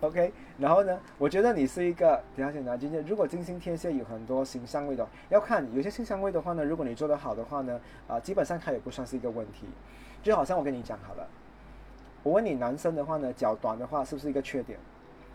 [0.00, 0.96] OK，然后呢？
[1.18, 2.78] 我觉得你是一个比较简单。
[2.78, 9.66] 今天如果金星天蝎有很多形象位的，要看有些星相位的话呢，如果你做得好的话呢，啊，基本上它也不算是一个问题。
[10.22, 11.26] 就好像我跟你讲好了，
[12.22, 14.78] 我问你，男生的话呢，脚短的话是不是一个缺点？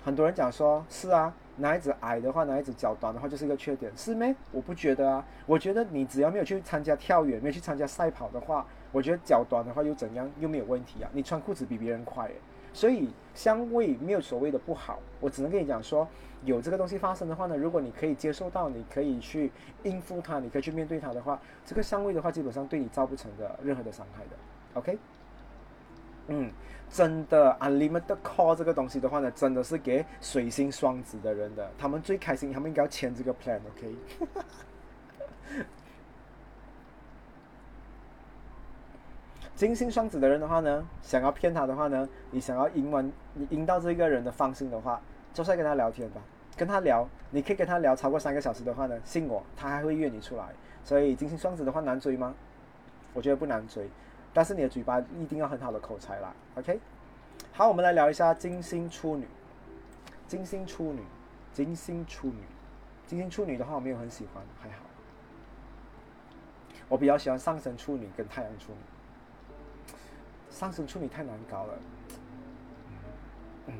[0.01, 4.33] 很多人讲说是啊，男孩子矮的话，男孩子脚短的话就是一个缺点，是没？
[4.53, 10.31] 我不觉得啊，我觉得你只要没有去参加跳远，没有去参加赛跑的话，我觉得脚短的话又怎样？
[10.39, 11.09] 又没有问题啊？
[11.11, 12.35] 你穿裤子比别人快诶。
[12.73, 16.07] 所以香味没有所谓的不好，我只能跟你讲说，
[16.43, 19.51] 有这个东西发生的话呢，如果你可以接受到，你可以去
[19.83, 24.31] 应付它，你可以去面对它的话，这个香味的话，基本上对你造不成的任何的伤害的。
[24.73, 24.97] OK，
[26.27, 26.51] 嗯，
[26.89, 33.59] 真的，unlimited call 这个东西的话呢，真的是给水星双子的人的，他们最开心，他们应该要签这个 plan。
[33.75, 33.95] OK。
[39.55, 44.99] 金星双子的人的话呢，想要骗他的话呢，你想要赢完，你赢到这个人的放心的话，
[45.31, 46.19] 就在跟他聊天吧，
[46.57, 50.45] 跟他聊，你可以跟他聊超过三个小时的话呢，信我，他还会约你出来。
[50.83, 52.33] 所以金星双子的话难追吗？
[53.13, 53.87] 我觉得不难追，
[54.33, 56.33] 但是你的嘴巴一定要很好的口才啦。
[56.55, 56.79] OK，
[57.51, 59.27] 好，我们来聊一下金星处女。
[60.27, 61.03] 金星处女，
[61.53, 62.41] 金星处女，
[63.05, 64.83] 金星处女的话我没有很喜欢，还好。
[66.89, 68.92] 我比较喜欢上升处女跟太阳处女。
[70.53, 71.73] 上升处女太难搞了，
[73.65, 73.73] 嗯，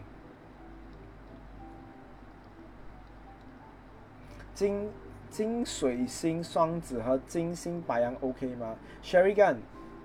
[4.55, 4.89] 金
[5.29, 9.57] 金水星双子和金星白羊 OK 吗？Sherry Gun，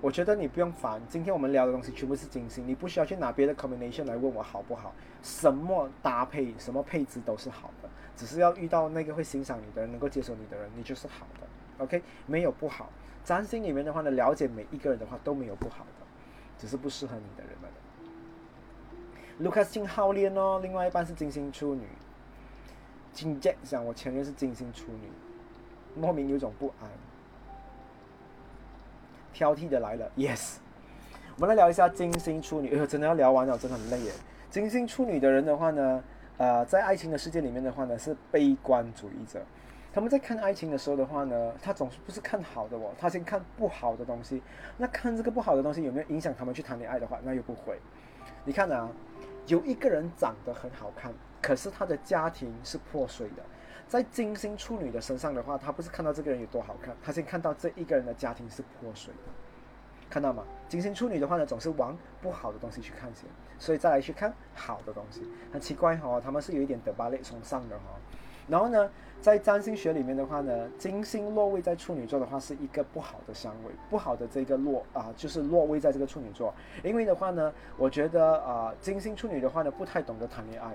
[0.02, 4.92] 我觉得你不用烦，今天我们聊的东西全部是金星，你不需要去拿别的 combination 来问我好不好？
[5.22, 11.46] 什么搭配，什么配置都是好的，只是要遇到那个会欣赏你的人，能够接受你的人，你就是好的
[11.82, 12.02] ，OK？
[12.26, 12.90] 没有不好，
[13.24, 15.86] 占星里面的话呢，了解每一个人的话都没有不好。
[16.58, 17.70] 只是不适合你的人们。
[19.40, 21.86] Lucas 金好恋哦，另外一半是金星处女。
[23.12, 25.10] 金 Jack 讲我前任是金星处女，
[25.94, 26.88] 莫名有种不安。
[29.32, 30.56] 挑剔的来了，Yes。
[31.36, 34.12] 我们来聊一下金星处女，哎呦，真的要聊完了，真的很累耶。
[34.50, 36.02] 金星处女的人的话呢，
[36.36, 39.40] 呃，在爱情的世界里面的话呢，是悲观主义者。
[39.92, 44.42] 他们在看爱情的时候的话呢，他总是不是看好的哦，他先看不好的东西。
[44.76, 47.78] 那看这个不好的东西有没有影响他们去谈恋爱的话，那又不会。
[48.44, 48.88] 你看啊，
[49.46, 53.42] 有一个人长得很好看，可是他的家庭是破碎的。
[53.88, 59.32] 在金星处女的身上的话，他不是看到这个人有多好看，他先看到这一个人的家庭是破碎的。
[60.10, 60.44] 看到吗？
[60.68, 63.24] 金星处女的话呢，总是往不好的东西去看先，
[63.58, 65.22] 所以再来去看好的东西。
[65.52, 67.84] 很奇怪哈，他们是有一点德巴类崇尚的哈。
[68.48, 68.90] 然后呢？
[69.20, 76.54] 在占星学里面的话呢，金星落位在处女座的话是一个不好的相位，不好的这个落啊，就是落位在这个处女座。
[76.84, 80.72] 因为的话呢，我觉得啊，金星处女的话呢，不太懂得谈恋爱。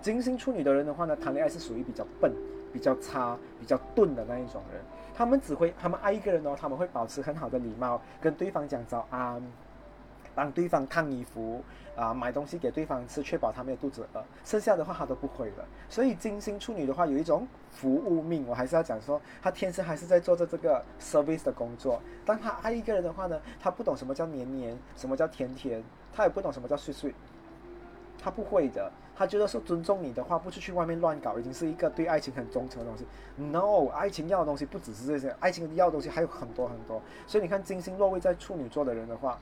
[0.00, 2.32] 金星处女的人的话呢，谈恋爱是属于比较笨、
[2.72, 4.80] 比较差、比较钝的那一种人。
[5.12, 9.42] 他们只会，他们爱一个人哦，他们会保持很好的礼貌，跟对方讲早安。
[10.32, 11.60] 帮对方烫衣服
[12.00, 14.24] 啊，买东西给对方吃，确保他没有肚子饿。
[14.42, 15.64] 剩下的话他都不会了。
[15.88, 22.00] 所以金星处女的话有一种服务命，我还是要讲说，他天生还是在做着这个 service 的工作。
[22.24, 27.14] 当他爱一个人的话呢，他不懂什么叫黏黏，什么叫甜甜，他也不懂什么叫碎碎。
[28.18, 28.90] 他不会的。
[29.16, 33.04] 他觉得说尊重你的话，不出去外面乱搞，已经是一个对爱情很忠诚的东西。
[33.36, 37.02] No，爱情要的东西不只是这些，爱情要的东西还有很多很多。
[37.26, 39.38] 所以你看，金星落位在处女座的人的话，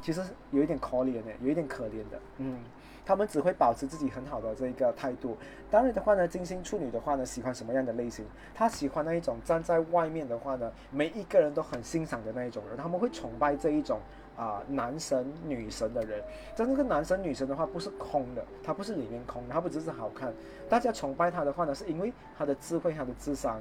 [0.00, 2.20] 其实有一点可怜的，有一点可怜的。
[2.38, 2.58] 嗯，
[3.04, 5.36] 他们只会保持自己很好的这一个态度。
[5.70, 8.24] 当然的话呢，金星处女的话呢，喜欢什么样的类型？
[8.54, 14.00] 他喜欢那一种站在外面的话呢，每一个人都很欣赏的那一种人，他们会崇拜这一种。
[14.36, 16.22] 啊，男神女神的人，
[16.56, 20.32] 但这个男神女神的话不是空的，他不是里面空，他不只是好看。
[20.66, 23.60] 大家崇拜他的话呢，是因为他的智慧、他的智商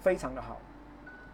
[0.00, 0.56] 非常的好，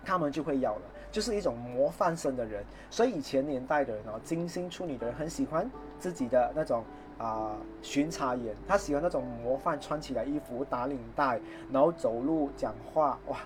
[0.04, 0.82] 他们就会要了，
[1.12, 2.64] 就是一种模范生的人。
[2.90, 5.70] 所以以前年代的人哦，金星处女的人很喜欢
[6.00, 6.82] 自己的那种
[7.18, 11.38] 啊巡查员，他喜欢那种模范，穿起来衣服打领带，
[11.70, 13.38] 然后走路讲话，哇。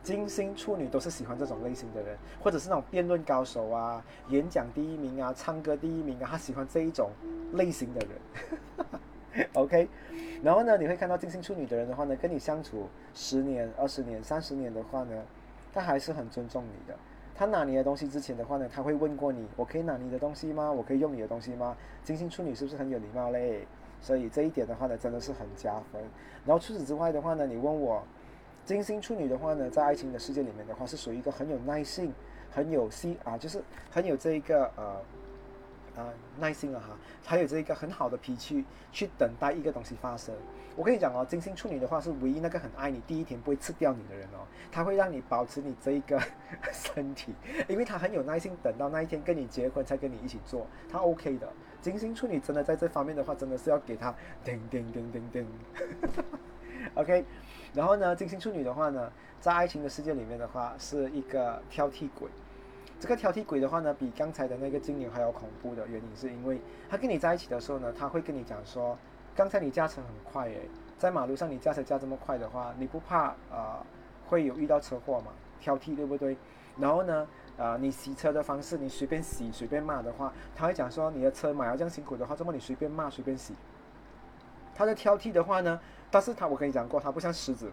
[0.00, 7.10] 金星处女都是喜欢这种类型的人，或者是那种辩论高手啊，演讲第一名啊，唱歌第一名啊，他喜欢这一种
[7.54, 9.48] 类型的人。
[9.52, 9.86] OK，
[10.42, 15.22] 然后呢，你会看到金星处女的人的话呢，跟你相处十年、二十年、三十年的话呢，
[15.78, 16.98] 他还是很尊重你的。
[17.34, 20.72] 他拿你的东西之前的话呢，他会问过你：我可以拿你的东西吗？
[20.72, 21.76] 我可以用你的东西吗？
[22.02, 23.66] 金星处女是不是很有礼貌嘞？
[24.00, 26.02] 所以这一点的话呢，真的是很加分。
[26.44, 28.02] 然后除此之外的话呢，你问我。
[28.64, 32.12] 金星处女的话呢，在爱情的世界里面的话，是属于一个很有耐性、
[32.50, 35.00] 很有心啊，就是很有这一个呃
[35.98, 36.08] 啊
[36.38, 40.34] 耐心了哈，还有这一个很好的脾气去等待一个东西发生。
[40.76, 46.22] 我跟你讲哦，金星处女的话是唯一那个很爱你、第一天不会吃掉你的人哦，他会让你保持你这一个
[46.72, 47.34] 身体，
[47.66, 51.48] 因为他很有耐心，等到那一天跟你结婚才跟你一起做，他 OK 的。
[51.80, 54.14] 金星处女真的在这方面的话，真的是要给他
[54.44, 55.46] 叮叮叮叮叮
[56.94, 57.24] ，OK。
[57.74, 59.10] 然后呢，金星处女的话呢，
[59.40, 62.28] 在爱情的世界里面的话，是一个挑剔鬼。
[63.00, 66.60] 这个挑剔鬼的话呢，比刚才的那个金牛还要恐怖的原因，是因为
[66.90, 68.98] 他跟你在一起的时候呢，他会跟你讲说，
[69.36, 70.68] 刚才你驾车很快诶，
[70.98, 73.84] 在马路上你驾车驾这么快的话，你不怕啊
[74.26, 75.32] 会有遇到车祸吗？
[75.60, 76.36] 挑剔对不对？
[76.76, 77.26] 然后呢，
[77.56, 83.54] 啊你洗车的方式，你随便洗随便骂的话，他会讲说你的车买了这样辛苦的话，这么你随便骂随便洗。
[84.74, 85.78] 他的挑剔的话呢？
[86.10, 87.70] 但是他，我跟你讲过，他不像狮子，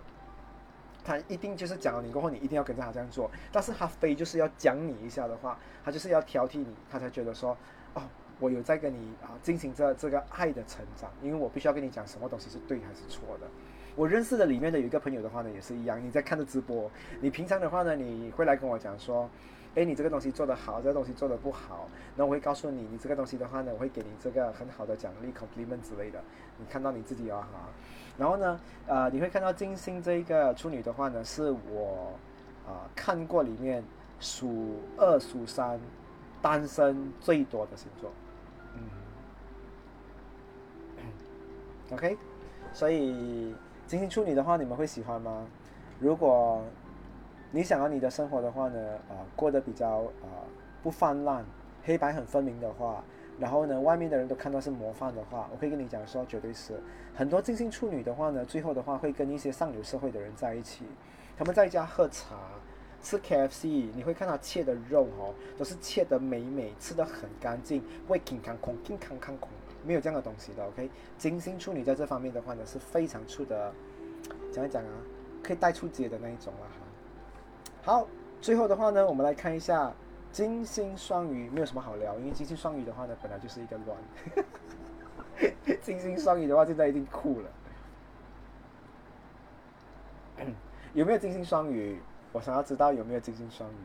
[1.05, 3.29] 他一定就是讲了你过后，你一定要跟着他这样做。
[3.51, 7.55] 但是他非就是要讲你一下的话，他就是要挑剔你，他才觉得说，
[7.93, 8.01] 哦，
[8.39, 13.47] 我有在跟你啊进行着这个爱的成长，因为我必须要跟你讲什么东西是对还是错的。
[13.95, 16.91] 我认识的里面的有一个朋友的话呢，也是一样，你在看着直播，
[17.21, 19.29] 你平常的话呢，你会来跟我讲说。
[19.77, 26.23] 哎，你这个东西做得好，这个东西做得不好，那我会告诉你，你这个东西的话呢，我会给你这个很好的奖励，compliment 之类的。
[26.57, 27.67] 你看到你自己啊哈，
[28.17, 32.13] 然后呢，呃，你会看到金星这一个处女的话呢，是我
[32.65, 33.83] 啊看过里面
[34.19, 35.79] 数二数三
[36.41, 38.11] 单身最多的星座，
[38.75, 38.81] 嗯
[41.91, 42.17] ，OK，
[42.71, 43.53] 所以
[43.85, 45.45] 金星处女的话，你们会喜欢吗？
[45.99, 46.61] 如果
[47.51, 48.79] 你想要你的生活的话呢，
[49.09, 50.45] 啊，过得比较啊
[50.81, 51.43] 不泛滥，
[51.83, 53.03] 黑白很分明的话，
[53.39, 56.79] 然后呢，外面的人都看到是模范的话，我可以跟你讲说，绝对是
[57.13, 60.85] 很多金星处女的话呢，最后的话会跟一些上流社会的人在一起，
[61.37, 62.35] 他们在家喝茶，
[63.01, 69.49] 吃 KFC，你会看到切的肉哦，都是切的美美，吃的很干净，会健康空，健康康空，
[69.85, 70.89] 没有这样的东西的，OK？
[71.17, 73.73] 金星处女在这方面的话呢，是非常出的，
[74.51, 74.91] 讲一讲啊，
[75.43, 77.83] 可以带出街的那一种了哈。
[77.83, 78.07] 好，
[78.41, 79.93] 最后的话呢，我们来看一下
[80.35, 83.97] 金星双鱼，没有什么好聊，因为金星双鱼的话呢，本来就是一个乱。
[85.81, 87.49] 金星双鱼的话，现在一定酷了。
[90.93, 92.01] 有没有金星双鱼？
[92.33, 93.75] 我想要知道有没有金星双鱼。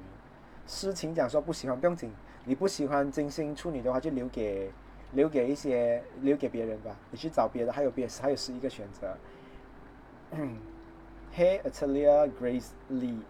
[0.66, 2.10] 诗情讲说不喜欢，不用紧。
[2.44, 4.72] 你不喜欢金星处女的话，就留给
[5.12, 6.96] 留给一些留给别人吧。
[7.12, 9.16] 你去找别的，还有别还有十一个选择。
[11.32, 13.20] Hey, Atalia Grace Lee。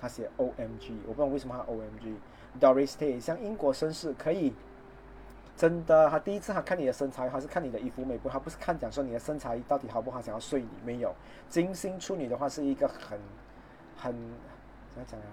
[0.00, 2.14] 他写 O M G，我不知道为什么他 O M G。
[2.58, 4.54] Doris Day 像英国绅士可以，
[5.56, 8.28] 真的，他第一次他看你的身材，还是看你的衣服美不？
[8.28, 11.14] 他不是看讲说你的身材到底好不好，想要睡你没有？
[11.48, 13.18] 金星处女的话是一个很
[13.96, 14.12] 很
[14.94, 15.26] 怎么讲呀？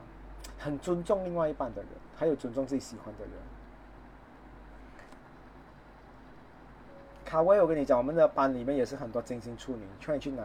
[0.60, 3.32] 很尊重另外一半的人，还有尊重自己喜欢的人。
[7.24, 10.44] 卡威，我跟你讲，我们的班里面也是很多金星处女，劝你去拿。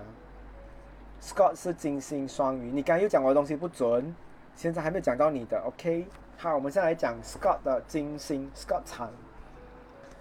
[1.20, 4.15] Scott 是金星双鱼，你刚刚又讲我的东西不准，
[4.57, 6.07] 现在还没讲到你的，OK？
[6.43, 9.09] 好，我们先来讲 Scott 的金星，Scott 长，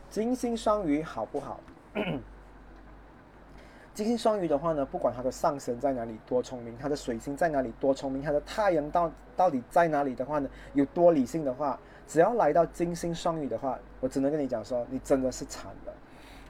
[0.07, 1.59] 金星双鱼好不好？
[3.95, 15.93] 金星双鱼的话呢，不管他的上升在哪里多聪明，他的水星在哪里多聪明，他的太阳到到底在哪里的话呢，有多理性的话，只要来到金星双鱼的话，我只能跟你讲说，你真的是惨了。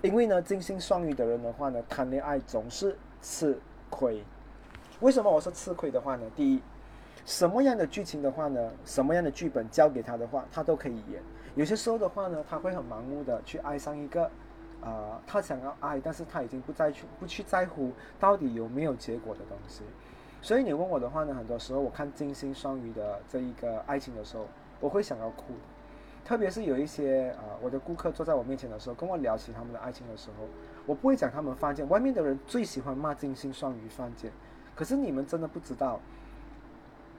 [0.01, 3.57] 因为呢，金星双鱼的人的话呢，谈恋爱总是吃
[3.89, 4.21] 亏。
[4.99, 6.25] 为什么我说吃亏的话呢？
[6.35, 6.61] 第一，
[7.31, 11.23] 什么样的剧情的话呢，什么样的剧本交给他的话，他都可以演。
[11.55, 14.29] 有些时候的话呢，他会很盲目的去爱上一个，
[14.81, 19.81] 啊，他想要爱，但是他已经不再去不去在乎到底有没有结果的东西。
[20.41, 24.45] 所以你问我的话呢，很多时候我看金星双鱼的这一个爱情的时候，
[24.81, 25.53] 我会想要哭。
[26.25, 30.45] 特别是有一些啊，我的顾客坐在我面前的时候，跟我聊起他们的爱情的时候，
[30.85, 31.87] 我不会讲他们犯贱。
[31.87, 34.29] 外面的人最喜欢骂金星双鱼犯贱，
[34.75, 35.97] 可是你们真的不知道，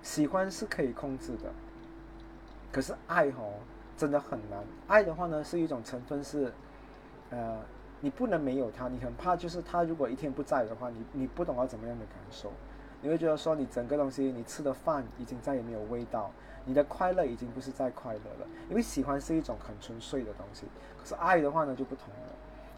[0.02, 1.50] 喜欢是可以控制的，
[2.72, 3.54] 可是爱哦，
[3.96, 4.62] 真的很难。
[4.88, 6.52] 爱的话呢，是一种成分是，
[7.30, 7.60] 呃，
[8.00, 12.52] 你不能没有他，你很怕就是他如果一天不在的话，你你不懂要怎么样的感受，
[13.00, 16.30] 你会觉得说你整个东西你吃的饭已经再也没有味道。
[16.64, 20.64] 你的快乐已经不是在快乐了，因为喜欢是一种很纯粹的东西。
[20.96, 22.32] 可是爱的话呢就不同了，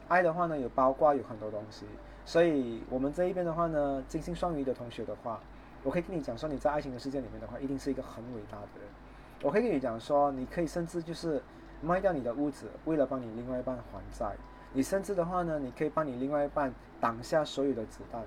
[0.09, 1.84] 爱的话呢有包括有很多东西。
[2.24, 5.38] 所以我们这一边的话呢，金星双鱼的同学的话，
[5.85, 8.89] 我可以跟你讲说，你在爱情的世界里面的话，一定是一个很伟大的人。
[9.43, 11.40] 我可以跟你讲说，你可以甚至就是
[11.81, 14.35] 卖掉你的屋子，为了帮你另外一半还债。
[14.73, 18.24] 你甚至的话呢，你可以帮你另外一半挡下所有的子弹，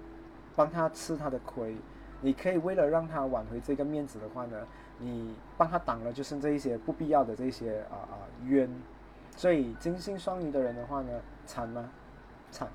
[0.56, 1.76] 帮他吃他的亏。
[2.22, 4.66] 你可以为了让他挽回这个面子的话呢。
[5.00, 8.68] 你帮他挡了，就是这一些不必要的这些啊啊冤，
[9.36, 11.12] 所以金星双鱼的人的话呢，
[11.46, 11.88] 惨吗？
[12.50, 12.68] 惨。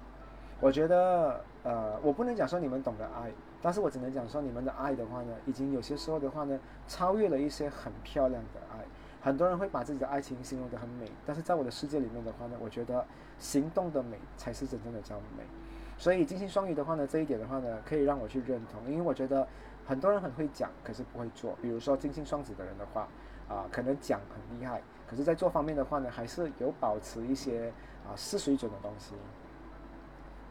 [0.60, 6.58] 我觉得呃，我不能讲说你们懂得爱，但是我只能讲说你们的爱的话呢，已经有些时候的话呢，
[6.88, 8.84] 超越了一些很漂亮的爱。
[9.22, 13.04] 很多人会把自己的爱情形容得很美，但是在我的世界里面的话呢，我觉得
[13.38, 15.44] 行动的美才是真正的叫美。
[15.96, 19.46] 所以金星双鱼的话呢，这一点的话呢，可以让我去认同，因为我觉得。
[19.84, 21.58] 很多人很会讲，可是不会做。
[21.60, 23.08] 比如说金星双子的人的话，
[23.48, 27.66] 啊，可能讲很厉害，可是在做方面的话呢，还是有保持一些
[28.06, 29.16] 啊失水准的东西。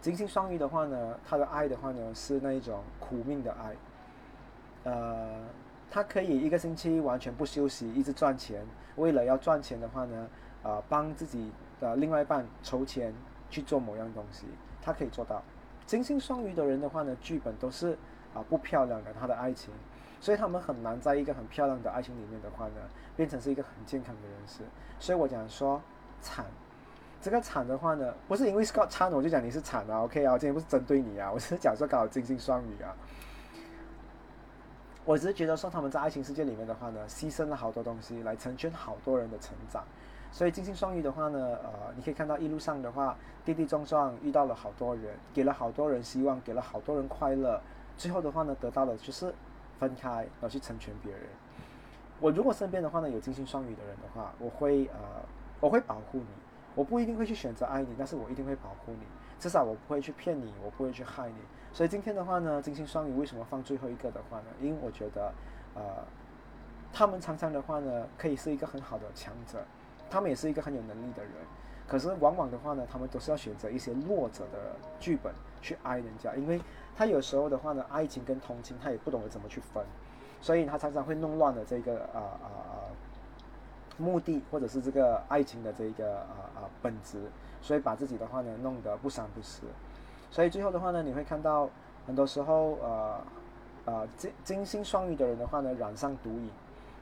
[0.02, 5.40] 金星双鱼的话呢，他的爱的话呢是那一种苦命的爱，呃，
[5.90, 8.65] 他可以一个星期完全不休息，一直赚钱，
[8.95, 10.28] 为了要赚钱的话呢，
[10.64, 13.14] 啊，帮自己的另外一半筹钱
[13.49, 14.48] 去做某样东西，
[14.82, 15.41] 他可以做到。
[15.86, 17.98] 金星双鱼的人的话呢，剧本都是。
[18.34, 19.73] 啊，不漂亮的他的爱情，
[20.22, 22.76] 所以他们很难在一个很漂亮的爱情里面的话呢，
[23.14, 24.64] 变成是一个很健康的人士。
[25.02, 25.82] 所以我讲说
[26.22, 26.45] 惨，
[27.22, 32.95] 这个惨的话呢，不是因为 Scott 惨我就讲你是惨啊，OK 啊，我今天不是针对你啊， 我只是讲说刚好金星双鱼啊。
[35.03, 39.84] 我只是觉得说他们在爱情世界里面的话呢，牺牲了好多东西来成全好多人的成长。
[40.31, 47.60] 所以金星双鱼的话呢，呃，你可以看到一路上的话，跌跌撞撞遇到了好多人，给了好多人希望，给了好多人快乐。
[47.98, 49.34] 最后的话呢，得到的就是
[49.80, 51.22] 分开，然后去成全别人。
[52.19, 54.99] 我如果身边的话呢有金星双鱼的人的话，我会呃，
[55.60, 56.26] 我会保护你。
[56.76, 59.06] 我不一定会去选择爱你，但是我一定会保护你。
[59.39, 61.35] 至少我不会去骗你，我不会去害你。
[61.73, 64.45] 所以今天的话呢，金星双鱼为什么放最后一个的话呢？
[64.60, 65.34] 因为我觉得，
[65.76, 65.81] 呃，
[66.93, 69.64] 他们常常的话呢，可以是一个很好的强者，
[70.10, 71.31] 他们也是一个很有能力的人。
[71.88, 76.61] 可是往往的话呢，他们都是要选择一些弱者的剧本去爱人家，因为。
[76.93, 79.84] 他有时候的话呢，爱情跟同情他也不懂得怎么去分，
[80.41, 82.73] 所以他常常会弄乱了这个啊啊啊
[84.02, 87.19] 目的或者是这个爱情的这一个啊啊本质，
[87.61, 89.61] 所以把自己的话呢弄得不三不四，
[90.32, 91.69] 所以最后的话呢，你会看到
[92.07, 93.22] 很多时候呃
[93.86, 96.49] 呃金金星双鱼的人的话呢染上毒瘾，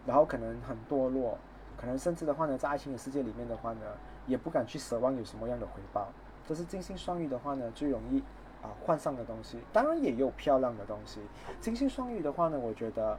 [0.05, 1.37] 然后可能很堕落，
[1.77, 3.79] 可能甚至的话呢在爱情的世界里面的话呢
[4.27, 6.09] 也不敢去奢望有什么样的回报，
[6.45, 8.21] 这是金星双鱼的话呢最容易。
[8.61, 11.21] 啊，换上的东西当然也有漂亮的东西。
[11.61, 13.17] 金星双鱼的话呢，我觉得，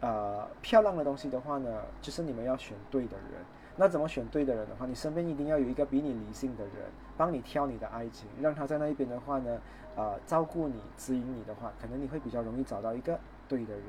[0.00, 3.40] 呃，漂亮的东西的话呢，就是你们要选对的人。
[3.76, 6.72] 那怎么选对的人的话，你身边一定要有一个比你理性的人，
[7.16, 9.58] 帮你挑你的爱情，让他在那一边的话呢，
[9.96, 13.18] 呃，照顾你、指引你的话，可能你会比较容易找到一个
[13.48, 13.84] 对的人。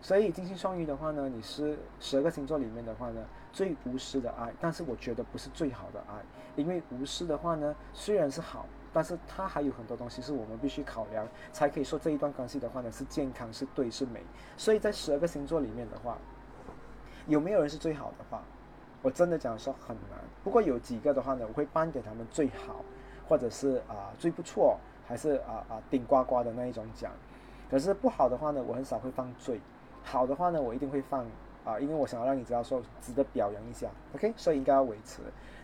[0.00, 3.20] 所以金星双鱼的话呢，你是十二个星座里面的话呢，
[3.52, 6.14] 最无私的爱，但是我觉得不是最好的爱，
[6.56, 8.64] 因为无私的话呢，虽然是好。
[8.92, 14.20] 但是它还有很多东西是我们必须考量，才可以说这一段关系的话呢是健康是对是美。
[14.56, 16.18] 所以在十二个星座里面的话，
[17.26, 18.42] 有没有人是最好的话，
[19.02, 20.18] 我真的讲说很难。
[20.42, 22.84] 不过有几个的话呢，我会颁给他们最好，
[23.28, 27.12] 或者是啊最不错，还是啊啊顶呱呱的那一种奖。
[27.70, 29.60] 可是不好的话呢，我很少会放最
[30.02, 31.24] 好的话呢，我一定会放
[31.64, 33.88] 啊，因为我想要让你知道说值得表扬一下。
[34.14, 35.20] OK，所以应该要维持。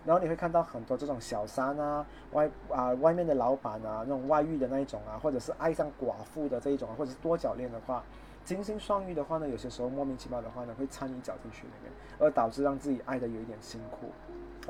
[0.07, 8.05] 然后你会看到很多这种小三啊，外啊外面的老板啊，那种外遇的那一种啊，或者是爱上寡妇的这一种啊，或者是多角恋的话，
[8.45, 14.13] 金星双鱼的话呢，有些时候莫名其妙的话呢，会掺一脚进去里面，而导致让自己爱的有一点辛苦。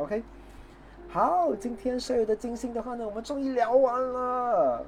[0.03, 0.23] OK，
[1.11, 4.79] 好，今天所有的金星的话呢，我们终于聊完了，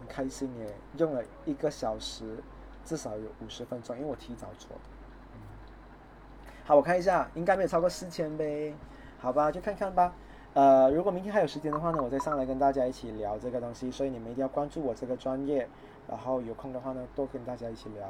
[0.00, 2.36] 很开心耶，用了一个小时，
[2.84, 4.82] 至少有五十分钟，因为我提早做的。
[6.66, 8.74] 好，我看一下，应该没有超过四千呗，
[9.24, 10.12] 好吧，就看看吧。
[10.52, 15.66] 呃，如果明天还有时间的话呢，我再上来跟大家一起聊这个东西，所以你们一定要关注我这个专业，
[16.06, 18.06] 然后有空的话呢，多跟大家一起聊。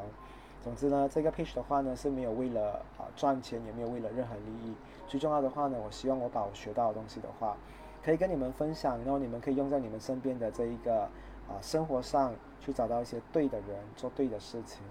[0.60, 4.74] 总之呢，这个 page 的话呢是没有为了啊赚钱，也没有为了任何利益。
[5.06, 7.56] 最重要的话呢，我希望我把我学到的东西的话，
[8.04, 11.02] 可以跟你们分享，然后你们可以用在你们身边的这一个
[11.46, 14.82] 啊生活上，去找到一些对的人，做对的事情。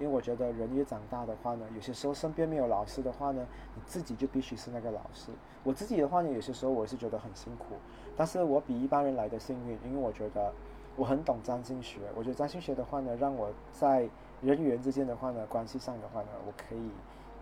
[0.00, 5.30] 因为我觉得人越长大的话呢，有些时候身边没有老师的话呢，你自己就必须是那个老师。
[5.62, 7.74] 我自己的话呢，有些时候我是觉得很辛苦，
[8.16, 10.50] 但是我比一般人来的幸运，因为我觉得
[10.96, 12.00] 我很懂占星学。
[12.16, 14.08] 我觉得占星学的话呢，让我在
[14.40, 16.90] 人与人之间的话呢，关系上的话呢，我可以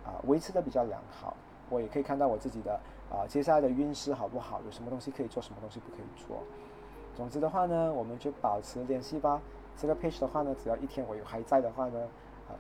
[0.05, 1.37] 啊维持的比较良好。
[1.71, 6.43] 我也可以看到我自己的啊接下来的运势好不好，有什么东西可以做，什么东西不可以做。
[7.15, 9.41] 总之的话呢，我们就保持联系吧。
[9.77, 12.01] 这个 page 的话呢，只要一天我有还在的话呢。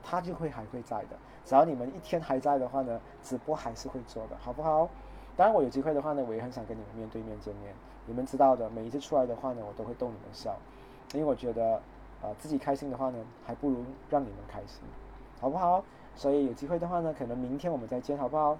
[0.02, 1.16] 他就会还会在的。
[1.44, 4.89] 只要你们一天还在的话呢，直播还是会做的，好不好？
[5.36, 7.73] 当然，我有机会的话呢，我也很想跟你们面对面见面。
[8.06, 10.56] 你们知道的，每一次出来的话呢，我都会逗你们笑，
[11.12, 11.81] 因为我觉得，
[12.23, 14.81] 呃，自己开心的话呢，还不如让你们开心，
[15.40, 15.85] 好不好？
[16.16, 18.59] 所以有机会的话呢，可能明天我们再见，好不好？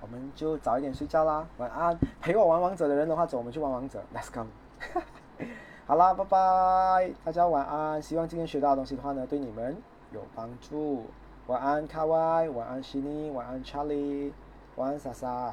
[0.00, 1.98] 我们就早一点睡觉啦，晚安。
[2.20, 4.46] 陪我玩王者的人的话，走，我们去玩王者，Let's go。
[5.92, 8.00] 好啦，拜拜，大家晚安。
[8.00, 9.76] 希望今天学到的东西的话呢，对你们
[10.10, 11.04] 有帮助。
[11.48, 14.32] 晚安，卡哇，晚安，悉尼，晚安，查理，
[14.76, 15.52] 晚安，莎莎，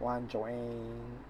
[0.00, 1.29] 晚安 join。